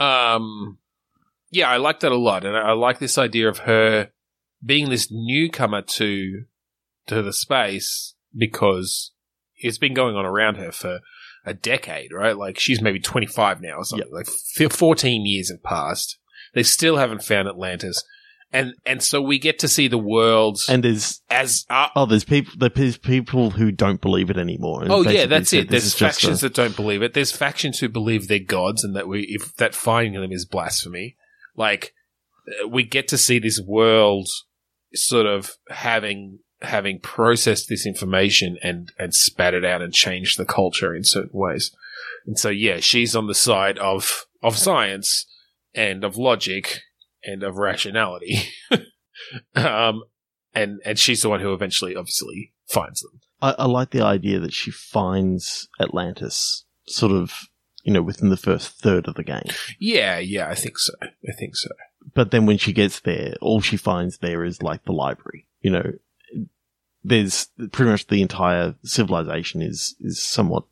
Um, 0.00 0.78
yeah, 1.50 1.70
I 1.70 1.76
like 1.76 2.00
that 2.00 2.12
a 2.12 2.16
lot, 2.16 2.44
and 2.44 2.56
I 2.56 2.60
I 2.60 2.72
like 2.72 2.98
this 2.98 3.16
idea 3.16 3.48
of 3.48 3.58
her 3.60 4.10
being 4.64 4.90
this 4.90 5.08
newcomer 5.10 5.82
to 5.82 6.44
to 7.06 7.22
the 7.22 7.32
space 7.32 8.14
because 8.36 9.12
it's 9.56 9.78
been 9.78 9.94
going 9.94 10.16
on 10.16 10.26
around 10.26 10.56
her 10.56 10.72
for 10.72 11.00
a 11.46 11.54
decade, 11.54 12.12
right? 12.12 12.36
Like 12.36 12.58
she's 12.58 12.82
maybe 12.82 13.00
twenty 13.00 13.26
five 13.26 13.62
now 13.62 13.76
or 13.76 13.84
something. 13.84 14.10
Like 14.12 14.26
fourteen 14.72 15.24
years 15.24 15.50
have 15.50 15.62
passed. 15.62 16.18
They 16.54 16.62
still 16.62 16.96
haven't 16.96 17.22
found 17.22 17.48
Atlantis, 17.48 18.02
and 18.52 18.74
and 18.84 19.02
so 19.02 19.22
we 19.22 19.38
get 19.38 19.58
to 19.60 19.68
see 19.68 19.88
the 19.88 19.98
world 19.98 20.58
and 20.68 20.82
there's 20.82 21.22
as 21.30 21.64
uh, 21.70 21.88
oh, 21.94 22.06
there's 22.06 22.24
people 22.24 22.52
there's 22.58 22.98
people 22.98 23.50
who 23.50 23.70
don't 23.70 24.00
believe 24.00 24.28
it 24.30 24.36
anymore. 24.36 24.82
and 24.82 24.90
Oh 24.90 25.02
yeah, 25.02 25.26
that's 25.26 25.52
it. 25.52 25.70
There's 25.70 25.94
factions 25.94 26.42
a- 26.42 26.48
that 26.48 26.54
don't 26.54 26.76
believe 26.76 27.02
it. 27.02 27.14
There's 27.14 27.32
factions 27.32 27.78
who 27.78 27.88
believe 27.88 28.28
they're 28.28 28.38
gods 28.40 28.82
and 28.84 28.96
that 28.96 29.06
we 29.08 29.22
if 29.28 29.54
that 29.56 29.74
finding 29.74 30.20
them 30.20 30.32
is 30.32 30.44
blasphemy. 30.44 31.16
Like 31.56 31.94
uh, 32.64 32.68
we 32.68 32.84
get 32.84 33.08
to 33.08 33.18
see 33.18 33.38
this 33.38 33.60
world 33.64 34.28
sort 34.94 35.26
of 35.26 35.52
having 35.68 36.40
having 36.62 37.00
processed 37.00 37.68
this 37.68 37.86
information 37.86 38.56
and 38.62 38.92
and 38.98 39.14
spat 39.14 39.54
it 39.54 39.64
out 39.64 39.82
and 39.82 39.92
changed 39.92 40.38
the 40.38 40.44
culture 40.46 40.94
in 40.94 41.04
certain 41.04 41.30
ways. 41.38 41.70
And 42.26 42.38
so 42.38 42.48
yeah, 42.48 42.80
she's 42.80 43.14
on 43.14 43.26
the 43.26 43.34
side 43.34 43.78
of 43.78 44.26
of 44.42 44.56
science 44.56 45.26
and 45.74 46.04
of 46.04 46.16
logic 46.16 46.80
and 47.24 47.42
of 47.42 47.56
rationality. 47.56 48.48
um 49.54 50.02
and 50.54 50.80
and 50.84 50.98
she's 50.98 51.22
the 51.22 51.28
one 51.28 51.40
who 51.40 51.52
eventually 51.52 51.94
obviously 51.96 52.52
finds 52.66 53.00
them. 53.00 53.20
I, 53.42 53.54
I 53.58 53.66
like 53.66 53.90
the 53.90 54.02
idea 54.02 54.38
that 54.40 54.52
she 54.52 54.70
finds 54.70 55.68
Atlantis 55.80 56.64
sort 56.86 57.12
of 57.12 57.32
you 57.84 57.92
know 57.92 58.02
within 58.02 58.30
the 58.30 58.36
first 58.36 58.80
third 58.80 59.08
of 59.08 59.14
the 59.14 59.24
game, 59.24 59.50
Yeah, 59.78 60.18
yeah, 60.18 60.48
I 60.48 60.54
think 60.54 60.78
so. 60.78 60.92
I 61.02 61.32
think 61.38 61.56
so. 61.56 61.68
but 62.14 62.30
then 62.30 62.46
when 62.46 62.58
she 62.58 62.72
gets 62.72 63.00
there, 63.00 63.34
all 63.42 63.60
she 63.60 63.76
finds 63.76 64.18
there 64.18 64.44
is 64.44 64.62
like 64.62 64.84
the 64.84 64.92
library. 64.92 65.46
You 65.60 65.70
know, 65.70 65.92
there's 67.08 67.48
pretty 67.72 67.90
much 67.90 68.06
the 68.08 68.22
entire 68.22 68.74
civilization 68.84 69.62
is 69.62 69.94
is 70.00 70.20
somewhat 70.20 70.64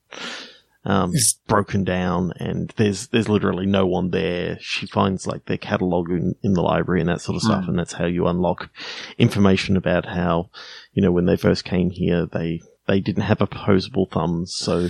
um, 0.85 1.13
Is- 1.15 1.39
broken 1.47 1.85
down, 1.85 2.33
and 2.39 2.73
there's 2.77 3.07
there's 3.09 3.29
literally 3.29 3.67
no 3.67 3.87
one 3.87 4.11
there. 4.11 4.59
She 4.61 4.87
finds 4.87 5.27
like 5.27 5.47
their 5.47 5.57
catalog 5.59 6.11
in, 6.11 6.35
in 6.43 6.53
the 6.53 6.61
library 6.63 7.01
and 7.01 7.09
that 7.09 7.21
sort 7.23 7.37
of 7.37 7.43
stuff, 7.43 7.65
Mm. 7.65 7.69
and 7.69 7.79
that's 7.79 7.95
how 7.95 8.07
you 8.07 8.27
unlock 8.27 8.69
information 9.17 9.77
about 9.77 10.05
how 10.07 10.51
you 10.93 11.03
know 11.03 11.13
when 11.13 11.25
they 11.27 11.37
first 11.37 11.65
came 11.65 11.91
here 11.91 12.27
they 12.27 12.61
they 12.87 13.01
didn't 13.01 13.23
have 13.23 13.41
opposable 13.41 14.07
thumbs, 14.07 14.55
so 14.55 14.89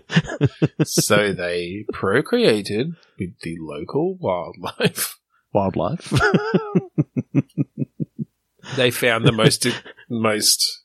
so 0.84 1.32
they 1.32 1.86
procreated 1.92 2.94
with 3.18 3.38
the 3.40 3.56
local 3.58 4.16
wildlife. 4.16 5.16
wildlife. 5.54 6.12
They 8.76 8.90
found 8.90 9.24
the 9.24 9.32
most 9.32 9.66
most 10.08 10.80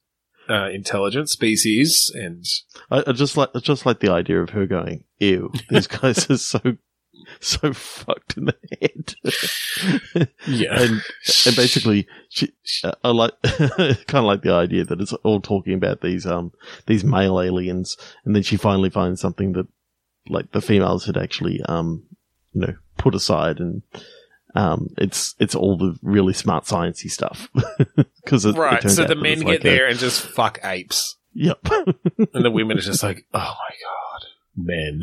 uh, 0.50 0.70
intelligent 0.70 1.30
species, 1.30 2.12
and 2.14 2.46
I, 2.92 3.04
I 3.08 3.12
just 3.12 3.38
like 3.38 3.50
I 3.56 3.60
just 3.60 3.86
like 3.86 4.00
the 4.00 4.12
idea 4.12 4.42
of 4.42 4.52
her 4.52 4.66
going, 4.66 5.04
"Ew, 5.20 5.52
these 5.70 5.88
guys 5.88 6.30
are 6.30 6.38
so 6.38 6.60
so 7.40 7.74
fucked 7.74 8.38
in 8.38 8.46
the 8.46 8.56
head." 8.82 10.30
yeah, 10.48 10.82
and 10.82 11.02
and 11.46 11.56
basically, 11.56 12.08
she, 12.30 12.52
uh, 12.84 12.94
I 13.04 13.10
like 13.10 13.34
kind 13.44 13.98
of 14.14 14.26
like 14.26 14.42
the 14.42 14.54
idea 14.54 14.86
that 14.86 15.02
it's 15.02 15.14
all 15.14 15.42
talking 15.42 15.74
about 15.74 16.02
these 16.02 16.26
um 16.26 16.52
these 16.86 17.04
male 17.04 17.42
aliens, 17.42 17.98
and 18.24 18.36
then 18.36 18.44
she 18.44 18.58
finally 18.58 18.90
finds 18.90 19.22
something 19.22 19.54
that 19.54 19.68
like 20.28 20.52
the 20.52 20.62
females 20.62 21.06
had 21.06 21.18
actually 21.18 21.62
um 21.64 22.04
you 22.54 22.62
know 22.62 22.76
put 22.98 23.16
aside, 23.16 23.60
and 23.60 23.82
um 24.56 24.90
it's 24.98 25.36
it's 25.40 25.56
all 25.56 25.78
the 25.78 25.98
really 26.02 26.34
smart 26.34 26.64
sciencey 26.66 27.10
stuff 27.10 27.50
because 28.24 28.46
right. 28.56 28.82
So 28.90 29.06
the 29.06 29.16
men 29.16 29.42
get 29.42 29.62
there 29.62 29.88
and 29.88 30.00
just 30.00 30.22
fuck 30.22 30.60
apes, 30.64 31.18
yep, 31.34 31.60
and 32.34 32.46
the 32.46 32.52
women 32.52 32.78
are 32.78 32.82
just 32.82 33.04
like, 33.04 33.26
"Oh 33.34 33.40
my 33.40 33.76
god, 33.84 34.28
men, 34.56 35.02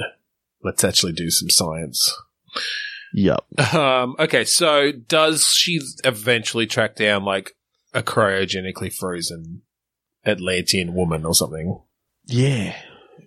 let's 0.63 0.85
actually 0.85 1.13
do 1.13 1.31
some 1.31 1.51
science." 1.51 2.15
yep. 3.15 3.45
Um, 3.75 4.17
okay, 4.19 4.45
so 4.45 4.93
does 4.93 5.53
she 5.53 5.81
eventually 6.05 6.67
track 6.67 6.97
down 6.97 7.25
like 7.25 7.55
a 7.95 8.03
cryogenically 8.03 8.93
frozen 8.93 9.63
Atlantean 10.25 10.95
woman 10.95 11.25
or 11.25 11.35
something? 11.35 11.81
Yeah, 12.25 12.75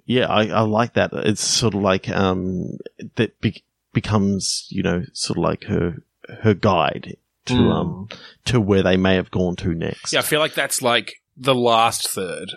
yeah, 0.06 0.28
I, 0.28 0.48
I 0.48 0.62
like 0.62 0.94
that. 0.94 1.12
It's 1.14 1.44
sort 1.44 1.74
of 1.74 1.82
like 1.82 2.10
um 2.10 2.78
that 3.16 3.40
be- 3.42 3.64
becomes 3.94 4.68
you 4.70 4.84
know 4.84 5.04
sort 5.14 5.38
of 5.38 5.44
like 5.44 5.64
her 5.66 5.98
her 6.42 6.54
guide 6.54 7.18
to 7.46 7.54
Mm. 7.54 7.72
um 7.74 8.10
to 8.46 8.60
where 8.60 8.84
they 8.84 8.98
may 8.98 9.16
have 9.16 9.32
gone 9.32 9.56
to 9.58 9.74
next. 9.76 10.14
Yeah, 10.14 10.20
I 10.20 10.24
feel 10.24 10.40
like 10.40 10.54
that's 10.56 10.82
like 10.82 11.14
the 11.38 11.56
last 11.56 12.08
third 12.10 12.50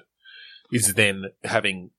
is 0.72 0.94
then 0.94 1.24
having 1.44 1.90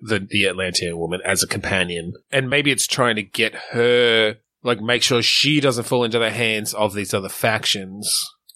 the 0.00 0.20
the 0.28 0.46
Atlantean 0.46 0.96
woman 0.98 1.20
as 1.24 1.42
a 1.42 1.46
companion, 1.46 2.14
and 2.30 2.48
maybe 2.48 2.70
it's 2.70 2.86
trying 2.86 3.16
to 3.16 3.22
get 3.22 3.54
her 3.72 4.36
like 4.62 4.80
make 4.80 5.02
sure 5.02 5.22
she 5.22 5.60
doesn't 5.60 5.84
fall 5.84 6.04
into 6.04 6.18
the 6.18 6.30
hands 6.30 6.72
of 6.74 6.94
these 6.94 7.12
other 7.14 7.28
factions, 7.28 8.10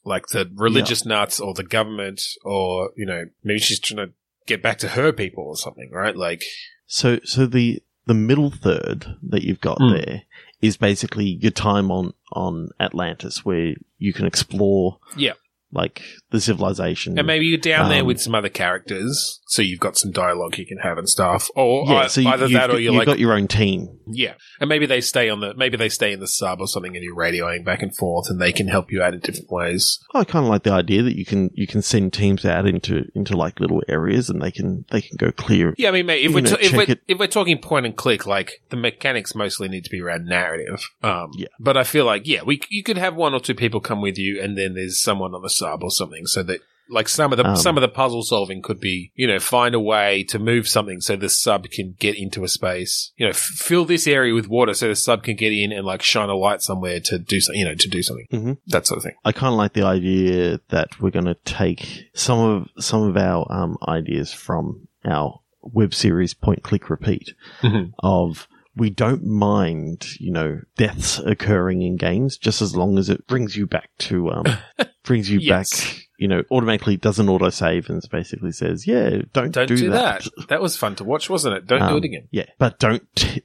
like 0.05 0.27
the 0.29 0.51
religious 0.55 1.05
nuts 1.05 1.41
or 1.41 1.53
the 1.55 1.63
government, 1.65 2.21
or 2.45 2.91
you 2.97 3.07
know 3.07 3.25
maybe 3.45 3.59
she's 3.61 3.81
trying 3.81 4.07
to 4.09 4.13
get 4.47 4.63
back 4.63 4.79
to 4.79 4.89
her 4.89 5.13
people 5.13 5.45
or 5.45 5.57
something, 5.57 5.91
right? 5.93 6.17
Like, 6.17 6.43
So 6.87 7.19
so 7.25 7.47
the 7.47 7.83
the 8.07 8.15
middle 8.15 8.51
third 8.51 9.07
that 9.23 9.43
you've 9.43 9.61
got 9.61 9.79
Mm. 9.79 10.05
there 10.05 10.23
is 10.61 10.77
basically 10.77 11.25
your 11.41 11.51
time 11.53 11.91
on 11.91 12.13
on 12.33 12.69
Atlantis, 12.79 13.45
where 13.45 13.75
you 13.99 14.13
can 14.13 14.27
explore 14.27 14.99
Yeah. 15.17 15.33
like 15.73 16.03
the 16.31 16.41
civilization. 16.41 17.19
and 17.19 17.27
maybe 17.27 17.47
you're 17.47 17.59
down 17.59 17.89
there 17.89 18.01
Um, 18.03 18.07
with 18.07 18.21
some 18.21 18.35
other 18.35 18.49
characters, 18.49 19.40
so 19.51 19.63
you've 19.63 19.81
got 19.81 19.99
some 19.99 20.13
dialogue 20.13 20.57
you 20.59 20.65
can 20.65 20.79
have 20.79 20.97
and 20.97 21.09
stuff, 21.09 21.49
or 21.57 21.85
yeah, 21.87 22.07
so 22.07 22.21
you, 22.21 22.29
either 22.29 22.49
that 22.49 22.71
or 22.71 22.75
you're 22.75 22.93
you've 22.93 22.99
like, 23.01 23.07
got 23.07 23.19
your 23.19 23.33
own 23.33 23.49
team. 23.49 23.99
yeah, 24.07 24.35
and 24.61 24.69
maybe 24.69 24.87
they 24.87 25.01
stay 25.01 25.29
on 25.29 25.41
the 25.41 25.55
maybe 25.55 25.77
they 25.77 25.89
stay 25.89 26.13
in 26.13 26.21
the 26.21 26.29
sub 26.29 26.61
or 26.61 26.69
something, 26.69 26.95
and 26.97 27.05
you're 27.05 27.17
radioing 27.17 27.65
back 27.65 27.83
and 27.83 27.95
forth, 27.97 28.31
and 28.31 28.41
they 28.41 28.53
can 28.53 28.69
help 28.69 28.93
you 28.93 29.03
out 29.03 29.13
in 29.13 29.21
different 29.21 29.51
ways. 29.51 29.99
I 30.15 30.23
kind 30.25 30.45
of 30.45 30.51
like 30.51 30.63
the 30.63 30.71
idea 30.73 31.03
that 31.03 31.17
you 31.17 31.25
can 31.25 31.51
you 31.55 31.67
can 31.67 31.83
send 31.83 32.13
teams 32.13 32.45
out 32.45 32.67
into 32.67 33.05
into 33.15 33.37
like 33.37 33.59
little 33.61 33.83
areas 33.89 34.31
and 34.31 34.41
they 34.41 34.53
can 34.53 34.85
they 34.91 35.01
can 35.01 35.17
go 35.17 35.33
clear. 35.33 35.75
Yeah, 35.77 35.89
I 35.89 35.93
mean, 35.93 36.07
mate, 36.07 36.25
if 36.25 36.33
we're 36.33 36.43
know, 36.43 36.57
t- 36.57 36.67
if 36.67 36.73
we're 36.73 36.97
if 37.09 37.19
we're 37.19 37.27
talking 37.27 37.59
point 37.59 37.87
and 37.87 37.97
click, 37.97 38.27
like 38.27 38.63
the 38.71 38.77
mechanics 38.77 39.35
mostly 39.35 39.69
need 39.69 39.85
to 39.85 39.91
be 39.91 40.01
around 40.01 40.27
narrative. 40.27 40.83
Um, 41.03 41.31
Yeah. 41.35 41.49
but 41.59 41.77
I 41.77 41.83
feel 41.85 42.05
like 42.05 42.27
yeah, 42.27 42.43
we 42.45 42.61
you 42.71 42.83
could 42.85 42.99
have 42.99 43.17
one 43.17 43.35
or 43.35 43.41
two 43.41 43.55
people 43.55 43.81
come 43.81 44.01
with 44.01 44.17
you, 44.17 44.41
and 44.41 44.57
then 44.57 44.75
there's 44.75 45.03
someone 45.03 45.35
on 45.35 45.43
the 45.43 45.51
sub 45.51 45.83
or 45.83 45.91
something, 45.91 46.27
so 46.27 46.43
that 46.45 46.61
like 46.91 47.09
some 47.09 47.33
of 47.33 47.37
the 47.39 47.47
Um, 47.47 47.57
some 47.57 47.77
of 47.77 47.81
the 47.83 47.89
puzzle 47.89 48.23
solving 48.23 48.63
could 48.63 48.81
be 48.81 49.13
you 49.15 49.27
know 49.27 49.39
find 49.39 49.75
a 49.75 49.81
way 49.81 50.25
to 50.25 50.39
move 50.39 50.69
something 50.69 51.01
so 51.01 51.17
the 51.17 51.29
sub 51.29 51.65
can 51.71 51.95
get 51.99 52.17
into 52.17 52.45
a 52.45 52.49
space, 52.49 53.13
you 53.17 53.25
know, 53.27 53.31
f- 53.31 53.37
fill 53.39 53.85
this 53.85 54.07
area 54.07 54.35
with 54.35 54.49
water 54.49 54.75
so 54.75 54.89
the 54.89 54.97
sub 54.97 55.23
can 55.23 55.37
get 55.37 55.53
in 55.53 55.73
and 55.73 55.87
like 55.87 56.03
shine 56.03 56.29
a 56.29 56.35
light 56.37 56.63
somewhere 56.63 57.01
to 57.01 57.19
do 57.19 57.41
something, 57.41 57.61
you 57.61 57.65
know, 57.67 57.75
to 57.75 57.89
do 57.89 58.03
something, 58.03 58.27
Mhm. 58.33 58.59
that 58.67 58.87
sort 58.87 58.99
of 58.99 59.05
thing. 59.05 59.15
I 59.25 59.33
kind 59.33 59.53
of 59.53 59.59
like 59.59 59.73
the 59.75 59.85
idea 59.85 60.61
that 60.69 61.01
we're 61.01 61.11
going 61.11 61.25
to 61.27 61.37
take 61.45 62.09
some 62.15 62.39
of 62.39 62.69
some 62.85 63.03
of 63.03 63.17
our 63.17 63.47
um, 63.51 63.77
ideas 63.89 64.33
from 64.33 64.89
our 65.05 65.41
web 65.63 65.95
series 65.95 66.35
Point 66.35 66.63
Click 66.63 66.91
Repeat 66.91 67.35
Mhm. 67.63 67.93
of 68.01 68.49
we 68.77 68.89
don't 68.89 69.25
mind 69.27 70.07
you 70.19 70.33
know 70.33 70.61
deaths 70.77 71.19
occurring 71.19 71.83
in 71.83 71.97
games 71.97 72.39
just 72.39 72.63
as 72.63 72.77
long 72.77 72.99
as 72.99 73.11
it 73.11 73.27
brings 73.27 73.57
you 73.57 73.67
back 73.67 73.91
to 73.99 74.31
um 74.31 74.45
brings 75.05 75.29
you 75.29 75.39
Yes. 75.41 75.71
back 75.85 76.03
you 76.21 76.29
know 76.29 76.43
automatically 76.51 76.97
does 76.97 77.19
an 77.19 77.29
auto 77.29 77.49
save 77.49 77.89
and 77.91 78.01
basically 78.11 78.53
says 78.53 78.87
yeah 78.87 79.23
don't, 79.33 79.51
Don't 79.53 79.67
do, 79.67 79.77
do, 79.77 79.91
that, 79.91 80.23
that. 80.37 80.49
That 80.49 80.61
was 80.63 80.77
fun 80.77 80.95
to 80.97 81.05
watch, 81.05 81.29
wasn't 81.29 81.57
it? 81.57 81.67
Don't 81.67 81.81
do 81.81 81.87
Um, 81.87 81.97
it 81.97 82.05
again. 82.05 82.29
yeah 82.31 82.47
but 82.59 82.79
don't 82.79 83.03
t- 83.17 83.43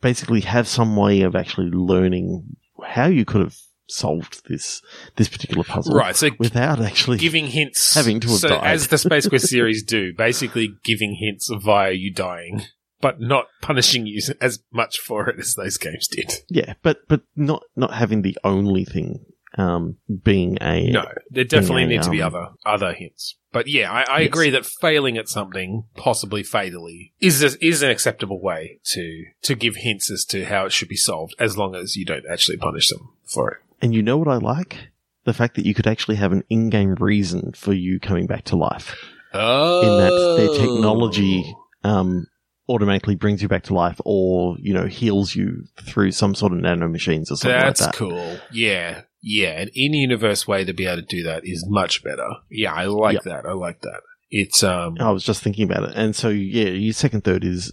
basically 0.00 0.40
have 0.42 0.68
some 0.68 0.94
way 0.96 1.22
of 1.22 1.34
actually 1.34 1.70
learning 1.70 2.56
how 2.86 3.06
you 3.06 3.24
could 3.24 3.40
have 3.40 3.56
solved 3.88 4.46
this 4.48 4.80
this 5.16 5.28
particular 5.28 5.64
puzzle 5.64 5.94
Right. 5.94 6.14
So 6.14 6.28
without 6.38 6.80
actually 6.80 7.18
giving 7.18 7.48
hints 7.48 7.94
Having 7.94 8.20
to 8.20 8.28
have 8.28 8.38
so 8.38 8.48
died. 8.50 8.64
as 8.64 8.88
the 8.88 8.98
Space 8.98 9.26
Quest 9.28 9.48
series 9.56 9.82
do, 9.82 10.12
basically 10.14 10.68
giving 10.84 11.14
hints 11.16 11.50
via 11.52 11.90
you 11.92 12.12
dying, 12.12 12.62
but 13.00 13.20
not 13.20 13.46
punishing 13.62 14.06
you 14.06 14.20
as 14.40 14.62
much 14.72 14.98
for 15.00 15.28
it 15.28 15.40
as 15.40 15.54
those 15.54 15.76
games 15.76 16.06
did. 16.06 16.30
Yeah, 16.48 16.74
but 16.82 16.98
but 17.08 17.22
not 17.34 17.64
not 17.74 17.94
having 17.94 18.22
the 18.22 18.38
only 18.44 18.84
thing 18.84 19.24
um 19.58 19.96
being 20.22 20.58
a 20.60 20.90
No, 20.90 21.06
there 21.30 21.44
definitely 21.44 21.82
Yeah, 21.82 21.88
need 21.88 22.02
to 22.02 22.10
be 22.10 22.22
um, 22.22 22.34
other 22.34 22.48
other 22.64 22.92
hints. 22.92 23.36
But 23.52 23.66
yeah, 23.66 23.90
I, 23.90 24.02
I 24.02 24.20
Yes. 24.20 24.28
agree 24.28 24.50
that 24.50 24.64
failing 24.64 25.18
at 25.18 25.28
something, 25.28 25.84
possibly 25.96 26.42
fatally, 26.44 27.12
is 27.20 27.42
a, 27.42 27.64
is 27.64 27.82
an 27.82 27.90
acceptable 27.90 28.40
way 28.40 28.78
to 28.92 29.24
to 29.42 29.54
give 29.56 29.76
hints 29.76 30.10
as 30.10 30.24
to 30.26 30.44
how 30.44 30.66
it 30.66 30.72
should 30.72 30.88
be 30.88 30.96
solved, 30.96 31.34
as 31.38 31.58
long 31.58 31.74
as 31.74 31.96
you 31.96 32.04
don't 32.04 32.26
actually 32.30 32.58
punish 32.58 32.88
them 32.90 33.10
for 33.26 33.50
it. 33.50 33.58
And 33.82 33.94
you 33.94 34.02
know 34.02 34.18
what 34.18 34.28
I 34.28 34.36
like? 34.36 34.90
The 35.24 35.34
fact 35.34 35.56
that 35.56 35.66
you 35.66 35.74
could 35.74 35.86
actually 35.86 36.16
have 36.16 36.32
an 36.32 36.44
in-game 36.48 36.94
reason 37.00 37.52
for 37.52 37.72
you 37.72 37.98
coming 37.98 38.26
back 38.26 38.44
to 38.44 38.56
life. 38.56 38.96
Oh, 39.34 39.80
In 39.80 39.96
that 39.98 40.16
their 40.36 40.48
technology 40.48 41.54
um 41.82 42.26
automatically 42.68 43.16
brings 43.16 43.42
you 43.42 43.48
back 43.48 43.64
to 43.64 43.74
life 43.74 44.00
or, 44.04 44.56
you 44.60 44.72
know, 44.72 44.86
heals 44.86 45.34
you 45.34 45.64
through 45.82 46.12
some 46.12 46.36
sort 46.36 46.52
of 46.52 46.58
nanomachines 46.60 47.22
or 47.32 47.36
something 47.36 47.50
That's 47.50 47.64
like 47.64 47.76
that. 47.78 47.84
That's 47.86 47.98
cool. 47.98 48.46
Yeah. 48.52 49.02
Yeah. 49.22 49.60
An 49.60 49.68
in 49.74 49.92
universe 49.94 50.46
way 50.48 50.64
to 50.64 50.72
be 50.72 50.86
able 50.86 51.02
to 51.02 51.06
do 51.08 51.22
that 51.24 51.42
is 51.44 51.64
much 51.68 52.02
better. 52.02 52.28
Yeah, 52.50 52.72
I 52.72 52.86
like 52.86 53.14
Yep. 53.14 53.22
that. 53.24 53.46
I 53.46 53.52
like 53.52 53.80
that. 53.82 54.00
It's 54.30 54.62
um 54.62 54.96
I 55.00 55.10
was 55.10 55.24
just 55.24 55.42
thinking 55.42 55.70
about 55.70 55.88
it. 55.88 55.92
And 55.96 56.14
so 56.14 56.28
yeah, 56.28 56.68
your 56.70 56.92
second 56.92 57.24
third 57.24 57.44
is 57.44 57.72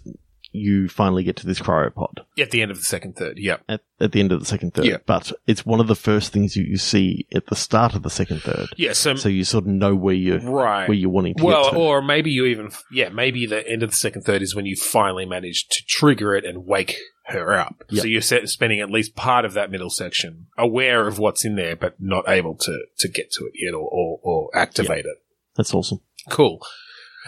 you 0.50 0.88
finally 0.88 1.22
get 1.22 1.36
to 1.36 1.46
this 1.46 1.60
cryopod 1.60 2.20
at 2.38 2.50
the 2.50 2.62
end 2.62 2.70
of 2.70 2.78
the 2.78 2.82
second 2.84 3.14
third. 3.16 3.36
yeah. 3.38 3.58
at, 3.68 3.82
at 4.00 4.12
the 4.12 4.18
end 4.20 4.32
of 4.32 4.40
the 4.40 4.46
second 4.46 4.72
third. 4.72 4.86
Yeah. 4.86 4.96
But 5.04 5.30
it's 5.46 5.66
one 5.66 5.78
of 5.78 5.88
the 5.88 5.94
first 5.94 6.32
things 6.32 6.56
you, 6.56 6.64
you 6.64 6.78
see 6.78 7.26
at 7.34 7.46
the 7.48 7.54
start 7.54 7.94
of 7.94 8.02
the 8.02 8.08
second 8.10 8.40
third. 8.40 8.68
Yeah, 8.78 8.94
so, 8.94 9.14
So 9.16 9.28
you 9.28 9.44
sort 9.44 9.64
of 9.64 9.68
know 9.68 9.94
where 9.94 10.14
you're 10.14 10.40
right. 10.40 10.88
where 10.88 10.96
you're 10.96 11.10
wanting 11.10 11.34
to 11.36 11.44
Well, 11.44 11.64
get 11.64 11.72
to. 11.72 11.76
or 11.78 12.00
maybe 12.02 12.30
you 12.30 12.46
even 12.46 12.70
yeah, 12.90 13.10
maybe 13.10 13.44
the 13.44 13.68
end 13.68 13.82
of 13.82 13.90
the 13.90 13.96
second 13.96 14.22
third 14.22 14.40
is 14.40 14.54
when 14.56 14.64
you 14.64 14.74
finally 14.74 15.26
manage 15.26 15.68
to 15.68 15.82
trigger 15.86 16.34
it 16.34 16.46
and 16.46 16.64
wake 16.64 16.96
her 17.30 17.54
up. 17.54 17.84
Yep. 17.90 18.02
So 18.02 18.08
you're 18.08 18.20
set, 18.20 18.48
spending 18.48 18.80
at 18.80 18.90
least 18.90 19.14
part 19.14 19.44
of 19.44 19.54
that 19.54 19.70
middle 19.70 19.90
section 19.90 20.46
aware 20.56 21.06
of 21.06 21.18
what's 21.18 21.44
in 21.44 21.56
there, 21.56 21.76
but 21.76 21.94
not 22.00 22.28
able 22.28 22.56
to 22.56 22.84
to 22.98 23.08
get 23.08 23.30
to 23.32 23.46
it 23.46 23.52
yet 23.54 23.74
or 23.74 23.88
or, 23.90 24.20
or 24.22 24.50
activate 24.54 25.04
it. 25.06 25.16
That's 25.56 25.74
awesome. 25.74 26.00
Cool. 26.30 26.60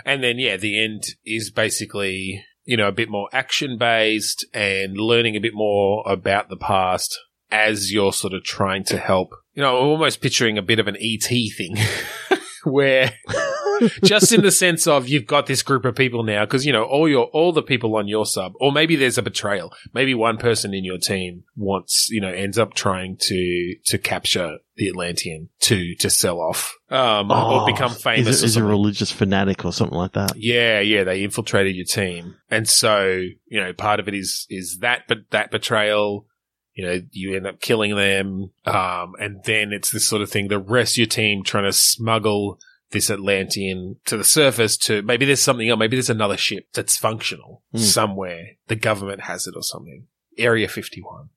And 0.04 0.22
then, 0.22 0.38
yeah, 0.38 0.56
the 0.56 0.82
end 0.82 1.04
is 1.26 1.50
basically, 1.50 2.44
you 2.64 2.76
know, 2.76 2.88
a 2.88 2.92
bit 2.92 3.08
more 3.08 3.28
action 3.32 3.76
based 3.78 4.46
and 4.54 4.96
learning 4.96 5.36
a 5.36 5.40
bit 5.40 5.54
more 5.54 6.02
about 6.06 6.48
the 6.48 6.56
past 6.56 7.18
as 7.50 7.92
you're 7.92 8.12
sort 8.12 8.32
of 8.32 8.44
trying 8.44 8.84
to 8.84 8.98
help. 8.98 9.34
You 9.54 9.62
know, 9.62 9.78
I'm 9.78 9.88
almost 9.88 10.20
picturing 10.20 10.58
a 10.58 10.62
bit 10.62 10.78
of 10.78 10.86
an 10.86 10.96
ET 11.00 11.28
thing 11.56 11.76
where 12.64 13.12
just 14.04 14.32
in 14.32 14.42
the 14.42 14.50
sense 14.50 14.86
of 14.86 15.08
you've 15.08 15.26
got 15.26 15.46
this 15.46 15.62
group 15.62 15.84
of 15.84 15.94
people 15.94 16.22
now 16.22 16.44
because 16.44 16.66
you 16.66 16.72
know 16.72 16.84
all 16.84 17.08
your 17.08 17.26
all 17.26 17.52
the 17.52 17.62
people 17.62 17.96
on 17.96 18.08
your 18.08 18.26
sub 18.26 18.52
or 18.60 18.72
maybe 18.72 18.96
there's 18.96 19.18
a 19.18 19.22
betrayal 19.22 19.72
maybe 19.94 20.14
one 20.14 20.36
person 20.36 20.74
in 20.74 20.84
your 20.84 20.98
team 20.98 21.44
wants 21.56 22.08
you 22.10 22.20
know 22.20 22.28
ends 22.28 22.58
up 22.58 22.74
trying 22.74 23.16
to 23.18 23.74
to 23.84 23.98
capture 23.98 24.58
the 24.76 24.88
atlantean 24.88 25.48
to 25.60 25.94
to 25.96 26.08
sell 26.08 26.40
off 26.40 26.74
um 26.90 27.30
or 27.30 27.66
become 27.66 27.90
famous 27.90 28.26
Oh, 28.26 28.30
Is, 28.30 28.42
it, 28.42 28.46
is 28.46 28.56
a 28.56 28.64
religious 28.64 29.12
fanatic 29.12 29.64
or 29.64 29.72
something 29.72 29.96
like 29.96 30.12
that. 30.12 30.32
Yeah, 30.36 30.80
yeah, 30.80 31.04
they 31.04 31.22
infiltrated 31.22 31.76
your 31.76 31.84
team, 31.86 32.36
and 32.50 32.68
so 32.68 33.22
you 33.46 33.60
know 33.60 33.72
part 33.72 34.00
of 34.00 34.08
it 34.08 34.14
is 34.14 34.46
is 34.50 34.78
that, 34.80 35.02
but 35.08 35.18
that 35.30 35.50
betrayal. 35.50 36.26
You 36.74 36.86
know, 36.86 37.00
you 37.10 37.36
end 37.36 37.46
up 37.46 37.60
killing 37.60 37.94
them, 37.96 38.52
um, 38.64 39.12
and 39.18 39.42
then 39.44 39.72
it's 39.72 39.90
this 39.90 40.08
sort 40.08 40.22
of 40.22 40.30
thing. 40.30 40.48
The 40.48 40.58
rest 40.58 40.94
of 40.94 40.98
your 40.98 41.06
team 41.08 41.42
trying 41.42 41.64
to 41.64 41.72
smuggle 41.72 42.58
this 42.92 43.10
Atlantean 43.10 43.96
to 44.06 44.16
the 44.16 44.24
surface. 44.24 44.76
To 44.78 45.02
maybe 45.02 45.24
there's 45.24 45.42
something 45.42 45.68
else. 45.68 45.78
Maybe 45.78 45.96
there's 45.96 46.10
another 46.10 46.36
ship 46.36 46.66
that's 46.72 46.96
functional 46.96 47.62
Hmm. 47.72 47.78
somewhere. 47.78 48.56
The 48.68 48.76
government 48.76 49.22
has 49.22 49.46
it 49.46 49.54
or 49.56 49.62
something. 49.62 50.06
Area 50.38 50.68
fifty 50.68 51.00
one. 51.02 51.30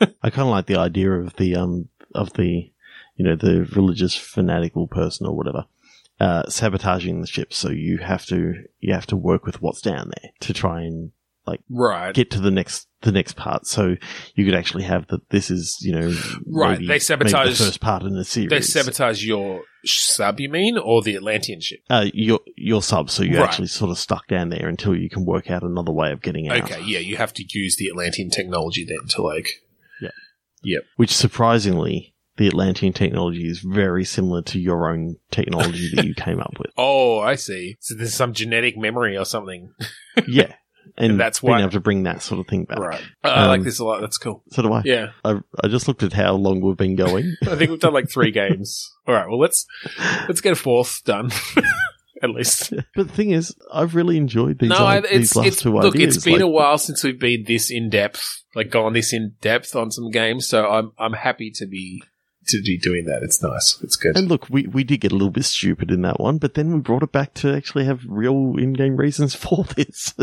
I 0.00 0.30
kind 0.30 0.46
of 0.48 0.48
like 0.48 0.66
the 0.66 0.76
idea 0.78 1.12
of 1.12 1.36
the 1.36 1.56
um 1.56 1.88
of 2.14 2.32
the 2.34 2.70
you 3.16 3.24
know 3.24 3.36
the 3.36 3.64
religious 3.76 4.14
fanatical 4.16 4.86
person 4.88 5.26
or 5.26 5.36
whatever 5.36 5.64
uh, 6.20 6.48
sabotaging 6.48 7.20
the 7.20 7.26
ship. 7.26 7.52
So 7.52 7.70
you 7.70 7.98
have 7.98 8.24
to 8.26 8.54
you 8.80 8.92
have 8.94 9.06
to 9.06 9.16
work 9.16 9.44
with 9.46 9.60
what's 9.62 9.80
down 9.80 10.10
there 10.20 10.30
to 10.40 10.52
try 10.52 10.82
and 10.82 11.12
like 11.46 11.60
Right. 11.68 12.14
get 12.14 12.30
to 12.32 12.40
the 12.40 12.50
next 12.50 12.88
the 13.02 13.12
next 13.12 13.36
part. 13.36 13.66
So 13.66 13.96
you 14.34 14.44
could 14.44 14.54
actually 14.54 14.84
have 14.84 15.06
that. 15.08 15.28
This 15.30 15.50
is 15.50 15.78
you 15.80 15.92
know 15.92 16.14
Right, 16.46 16.78
maybe- 16.78 16.86
they 16.88 16.98
sabotage- 16.98 17.58
the 17.58 17.64
first 17.66 17.80
part 17.80 18.02
in 18.02 18.14
the 18.14 18.24
series. 18.24 18.50
they 18.50 18.60
sabotage 18.62 19.24
your 19.24 19.62
sub, 19.86 20.40
you 20.40 20.48
mean, 20.48 20.76
or 20.78 21.02
the 21.02 21.14
Atlantean 21.16 21.60
ship? 21.60 21.80
uh, 21.90 22.06
your 22.12 22.40
your 22.56 22.82
sub, 22.82 23.10
so 23.10 23.22
you're 23.22 23.40
Right. 23.40 23.48
actually 23.48 23.68
sort 23.68 23.90
of 23.90 23.98
stuck 23.98 24.26
down 24.28 24.48
there 24.48 24.68
until 24.68 24.94
you 24.96 25.08
can 25.10 25.24
work 25.24 25.50
out 25.50 25.62
another 25.62 25.92
way 25.92 26.12
of 26.12 26.22
getting 26.22 26.48
out. 26.48 26.62
Okay, 26.70 26.82
yeah, 26.84 26.98
you 26.98 27.16
have 27.16 27.32
to 27.34 27.44
use 27.48 27.76
the 27.76 27.88
Atlantean 27.88 28.30
technology 28.30 28.84
then 28.84 29.06
to 29.10 29.22
like. 29.22 29.48
Yeah, 30.00 30.10
yep. 30.62 30.82
Which 30.96 31.14
surprisingly, 31.14 32.14
the 32.36 32.48
Atlantean 32.48 32.92
technology 32.92 33.46
is 33.48 33.60
very 33.60 34.04
similar 34.04 34.42
to 34.42 34.58
your 34.58 34.90
own 34.90 35.16
technology 35.30 35.90
that 35.94 36.04
you 36.04 36.14
came 36.16 36.40
up 36.40 36.54
with. 36.58 36.70
Oh, 36.76 37.20
I 37.20 37.36
see. 37.36 37.76
So 37.80 37.94
there's 37.94 38.14
some 38.14 38.32
genetic 38.32 38.76
memory 38.76 39.16
or 39.16 39.24
something. 39.24 39.72
Yeah, 40.26 40.54
and, 40.96 41.12
And 41.12 41.20
that's 41.20 41.40
being 41.40 41.52
why- 41.52 41.60
able 41.60 41.70
to 41.72 41.80
bring 41.80 42.02
that 42.04 42.22
sort 42.22 42.40
of 42.40 42.46
thing 42.46 42.64
back. 42.64 42.78
Right. 42.78 43.02
I 43.22 43.46
like 43.46 43.60
Um, 43.60 43.64
this 43.64 43.78
a 43.78 43.84
lot. 43.84 44.00
That's 44.00 44.18
cool. 44.18 44.42
So 44.50 44.62
do 44.62 44.72
I. 44.72 44.82
Yeah. 44.84 45.08
I. 45.24 45.40
I 45.62 45.68
just 45.68 45.88
looked 45.88 46.02
at 46.02 46.12
how 46.12 46.34
long 46.34 46.60
we've 46.60 46.76
been 46.76 46.96
going. 46.96 47.34
I 47.42 47.56
think 47.56 47.70
we've 47.70 47.80
done 47.80 47.94
like 47.94 48.10
three 48.10 48.30
games. 48.42 48.92
All 49.06 49.14
right. 49.14 49.28
Well, 49.28 49.38
let's 49.40 49.66
let's 50.28 50.40
get 50.40 50.52
a 50.52 50.56
fourth 50.56 51.02
done. 51.04 51.30
At 52.22 52.30
least. 52.30 52.72
but 52.94 53.08
the 53.08 53.12
thing 53.12 53.32
is, 53.32 53.54
I've 53.72 53.94
really 53.94 54.16
enjoyed 54.16 54.58
these, 54.58 54.70
no, 54.70 54.76
i- 54.76 54.96
I, 54.96 55.00
these 55.00 55.10
it's 55.10 55.36
last 55.36 55.46
it's 55.46 55.62
two 55.62 55.74
look. 55.74 55.94
ideas. 55.94 56.16
It's 56.16 56.24
been 56.24 56.34
Like, 56.34 56.42
a 56.42 56.48
while 56.48 56.78
since 56.78 57.04
we've 57.04 57.18
been 57.18 57.44
this 57.46 57.70
in 57.70 57.90
depth, 57.90 58.24
like 58.54 58.70
gone 58.70 58.94
this 58.94 59.12
in 59.12 59.34
depth 59.42 59.76
on 59.76 59.90
some 59.90 60.10
games. 60.10 60.48
So 60.48 60.66
I'm 60.66 60.92
I'm 60.98 61.12
happy 61.12 61.50
to 61.56 61.66
be 61.66 62.02
to 62.48 62.62
be 62.62 62.78
doing 62.78 63.04
that. 63.06 63.22
It's 63.22 63.42
nice. 63.42 63.78
It's 63.82 63.96
good. 63.96 64.16
And 64.16 64.28
look, 64.28 64.48
we, 64.50 64.66
we 64.66 64.84
did 64.84 65.00
get 65.00 65.12
a 65.12 65.16
little 65.16 65.30
bit 65.30 65.44
stupid 65.44 65.90
in 65.90 66.02
that 66.02 66.20
one, 66.20 66.38
but 66.38 66.54
then 66.54 66.72
we 66.72 66.80
brought 66.80 67.02
it 67.02 67.12
back 67.12 67.34
to 67.34 67.54
actually 67.54 67.84
have 67.84 68.00
real 68.06 68.54
in-game 68.58 68.96
reasons 68.96 69.34
for 69.34 69.64
this. 69.76 70.14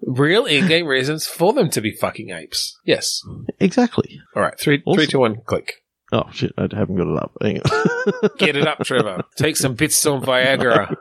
Real 0.00 0.46
in-game 0.46 0.86
reasons 0.86 1.26
for 1.26 1.52
them 1.52 1.70
to 1.70 1.80
be 1.80 1.92
fucking 1.92 2.30
apes. 2.30 2.78
Yes. 2.84 3.20
exactly. 3.60 4.20
All 4.36 4.42
right. 4.42 4.58
Three, 4.58 4.82
Awesome. 4.84 4.98
three, 4.98 5.06
two, 5.06 5.18
one. 5.20 5.36
Click. 5.46 5.74
Oh 6.12 6.24
shit, 6.32 6.52
I 6.58 6.68
haven't 6.72 6.96
got 6.96 7.08
it 7.08 7.22
up. 7.22 7.32
Hang 7.40 7.60
on. 7.60 8.30
Get 8.38 8.56
it 8.56 8.66
up, 8.68 8.78
Trevor. 8.84 9.22
Take 9.36 9.56
some 9.56 9.74
bits 9.74 10.04
on 10.06 10.22
Viagra. 10.22 10.94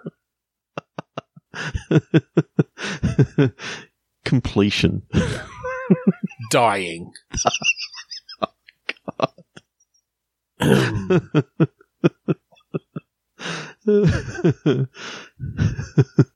Completion. 4.25 5.03
Dying. 6.49 7.11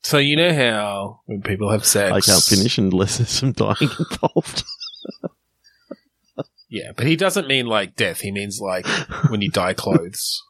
So 0.07 0.19
you 0.19 0.37
know 0.37 0.53
how 0.53 1.19
when 1.25 1.41
people 1.41 1.69
have 1.69 1.85
sex, 1.85 2.13
I 2.13 2.21
can't 2.21 2.41
finish 2.41 2.77
unless 2.77 3.17
there's 3.17 3.29
some 3.29 3.51
dying 3.51 3.75
involved. 3.99 4.63
Yeah, 6.69 6.93
but 6.95 7.07
he 7.07 7.17
doesn't 7.17 7.47
mean 7.47 7.65
like 7.65 7.97
death. 7.97 8.21
He 8.21 8.31
means 8.31 8.61
like 8.61 8.87
when 9.29 9.41
you 9.41 9.51
dye 9.51 9.73
clothes. 9.73 10.41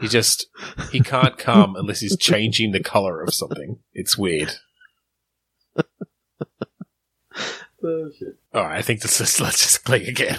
He 0.00 0.06
just 0.06 0.46
he 0.92 1.00
can't 1.00 1.38
come 1.38 1.74
unless 1.74 2.00
he's 2.00 2.16
changing 2.16 2.70
the 2.70 2.84
color 2.84 3.20
of 3.20 3.34
something. 3.34 3.80
It's 3.92 4.16
weird. 4.16 4.52
oh, 5.76 5.82
shit. 8.16 8.38
All 8.52 8.62
right, 8.62 8.78
I 8.78 8.82
think 8.82 9.00
this 9.00 9.20
is 9.20 9.40
let's 9.40 9.60
just 9.60 9.84
click 9.84 10.06
again. 10.06 10.38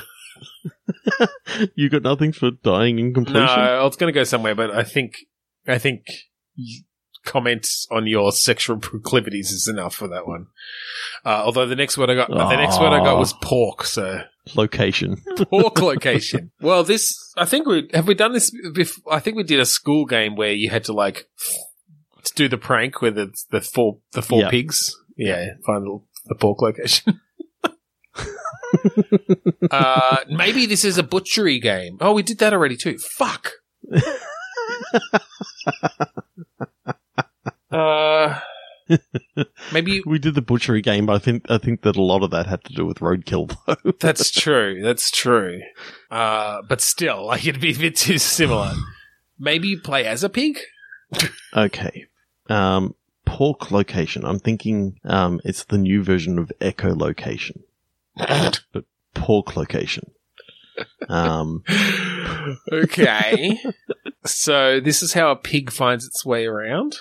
You 1.76 1.90
got 1.90 2.02
nothing 2.04 2.32
for 2.34 2.52
dying 2.52 3.00
in 3.00 3.14
completion? 3.14 3.44
No, 3.46 3.52
I 3.52 3.84
was 3.84 3.96
going 3.96 4.12
to 4.14 4.18
go 4.18 4.24
somewhere, 4.24 4.56
but 4.56 4.72
I 4.72 4.84
think 4.84 5.16
I 5.68 5.78
think 5.78 6.06
comments 7.24 7.88
on 7.92 8.06
your 8.08 8.32
sexual 8.32 8.78
proclivities 8.78 9.52
is 9.52 9.68
enough 9.68 9.96
for 9.96 10.08
that 10.08 10.28
one. 10.28 10.48
Uh, 11.26 11.42
although 11.46 11.66
the 11.66 11.76
next 11.76 11.98
word 11.98 12.10
I 12.10 12.16
got, 12.16 12.30
the 12.30 12.56
next 12.56 12.80
word 12.80 12.94
I 12.94 13.04
got 13.04 13.18
was 13.18 13.34
pork. 13.42 13.84
So 13.86 14.22
Location. 14.54 15.18
pork 15.50 15.80
location. 15.82 16.52
Well, 16.62 16.84
this 16.84 17.16
I 17.38 17.46
think 17.46 17.66
we 17.68 17.90
have 17.94 18.08
we 18.08 18.14
done 18.14 18.34
this. 18.34 18.52
Before, 18.74 19.14
I 19.14 19.20
think 19.20 19.38
we 19.38 19.44
did 19.44 19.60
a 19.60 19.66
school 19.66 20.06
game 20.06 20.36
where 20.36 20.52
you 20.54 20.70
had 20.70 20.84
to 20.86 20.94
like 20.94 21.28
to 22.24 22.34
do 22.36 22.48
the 22.48 22.58
prank 22.58 23.02
with 23.02 23.16
the 23.16 23.34
the 23.52 23.62
four 23.62 24.00
the 24.14 24.22
four 24.22 24.42
Yeah. 24.42 24.50
pigs. 24.50 24.96
Yeah, 25.18 25.46
find 25.66 25.84
the, 25.86 26.00
the 26.26 26.36
pork 26.36 26.62
location. 26.62 27.22
Uh, 29.72 30.18
maybe 30.30 30.66
this 30.66 30.84
is 30.86 30.98
a 30.98 31.04
butchery 31.04 31.60
game. 31.60 31.98
Oh, 32.02 32.14
we 32.14 32.24
did 32.24 32.40
that 32.40 32.54
already 32.54 32.78
too. 32.78 32.98
Fuck. 32.98 33.52
uh, 37.72 38.40
maybe 39.72 40.02
We 40.06 40.20
did 40.20 40.36
the 40.36 40.42
butchery 40.42 40.82
game, 40.82 41.06
but 41.06 41.16
I 41.16 41.20
think 41.20 41.46
I 41.50 41.58
think 41.58 41.82
that 41.82 41.96
a 41.96 42.04
lot 42.04 42.24
of 42.24 42.32
that 42.32 42.48
had 42.48 42.64
to 42.66 42.74
do 42.74 42.86
with 42.86 43.00
roadkill, 43.00 43.56
though. 43.66 43.92
That's 44.00 44.32
true. 44.32 44.82
That's 44.82 45.12
true. 45.12 45.62
Uh, 46.12 46.62
but 46.68 46.82
still, 46.82 47.28
like 47.28 47.46
it'd 47.46 47.62
be 47.62 47.74
a 47.74 47.78
bit 47.78 47.96
too 47.96 48.18
similar. 48.18 48.74
Maybe 49.38 49.70
you 49.70 49.80
play 49.80 50.06
as 50.06 50.24
a 50.24 50.30
pig. 50.30 50.60
okay. 51.56 52.06
Um, 52.50 52.96
pork 53.26 53.72
location. 53.72 54.24
I'm 54.24 54.40
thinking 54.40 55.00
um, 55.04 55.42
it's 55.44 55.66
the 55.66 55.78
new 55.78 56.04
version 56.04 56.40
of 56.40 56.52
echolocation, 56.62 57.64
but 58.72 58.86
pork 59.14 59.56
location. 59.56 60.12
Um, 61.08 61.64
okay. 62.72 63.60
so 64.26 64.80
this 64.80 65.02
is 65.02 65.14
how 65.14 65.32
a 65.32 65.36
pig 65.36 65.72
finds 65.72 66.06
its 66.06 66.26
way 66.26 66.46
around, 66.46 66.98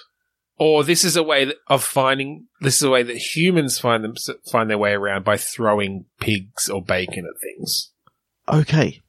or 0.58 0.84
this 0.84 1.04
is 1.04 1.16
a 1.16 1.22
way 1.22 1.52
of 1.66 1.82
finding. 1.82 2.46
This 2.60 2.76
is 2.76 2.82
a 2.82 2.90
way 2.90 3.02
that 3.02 3.16
humans 3.16 3.78
find 3.78 4.04
them 4.04 4.14
find 4.50 4.70
their 4.70 4.78
way 4.78 4.92
around 4.92 5.24
by 5.24 5.36
throwing 5.36 6.06
pigs 6.20 6.68
or 6.68 6.82
bacon 6.82 7.26
at 7.26 7.40
things. 7.40 7.90
okay, 8.48 9.02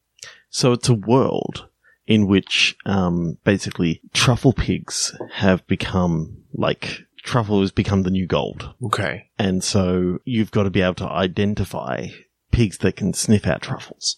so 0.49 0.71
it's 0.71 0.89
a 0.89 0.93
world 0.93 1.67
in 2.07 2.27
which 2.27 2.75
um, 2.85 3.37
basically 3.43 4.01
truffle 4.13 4.53
pigs 4.53 5.15
have 5.33 5.65
become 5.67 6.43
like 6.53 7.04
truffle 7.25 7.61
has 7.61 7.71
become 7.71 8.03
the 8.03 8.11
new 8.11 8.27
gold. 8.27 8.73
Okay. 8.83 9.29
And 9.37 9.63
so 9.63 10.19
you've 10.23 10.51
got 10.51 10.63
to 10.63 10.69
be 10.69 10.81
able 10.81 10.95
to 10.95 11.09
identify 11.09 12.07
pigs 12.51 12.77
that 12.79 12.95
can 12.95 13.13
sniff 13.13 13.45
out 13.45 13.61
truffles. 13.61 14.17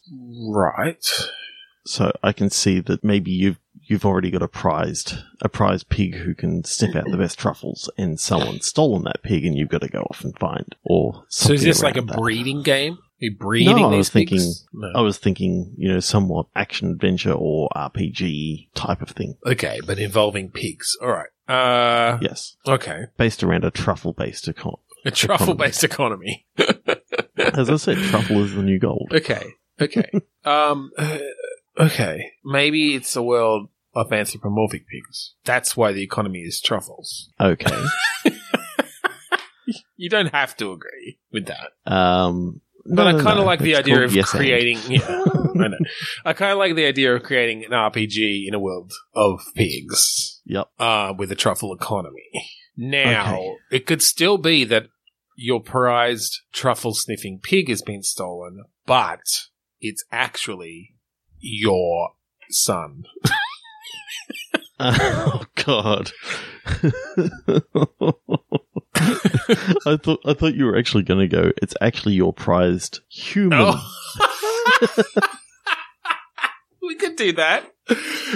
Right. 0.50 1.04
So 1.86 2.12
I 2.22 2.34
can 2.34 2.50
see 2.50 2.80
that 2.82 3.04
maybe 3.04 3.32
you've 3.32 3.58
you've 3.90 4.06
already 4.06 4.30
got 4.30 4.42
a 4.42 4.48
prized 4.50 5.14
a 5.42 5.48
prized 5.48 5.88
pig 5.88 6.16
who 6.16 6.36
can 6.36 6.66
sniff 6.66 6.96
out 6.96 7.06
the 7.10 7.18
best 7.18 7.40
truffles, 7.40 7.90
and 7.98 8.20
someone's 8.20 8.68
stolen 8.68 9.04
that 9.06 9.24
pig, 9.24 9.46
and 9.46 9.58
you've 9.58 9.70
got 9.70 9.82
to 9.82 9.88
go 9.88 10.02
off 10.02 10.24
and 10.24 10.38
find. 10.38 10.76
Or 10.84 11.24
So 11.30 11.54
is 11.54 11.64
this 11.64 11.82
like 11.82 11.96
a 11.98 12.02
that. 12.02 12.18
breeding 12.18 12.62
game? 12.62 12.98
You 13.20 13.36
breeding 13.36 13.76
No, 13.78 13.92
I 13.92 13.96
was 13.98 14.10
thinking- 14.10 14.54
No. 14.74 14.92
I 14.96 15.02
was 15.02 15.18
thinking, 15.18 15.74
you 15.78 15.90
know, 15.90 16.00
somewhat 16.00 16.48
action 16.56 16.92
adventure 16.92 17.32
or 17.34 17.70
RPG 17.76 18.70
type 18.76 19.02
of 19.02 19.10
thing. 19.10 19.36
Okay, 19.46 19.80
but 19.86 19.98
involving 20.00 20.50
pigs. 20.52 20.96
All 21.02 21.10
right. 21.10 21.30
Uh, 21.48 22.20
Yes, 22.22 22.58
okay. 22.68 23.06
based 23.18 23.42
around 23.44 23.64
a 23.64 23.72
truffle 23.72 24.14
based 24.14 24.48
econ. 24.48 24.80
A 25.06 25.12
truffle-based 25.12 25.84
economy. 25.86 26.46
As 27.38 27.70
I 27.70 27.78
said, 27.78 27.98
truffle 27.98 28.44
is 28.44 28.54
the 28.54 28.62
new 28.64 28.78
gold. 28.78 29.10
Okay. 29.14 29.54
Okay. 29.80 30.10
um. 30.46 30.92
uh, 30.98 31.18
okay. 31.80 32.32
Maybe 32.44 32.94
it's 32.96 33.16
a 33.16 33.24
world 33.24 33.70
of 33.96 34.12
anthropomorphic 34.12 34.86
pigs. 34.90 35.36
That's 35.46 35.78
why 35.78 35.94
the 35.94 36.04
economy 36.04 36.40
is 36.42 36.60
truffles. 36.60 37.30
Okay. 37.40 37.84
You 40.00 40.10
don't 40.10 40.32
have 40.34 40.56
to 40.58 40.72
agree 40.72 41.20
with 41.32 41.48
that, 41.48 41.72
Um, 41.92 42.62
but 42.90 43.04
no, 43.04 43.08
I 43.08 43.12
kind 43.24 43.28
of 43.28 43.38
no. 43.38 43.44
like 43.46 43.60
the 43.60 43.76
idea 43.76 44.04
of 44.04 44.14
yes 44.14 44.34
and. 44.34 44.40
creating. 44.42 44.80
Yeah, 44.90 45.26
I 45.66 45.68
know. 45.70 45.78
I 46.26 46.34
kind 46.34 46.52
of 46.52 46.58
like 46.60 46.76
the 46.76 46.86
idea 46.86 47.16
of 47.16 47.24
creating 47.24 47.66
an 47.66 47.72
RPG 47.72 48.48
in 48.48 48.54
a 48.54 48.60
world 48.60 48.94
of 49.16 49.42
pigs. 49.56 50.42
Yep. 50.46 50.68
uh, 50.80 51.14
with 51.18 51.32
a 51.32 51.36
truffle 51.36 51.74
economy. 51.74 52.30
Now, 52.78 53.34
Okay. 53.36 53.54
it 53.72 53.86
could 53.88 54.02
still 54.02 54.38
be 54.38 54.64
that 54.66 54.88
your 55.36 55.60
prized 55.62 56.42
truffle 56.54 56.94
sniffing 56.94 57.40
pig 57.42 57.70
has 57.70 57.82
been 57.82 58.04
stolen, 58.04 58.64
but 58.86 59.20
it's 59.82 60.04
actually 60.12 60.96
your 61.40 62.12
son. 62.50 63.04
Oh 64.80 65.42
God! 65.68 66.12
I 69.86 69.98
thought 69.98 70.22
I 70.26 70.34
thought 70.34 70.56
you 70.56 70.66
were 70.66 70.78
actually 70.78 71.04
going 71.04 71.20
to 71.20 71.36
go. 71.36 71.52
It's 71.62 71.76
actually 71.82 72.14
your 72.14 72.32
prized 72.32 73.02
human. 73.10 73.60
Oh. 73.62 73.92
we 76.82 76.96
could 76.96 77.18
do 77.18 77.34
that. 77.34 77.70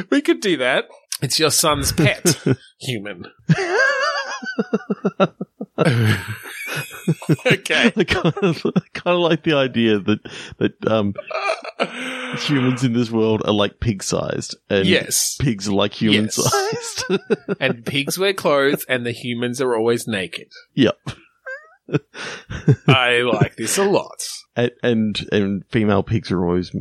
We 0.09 0.21
could 0.21 0.41
do 0.41 0.57
that. 0.57 0.89
It's 1.21 1.39
your 1.39 1.51
son's 1.51 1.93
pet 1.93 2.37
human. 2.81 3.25
okay. 5.79 7.91
I 7.95 8.03
kind 8.03 8.33
of 8.43 8.63
kind 8.93 9.15
of 9.15 9.19
like 9.19 9.43
the 9.43 9.53
idea 9.55 9.99
that 9.99 10.19
that 10.57 10.87
um, 10.87 11.13
humans 12.39 12.83
in 12.83 12.93
this 12.93 13.11
world 13.11 13.41
are 13.45 13.53
like 13.53 13.79
pig 13.79 14.03
sized, 14.03 14.55
and 14.69 14.87
yes. 14.87 15.37
pigs 15.39 15.67
are 15.67 15.73
like 15.73 15.93
human 15.93 16.25
Yes. 16.25 16.35
sized. 16.35 17.03
And 17.59 17.85
pigs 17.85 18.17
wear 18.17 18.33
clothes 18.33 18.85
and 18.87 19.05
the 19.05 19.11
humans 19.11 19.61
are 19.61 19.75
always 19.75 20.07
naked. 20.07 20.51
yep. 20.73 20.97
I 22.87 23.21
like 23.21 23.55
this 23.57 23.77
a 23.77 23.83
lot. 23.83 24.23
and, 24.55 24.71
and 24.83 25.27
and 25.31 25.63
female 25.69 26.03
pigs 26.03 26.31
are 26.31 26.43
always 26.45 26.71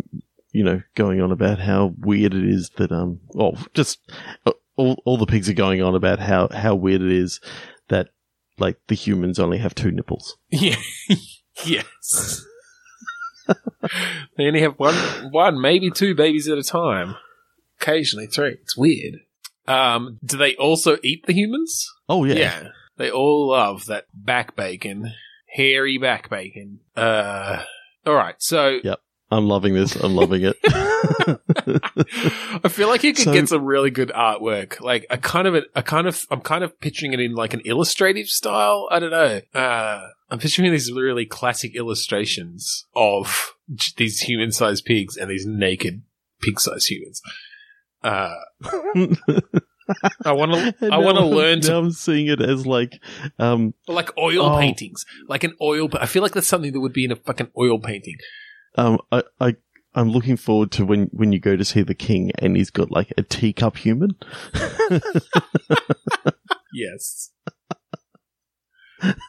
you 0.52 0.64
know 0.64 0.82
going 0.94 1.20
on 1.20 1.32
about 1.32 1.58
how 1.58 1.94
weird 1.98 2.34
it 2.34 2.44
is 2.44 2.70
that 2.76 2.92
um 2.92 3.20
well 3.28 3.56
just 3.74 3.98
uh, 4.46 4.52
all, 4.76 5.00
all 5.04 5.16
the 5.16 5.26
pigs 5.26 5.48
are 5.48 5.52
going 5.54 5.82
on 5.82 5.94
about 5.94 6.18
how 6.18 6.48
how 6.48 6.74
weird 6.74 7.02
it 7.02 7.12
is 7.12 7.40
that 7.88 8.08
like 8.60 8.78
the 8.88 8.94
humans 8.94 9.38
only 9.38 9.58
have 9.58 9.74
two 9.74 9.90
nipples 9.90 10.36
Yeah. 10.50 10.76
yes. 11.64 12.44
they 14.36 14.46
only 14.46 14.60
have 14.60 14.74
one, 14.78 14.94
one, 15.32 15.60
maybe 15.60 15.90
two 15.90 16.14
babies 16.14 16.48
at 16.48 16.58
a 16.58 16.62
time. 16.62 17.16
Occasionally 17.80 18.26
three. 18.26 18.58
It's 18.62 18.76
weird. 18.76 19.20
Um, 19.66 20.18
do 20.24 20.36
they 20.36 20.54
also 20.56 20.98
eat 21.02 21.26
the 21.26 21.32
humans? 21.32 21.86
oh 22.08 22.24
yeah, 22.24 22.68
They 22.96 23.10
all 23.10 23.48
love 23.50 23.86
that 23.86 24.04
back 24.14 24.54
bacon, 24.56 25.12
hairy 25.54 25.96
back 25.98 26.28
bacon. 26.28 26.80
Uh, 26.96 27.62
all 28.06 28.14
right. 28.14 28.34
So 28.38 28.78
i'm 29.30 29.46
loving 29.46 29.74
this 29.74 29.96
i'm 29.96 30.14
loving 30.14 30.42
it 30.44 30.56
I 32.64 32.68
feel 32.68 32.88
like 32.88 33.02
you 33.04 33.12
could 33.14 33.24
So- 33.24 33.32
get 33.32 33.48
some 33.48 33.64
really 33.64 33.90
good 33.90 34.10
artwork. 34.10 34.80
Like 34.80 35.06
a 35.10 35.16
kind 35.18 35.46
of 35.46 35.54
a, 35.54 35.62
a 35.74 35.82
kind 35.82 36.06
of 36.06 36.26
I'm 36.30 36.40
kind 36.40 36.62
of 36.64 36.78
picturing 36.80 37.12
it 37.12 37.20
in 37.20 37.34
like 37.34 37.54
an 37.54 37.62
illustrative 37.64 38.26
style. 38.28 38.88
I 38.90 38.98
don't 38.98 39.10
know. 39.10 39.40
Uh, 39.54 40.08
I'm 40.30 40.38
picturing 40.38 40.70
these 40.70 40.92
really 40.92 41.24
classic 41.26 41.74
illustrations 41.74 42.86
of 42.94 43.54
these 43.96 44.20
human-sized 44.20 44.84
pigs 44.84 45.16
and 45.16 45.30
these 45.30 45.46
naked 45.46 46.02
pig-sized 46.42 46.88
humans. 46.90 47.20
Uh, 48.02 48.34
I 50.24 50.32
want 50.32 50.52
to. 50.52 50.74
I 50.92 50.98
want 50.98 51.18
to 51.18 51.24
learn 51.26 51.60
to 51.62 51.76
i'm 51.76 51.90
seeing 51.90 52.26
it 52.28 52.40
as 52.40 52.66
like 52.66 53.00
um 53.38 53.74
like 53.88 54.16
oil 54.18 54.42
Oh. 54.54 54.58
paintings, 54.58 55.04
like 55.28 55.44
an 55.44 55.54
oil. 55.60 55.88
I 55.94 56.06
feel 56.06 56.22
like 56.22 56.32
that's 56.32 56.46
something 56.46 56.72
that 56.72 56.80
would 56.80 56.92
be 56.92 57.04
in 57.04 57.12
a 57.12 57.16
fucking 57.16 57.50
oil 57.58 57.78
painting. 57.78 58.16
Um 58.76 58.98
i 59.12 59.22
i 59.40 59.54
I'm 59.92 60.10
looking 60.10 60.36
forward 60.36 60.70
to 60.72 60.84
when, 60.84 61.06
when 61.12 61.32
you 61.32 61.40
go 61.40 61.56
to 61.56 61.64
see 61.64 61.82
the 61.82 61.96
king 61.96 62.30
and 62.38 62.56
he's 62.56 62.70
got 62.70 62.92
like 62.92 63.12
a 63.18 63.22
teacup 63.24 63.76
human. 63.76 64.10
Yes. 66.72 67.30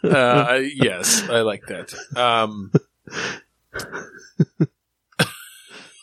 uh, 0.03 0.59
yes, 0.61 1.27
I 1.27 1.41
like 1.41 1.63
that. 1.67 1.91
Um, 2.15 2.71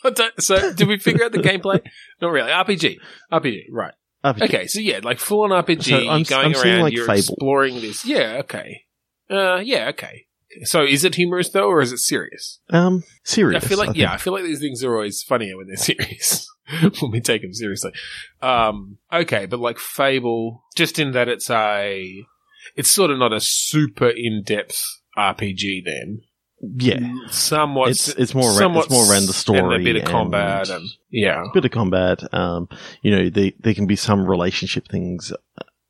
so, 0.39 0.73
did 0.73 0.87
we 0.87 0.97
figure 0.97 1.23
out 1.23 1.31
the 1.31 1.37
gameplay? 1.39 1.81
Not 2.21 2.31
really. 2.31 2.51
RPG. 2.51 2.97
RPG, 3.31 3.65
right. 3.71 3.93
RPG. 4.25 4.41
Okay, 4.43 4.67
so 4.67 4.79
yeah, 4.81 4.99
like 5.03 5.19
full 5.19 5.43
on 5.43 5.51
RPG, 5.63 5.83
So 5.83 5.95
I'm- 5.97 6.23
going 6.23 6.55
I'm 6.55 6.61
around, 6.61 6.81
like, 6.81 6.93
you're 6.93 7.05
Fable. 7.05 7.17
exploring 7.19 7.75
this. 7.75 8.05
Yeah, 8.05 8.37
okay. 8.41 8.81
Uh, 9.29 9.57
yeah, 9.63 9.87
okay. 9.89 10.25
So 10.63 10.83
is 10.83 11.03
it 11.03 11.15
humorous 11.15 11.49
though, 11.49 11.67
or 11.67 11.81
is 11.81 11.91
it 11.91 11.99
serious? 11.99 12.59
Um, 12.69 13.03
serious. 13.23 13.63
I 13.63 13.67
feel 13.67 13.77
like 13.77 13.87
think. 13.89 13.97
yeah, 13.97 14.13
I 14.13 14.17
feel 14.17 14.33
like 14.33 14.43
these 14.43 14.59
things 14.59 14.83
are 14.83 14.95
always 14.95 15.21
funnier 15.21 15.57
when 15.57 15.67
they're 15.67 15.75
serious 15.77 16.47
when 16.99 17.11
we 17.11 17.21
take 17.21 17.41
them 17.41 17.53
seriously. 17.53 17.91
Um, 18.41 18.97
okay, 19.11 19.45
but 19.45 19.59
like 19.59 19.79
Fable, 19.79 20.63
just 20.75 20.99
in 20.99 21.11
that 21.11 21.27
it's 21.27 21.49
a, 21.49 22.25
it's 22.75 22.91
sort 22.91 23.11
of 23.11 23.19
not 23.19 23.33
a 23.33 23.39
super 23.39 24.09
in 24.09 24.43
depth 24.43 24.83
RPG. 25.17 25.85
Then 25.85 26.21
yeah. 26.77 27.13
somewhat, 27.29 27.91
It's 27.91 28.09
it's 28.09 28.35
more 28.35 28.49
around, 28.49 28.57
somewhat 28.57 28.85
it's 28.85 28.93
more 28.93 29.11
around 29.11 29.27
the 29.27 29.33
story 29.33 29.59
and 29.59 29.73
a 29.73 29.79
bit 29.79 29.95
of 29.95 30.03
and 30.03 30.11
combat 30.11 30.69
and 30.69 30.87
yeah. 31.09 31.45
a 31.45 31.53
bit 31.53 31.65
of 31.65 31.71
combat. 31.71 32.21
Um, 32.33 32.67
you 33.01 33.15
know, 33.15 33.29
they, 33.29 33.53
there 33.59 33.73
can 33.73 33.87
be 33.87 33.95
some 33.95 34.25
relationship 34.25 34.87
things 34.87 35.31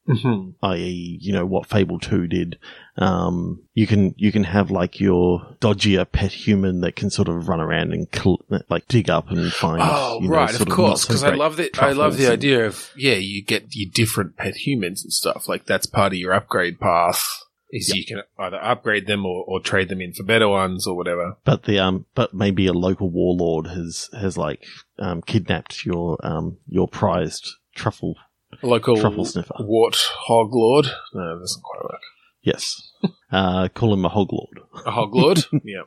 Mhm. 0.10 0.56
i.e., 0.64 1.18
you 1.22 1.32
know 1.34 1.46
what 1.46 1.68
Fable 1.68 2.00
Two 2.00 2.28
did. 2.28 2.58
Um, 2.98 3.62
you 3.74 3.88
can 3.88 4.14
you 4.18 4.32
can 4.32 4.44
have 4.44 4.72
like 4.72 5.00
your 5.00 5.56
dodgier 5.62 6.12
pet 6.12 6.32
human 6.32 6.82
that 6.82 6.96
can 6.96 7.10
sort 7.10 7.30
of 7.30 7.48
run 7.48 7.60
around 7.62 7.94
and 7.94 8.08
cl- 8.14 8.42
like 8.70 8.88
dig 8.88 9.10
up 9.10 9.30
and 9.30 9.52
find. 9.54 9.82
Oh, 9.84 10.20
you 10.22 10.28
know, 10.30 10.36
right, 10.36 10.60
of 10.60 10.68
course. 10.68 10.90
not 10.90 11.00
so 11.00 11.08
Because 11.08 11.24
I 11.24 11.36
love 11.36 11.58
the 11.58 11.70
I 11.80 11.92
love 11.92 12.18
the 12.18 12.26
and- 12.26 12.34
idea 12.34 12.66
of 12.66 12.92
yeah, 12.98 13.14
you 13.16 13.44
get 13.44 13.68
your 13.76 13.90
different 13.94 14.36
pet 14.36 14.56
humans 14.56 15.04
and 15.04 15.14
stuff. 15.14 15.48
Like 15.48 15.66
that's 15.66 15.86
part 15.86 16.12
of 16.14 16.20
your 16.20 16.34
upgrade 16.34 16.80
path. 16.80 17.24
Is 17.72 17.90
Yep. 17.90 17.98
you 17.98 18.06
can 18.08 18.24
either 18.40 18.58
upgrade 18.64 19.06
them 19.06 19.28
or, 19.28 19.44
or 19.48 19.60
trade 19.60 19.90
them 19.90 20.02
in 20.02 20.12
for 20.14 20.24
better 20.24 20.50
ones 20.50 20.88
or 20.88 20.98
whatever. 20.98 21.38
But 21.46 21.66
the 21.66 21.78
um, 21.78 22.08
but 22.16 22.34
maybe 22.34 22.66
a 22.66 22.74
local 22.74 23.12
warlord 23.12 23.68
has 23.68 24.10
has 24.20 24.38
like 24.40 24.66
um 24.98 25.22
kidnapped 25.22 25.86
your 25.86 26.18
um 26.26 26.58
your 26.68 26.88
prized 26.88 27.48
truffle. 27.76 28.16
A 28.62 28.68
local 28.68 28.98
Truffle 28.98 29.26
sniffer. 29.26 29.54
wart 29.60 29.96
hog 29.96 30.54
lord. 30.54 30.86
No, 31.14 31.36
that 31.36 31.40
doesn't 31.42 31.64
quite 31.64 31.84
work. 31.84 32.02
Yes, 32.42 32.92
uh, 33.32 33.68
call 33.74 33.94
him 33.94 34.06
a 34.06 34.10
hog 34.10 34.32
lord. 34.32 34.60
A 34.86 34.92
hog 34.92 35.14
lord. 35.16 35.40
yeah. 35.64 35.84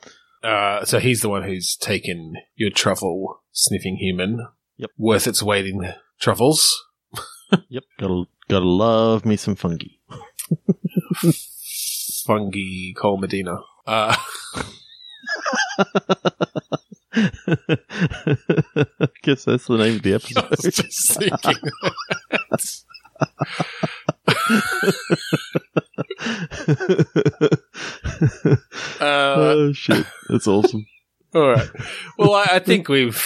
Uh, 0.49 0.85
so 0.85 0.99
he's 0.99 1.21
the 1.23 1.29
one 1.29 1.43
who's 1.45 1.77
taken 1.77 2.35
your 2.57 2.71
truffle 2.71 3.41
sniffing 3.53 3.97
human. 3.97 4.47
Yep. 4.77 4.91
Worth 4.99 5.27
its 5.27 5.43
weight 5.43 5.67
in 5.67 5.95
truffles. 6.21 6.85
Yep, 7.69 7.85
gotta 8.01 8.25
gotta 8.49 8.65
love 8.67 9.27
me 9.27 9.37
some 9.37 9.57
fungi. 9.57 9.89
Fungi 12.25 12.93
Cold 12.97 13.21
Medina. 13.21 13.59
Uh, 13.87 14.17
Guess 19.23 19.45
that's 19.45 19.67
the 19.67 19.77
name 19.79 19.97
of 19.97 20.03
the 20.03 20.13
I 20.37 20.47
was 20.51 20.65
episode. 20.67 20.85
just 20.85 21.19
thinking. 21.19 21.71
Uh, 29.01 29.35
oh 29.37 29.73
shit, 29.73 30.07
that's 30.29 30.47
awesome. 30.47 30.87
all 31.35 31.49
right. 31.49 31.69
Well, 32.19 32.35
I, 32.35 32.47
I 32.53 32.59
think 32.61 32.89
we've. 32.89 33.23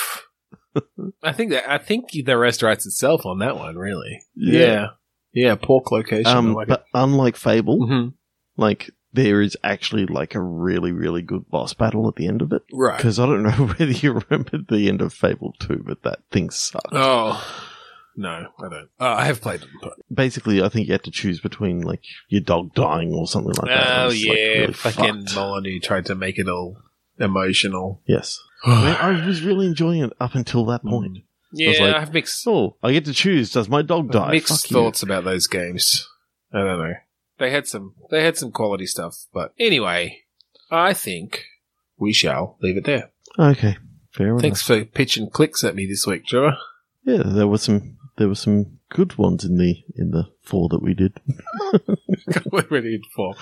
I 1.23 1.33
think 1.33 1.51
that 1.53 1.71
I 1.71 1.79
think 1.79 2.11
the 2.13 2.37
rest 2.39 2.63
writes 2.63 2.87
itself 2.87 3.25
on 3.27 3.39
that 3.41 3.57
one. 3.57 3.77
Really. 3.77 4.23
Yeah. 4.35 4.89
Yeah. 5.33 5.55
Pork 5.57 5.91
location. 5.93 6.27
Um, 6.27 6.55
but 6.67 6.85
unlike 6.95 7.37
Fable. 7.37 7.79
Mhm. 7.81 8.15
like 8.57 8.91
there 9.17 9.41
is 9.41 9.57
actually 9.65 10.07
like 10.07 10.35
a 10.35 10.41
really 10.41 10.93
really 10.93 11.23
good 11.23 11.49
boss 11.51 11.75
battle 11.75 12.07
at 12.07 12.15
the 12.15 12.29
end 12.29 12.43
of 12.43 12.53
it. 12.53 12.63
Right. 12.73 12.97
Because 12.97 13.19
I 13.19 13.27
don't 13.27 13.43
know 13.43 13.51
whether 13.79 13.91
you 13.91 14.13
remember 14.13 14.59
the 14.69 14.89
end 14.89 15.01
of 15.01 15.13
Fable 15.13 15.55
two, 15.59 15.83
but 15.85 16.03
that 16.05 16.21
thing 16.31 16.51
sucked. 16.51 16.89
Oh. 16.93 17.45
No, 18.19 18.49
I 18.59 18.69
don't. 18.71 18.89
Uh, 18.99 19.15
I 19.19 19.25
have 19.27 19.43
played 19.43 19.61
them, 19.61 19.69
but 19.83 19.93
Basically, 20.13 20.63
I 20.63 20.71
think 20.71 20.87
you 20.87 20.95
had 20.95 21.05
to 21.05 21.11
choose 21.11 21.39
between 21.39 21.83
like 21.83 22.01
your 22.29 22.41
dog 22.41 22.73
dying 22.75 23.13
or 23.13 23.27
something 23.27 23.53
like 23.53 23.69
that. 23.69 24.01
Oh 24.01 24.07
was, 24.07 24.27
like, 24.27 24.39
yeah, 24.39 24.45
really 24.45 24.73
fucking. 24.73 25.27
Molyneux 25.35 25.81
tried 25.81 26.07
to 26.07 26.15
make 26.15 26.39
it 26.39 26.49
all 26.49 26.79
emotional. 27.19 28.01
Yes, 28.07 28.41
I, 28.65 28.85
mean, 28.87 28.97
I 29.21 29.27
was 29.27 29.43
really 29.43 29.67
enjoying 29.67 30.03
it 30.03 30.15
up 30.19 30.35
until 30.35 30.65
that 30.67 30.83
point. 30.83 31.19
yeah, 31.53 31.69
was 31.69 31.81
like, 31.81 31.95
I 31.95 32.01
have 32.01 32.15
mixed 32.15 32.43
Oh, 32.47 32.77
I 32.83 32.93
get 32.93 33.05
to 33.05 33.13
choose. 33.13 33.53
Does 33.53 33.69
my 33.69 33.83
dog 33.83 34.11
die? 34.11 34.31
mixed 34.31 34.63
Fuck 34.63 34.71
you. 34.71 34.75
thoughts 34.77 35.03
about 35.03 35.25
those 35.25 35.47
games. 35.47 36.09
I 36.55 36.61
don't 36.61 36.79
know. 36.79 36.95
They 37.39 37.51
had 37.51 37.67
some 37.67 37.95
they 38.11 38.25
had 38.25 38.37
some 38.37 38.51
quality 38.51 38.87
stuff, 38.87 39.27
but 39.33 39.53
anyway, 39.59 40.23
I 40.71 40.95
think 40.95 41.45
we 41.99 42.13
shall 42.13 42.57
leave 42.63 42.77
it 42.77 42.85
there. 42.85 43.11
Okay, 43.39 43.77
fair 44.11 44.29
enough. 44.29 44.41
Thanks 44.41 44.63
for 44.63 44.85
pitching 44.85 45.31
clicks 45.31 45.63
at 45.65 45.75
me 45.75 45.87
this 45.87 46.07
week, 46.07 46.27
Trevor. 46.27 46.57
Yeah, 47.05 47.23
there 47.25 47.47
were 47.47 47.59
some 47.59 47.99
there 48.17 48.29
were 48.29 48.35
some 48.35 48.79
good 48.91 49.17
ones 49.19 49.45
in 49.45 49.59
the 49.59 49.77
in 49.97 50.11
the 50.11 50.25
four 50.43 50.69
that 50.71 50.83
we 50.83 50.95
did. 50.95 51.21
We're 52.53 52.67
ready 52.71 53.01
for. 53.15 53.35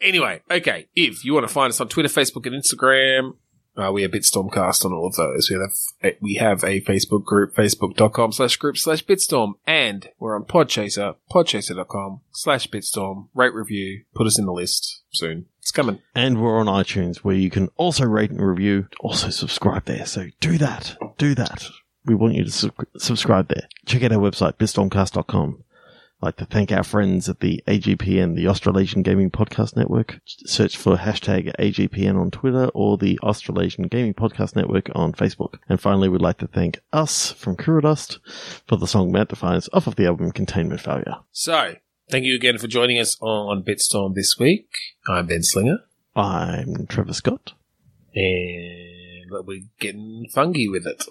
Anyway, 0.00 0.42
okay. 0.50 0.88
If 0.94 1.24
you 1.24 1.34
want 1.34 1.46
to 1.46 1.52
find 1.52 1.70
us 1.70 1.80
on 1.80 1.88
Twitter, 1.88 2.08
Facebook, 2.08 2.46
and 2.46 2.60
Instagram, 2.60 3.36
uh, 3.76 3.90
we 3.92 4.04
are 4.04 4.08
Bitstormcast 4.08 4.84
on 4.84 4.92
all 4.92 5.06
of 5.06 5.16
those. 5.16 5.50
We 5.50 5.56
have 5.56 6.16
we 6.20 6.34
have 6.34 6.62
a 6.62 6.80
Facebook 6.82 7.24
group, 7.24 7.54
facebook.com 7.54 8.32
slash 8.32 8.56
group 8.56 8.76
slash 8.76 9.04
Bitstorm, 9.04 9.54
and 9.66 10.08
we're 10.18 10.36
on 10.36 10.44
Podchaser, 10.44 11.16
podchaser.com 11.30 12.20
slash 12.32 12.68
Bitstorm. 12.68 13.28
Rate 13.34 13.54
review, 13.54 14.04
put 14.14 14.26
us 14.26 14.38
in 14.38 14.46
the 14.46 14.52
list 14.52 15.02
soon. 15.10 15.46
It's 15.60 15.70
coming. 15.70 16.00
And 16.14 16.42
we're 16.42 16.58
on 16.58 16.66
iTunes 16.66 17.18
where 17.18 17.36
you 17.36 17.50
can 17.50 17.68
also 17.76 18.04
rate 18.04 18.30
and 18.30 18.44
review, 18.44 18.88
also 19.00 19.30
subscribe 19.30 19.84
there. 19.84 20.06
So 20.06 20.26
do 20.40 20.58
that. 20.58 20.96
Do 21.18 21.34
that. 21.36 21.66
We 22.04 22.14
want 22.16 22.34
you 22.34 22.44
to 22.44 22.50
sub- 22.50 22.74
subscribe 22.98 23.48
there. 23.48 23.68
Check 23.86 24.02
out 24.02 24.12
our 24.12 24.18
website, 24.18 24.54
bitstormcast.com. 24.54 25.62
Like 26.22 26.36
to 26.36 26.46
thank 26.46 26.70
our 26.70 26.84
friends 26.84 27.28
at 27.28 27.40
the 27.40 27.64
AGPN, 27.66 28.36
the 28.36 28.46
Australasian 28.46 29.02
Gaming 29.02 29.28
Podcast 29.28 29.74
Network. 29.76 30.20
Search 30.24 30.76
for 30.76 30.96
hashtag 30.96 31.52
AGPN 31.58 32.16
on 32.16 32.30
Twitter 32.30 32.66
or 32.74 32.96
the 32.96 33.18
Australasian 33.24 33.88
Gaming 33.88 34.14
Podcast 34.14 34.54
Network 34.54 34.88
on 34.94 35.12
Facebook. 35.14 35.54
And 35.68 35.80
finally, 35.80 36.08
we'd 36.08 36.20
like 36.22 36.38
to 36.38 36.46
thank 36.46 36.78
us 36.92 37.32
from 37.32 37.56
Kurodust 37.56 38.20
for 38.68 38.76
the 38.76 38.86
song 38.86 39.10
Mount 39.10 39.30
Defiance 39.30 39.68
off 39.72 39.88
of 39.88 39.96
the 39.96 40.06
album 40.06 40.30
Containment 40.30 40.80
Failure. 40.80 41.16
So, 41.32 41.74
thank 42.08 42.24
you 42.24 42.36
again 42.36 42.56
for 42.58 42.68
joining 42.68 43.00
us 43.00 43.16
on 43.20 43.64
Bitstorm 43.64 44.14
this 44.14 44.38
week. 44.38 44.68
I'm 45.08 45.26
Ben 45.26 45.42
Slinger, 45.42 45.78
I'm 46.14 46.86
Trevor 46.86 47.14
Scott. 47.14 47.54
and 48.14 49.28
we're 49.28 49.62
getting 49.80 50.28
fungy 50.32 50.70
with 50.70 50.86
it. 50.86 51.04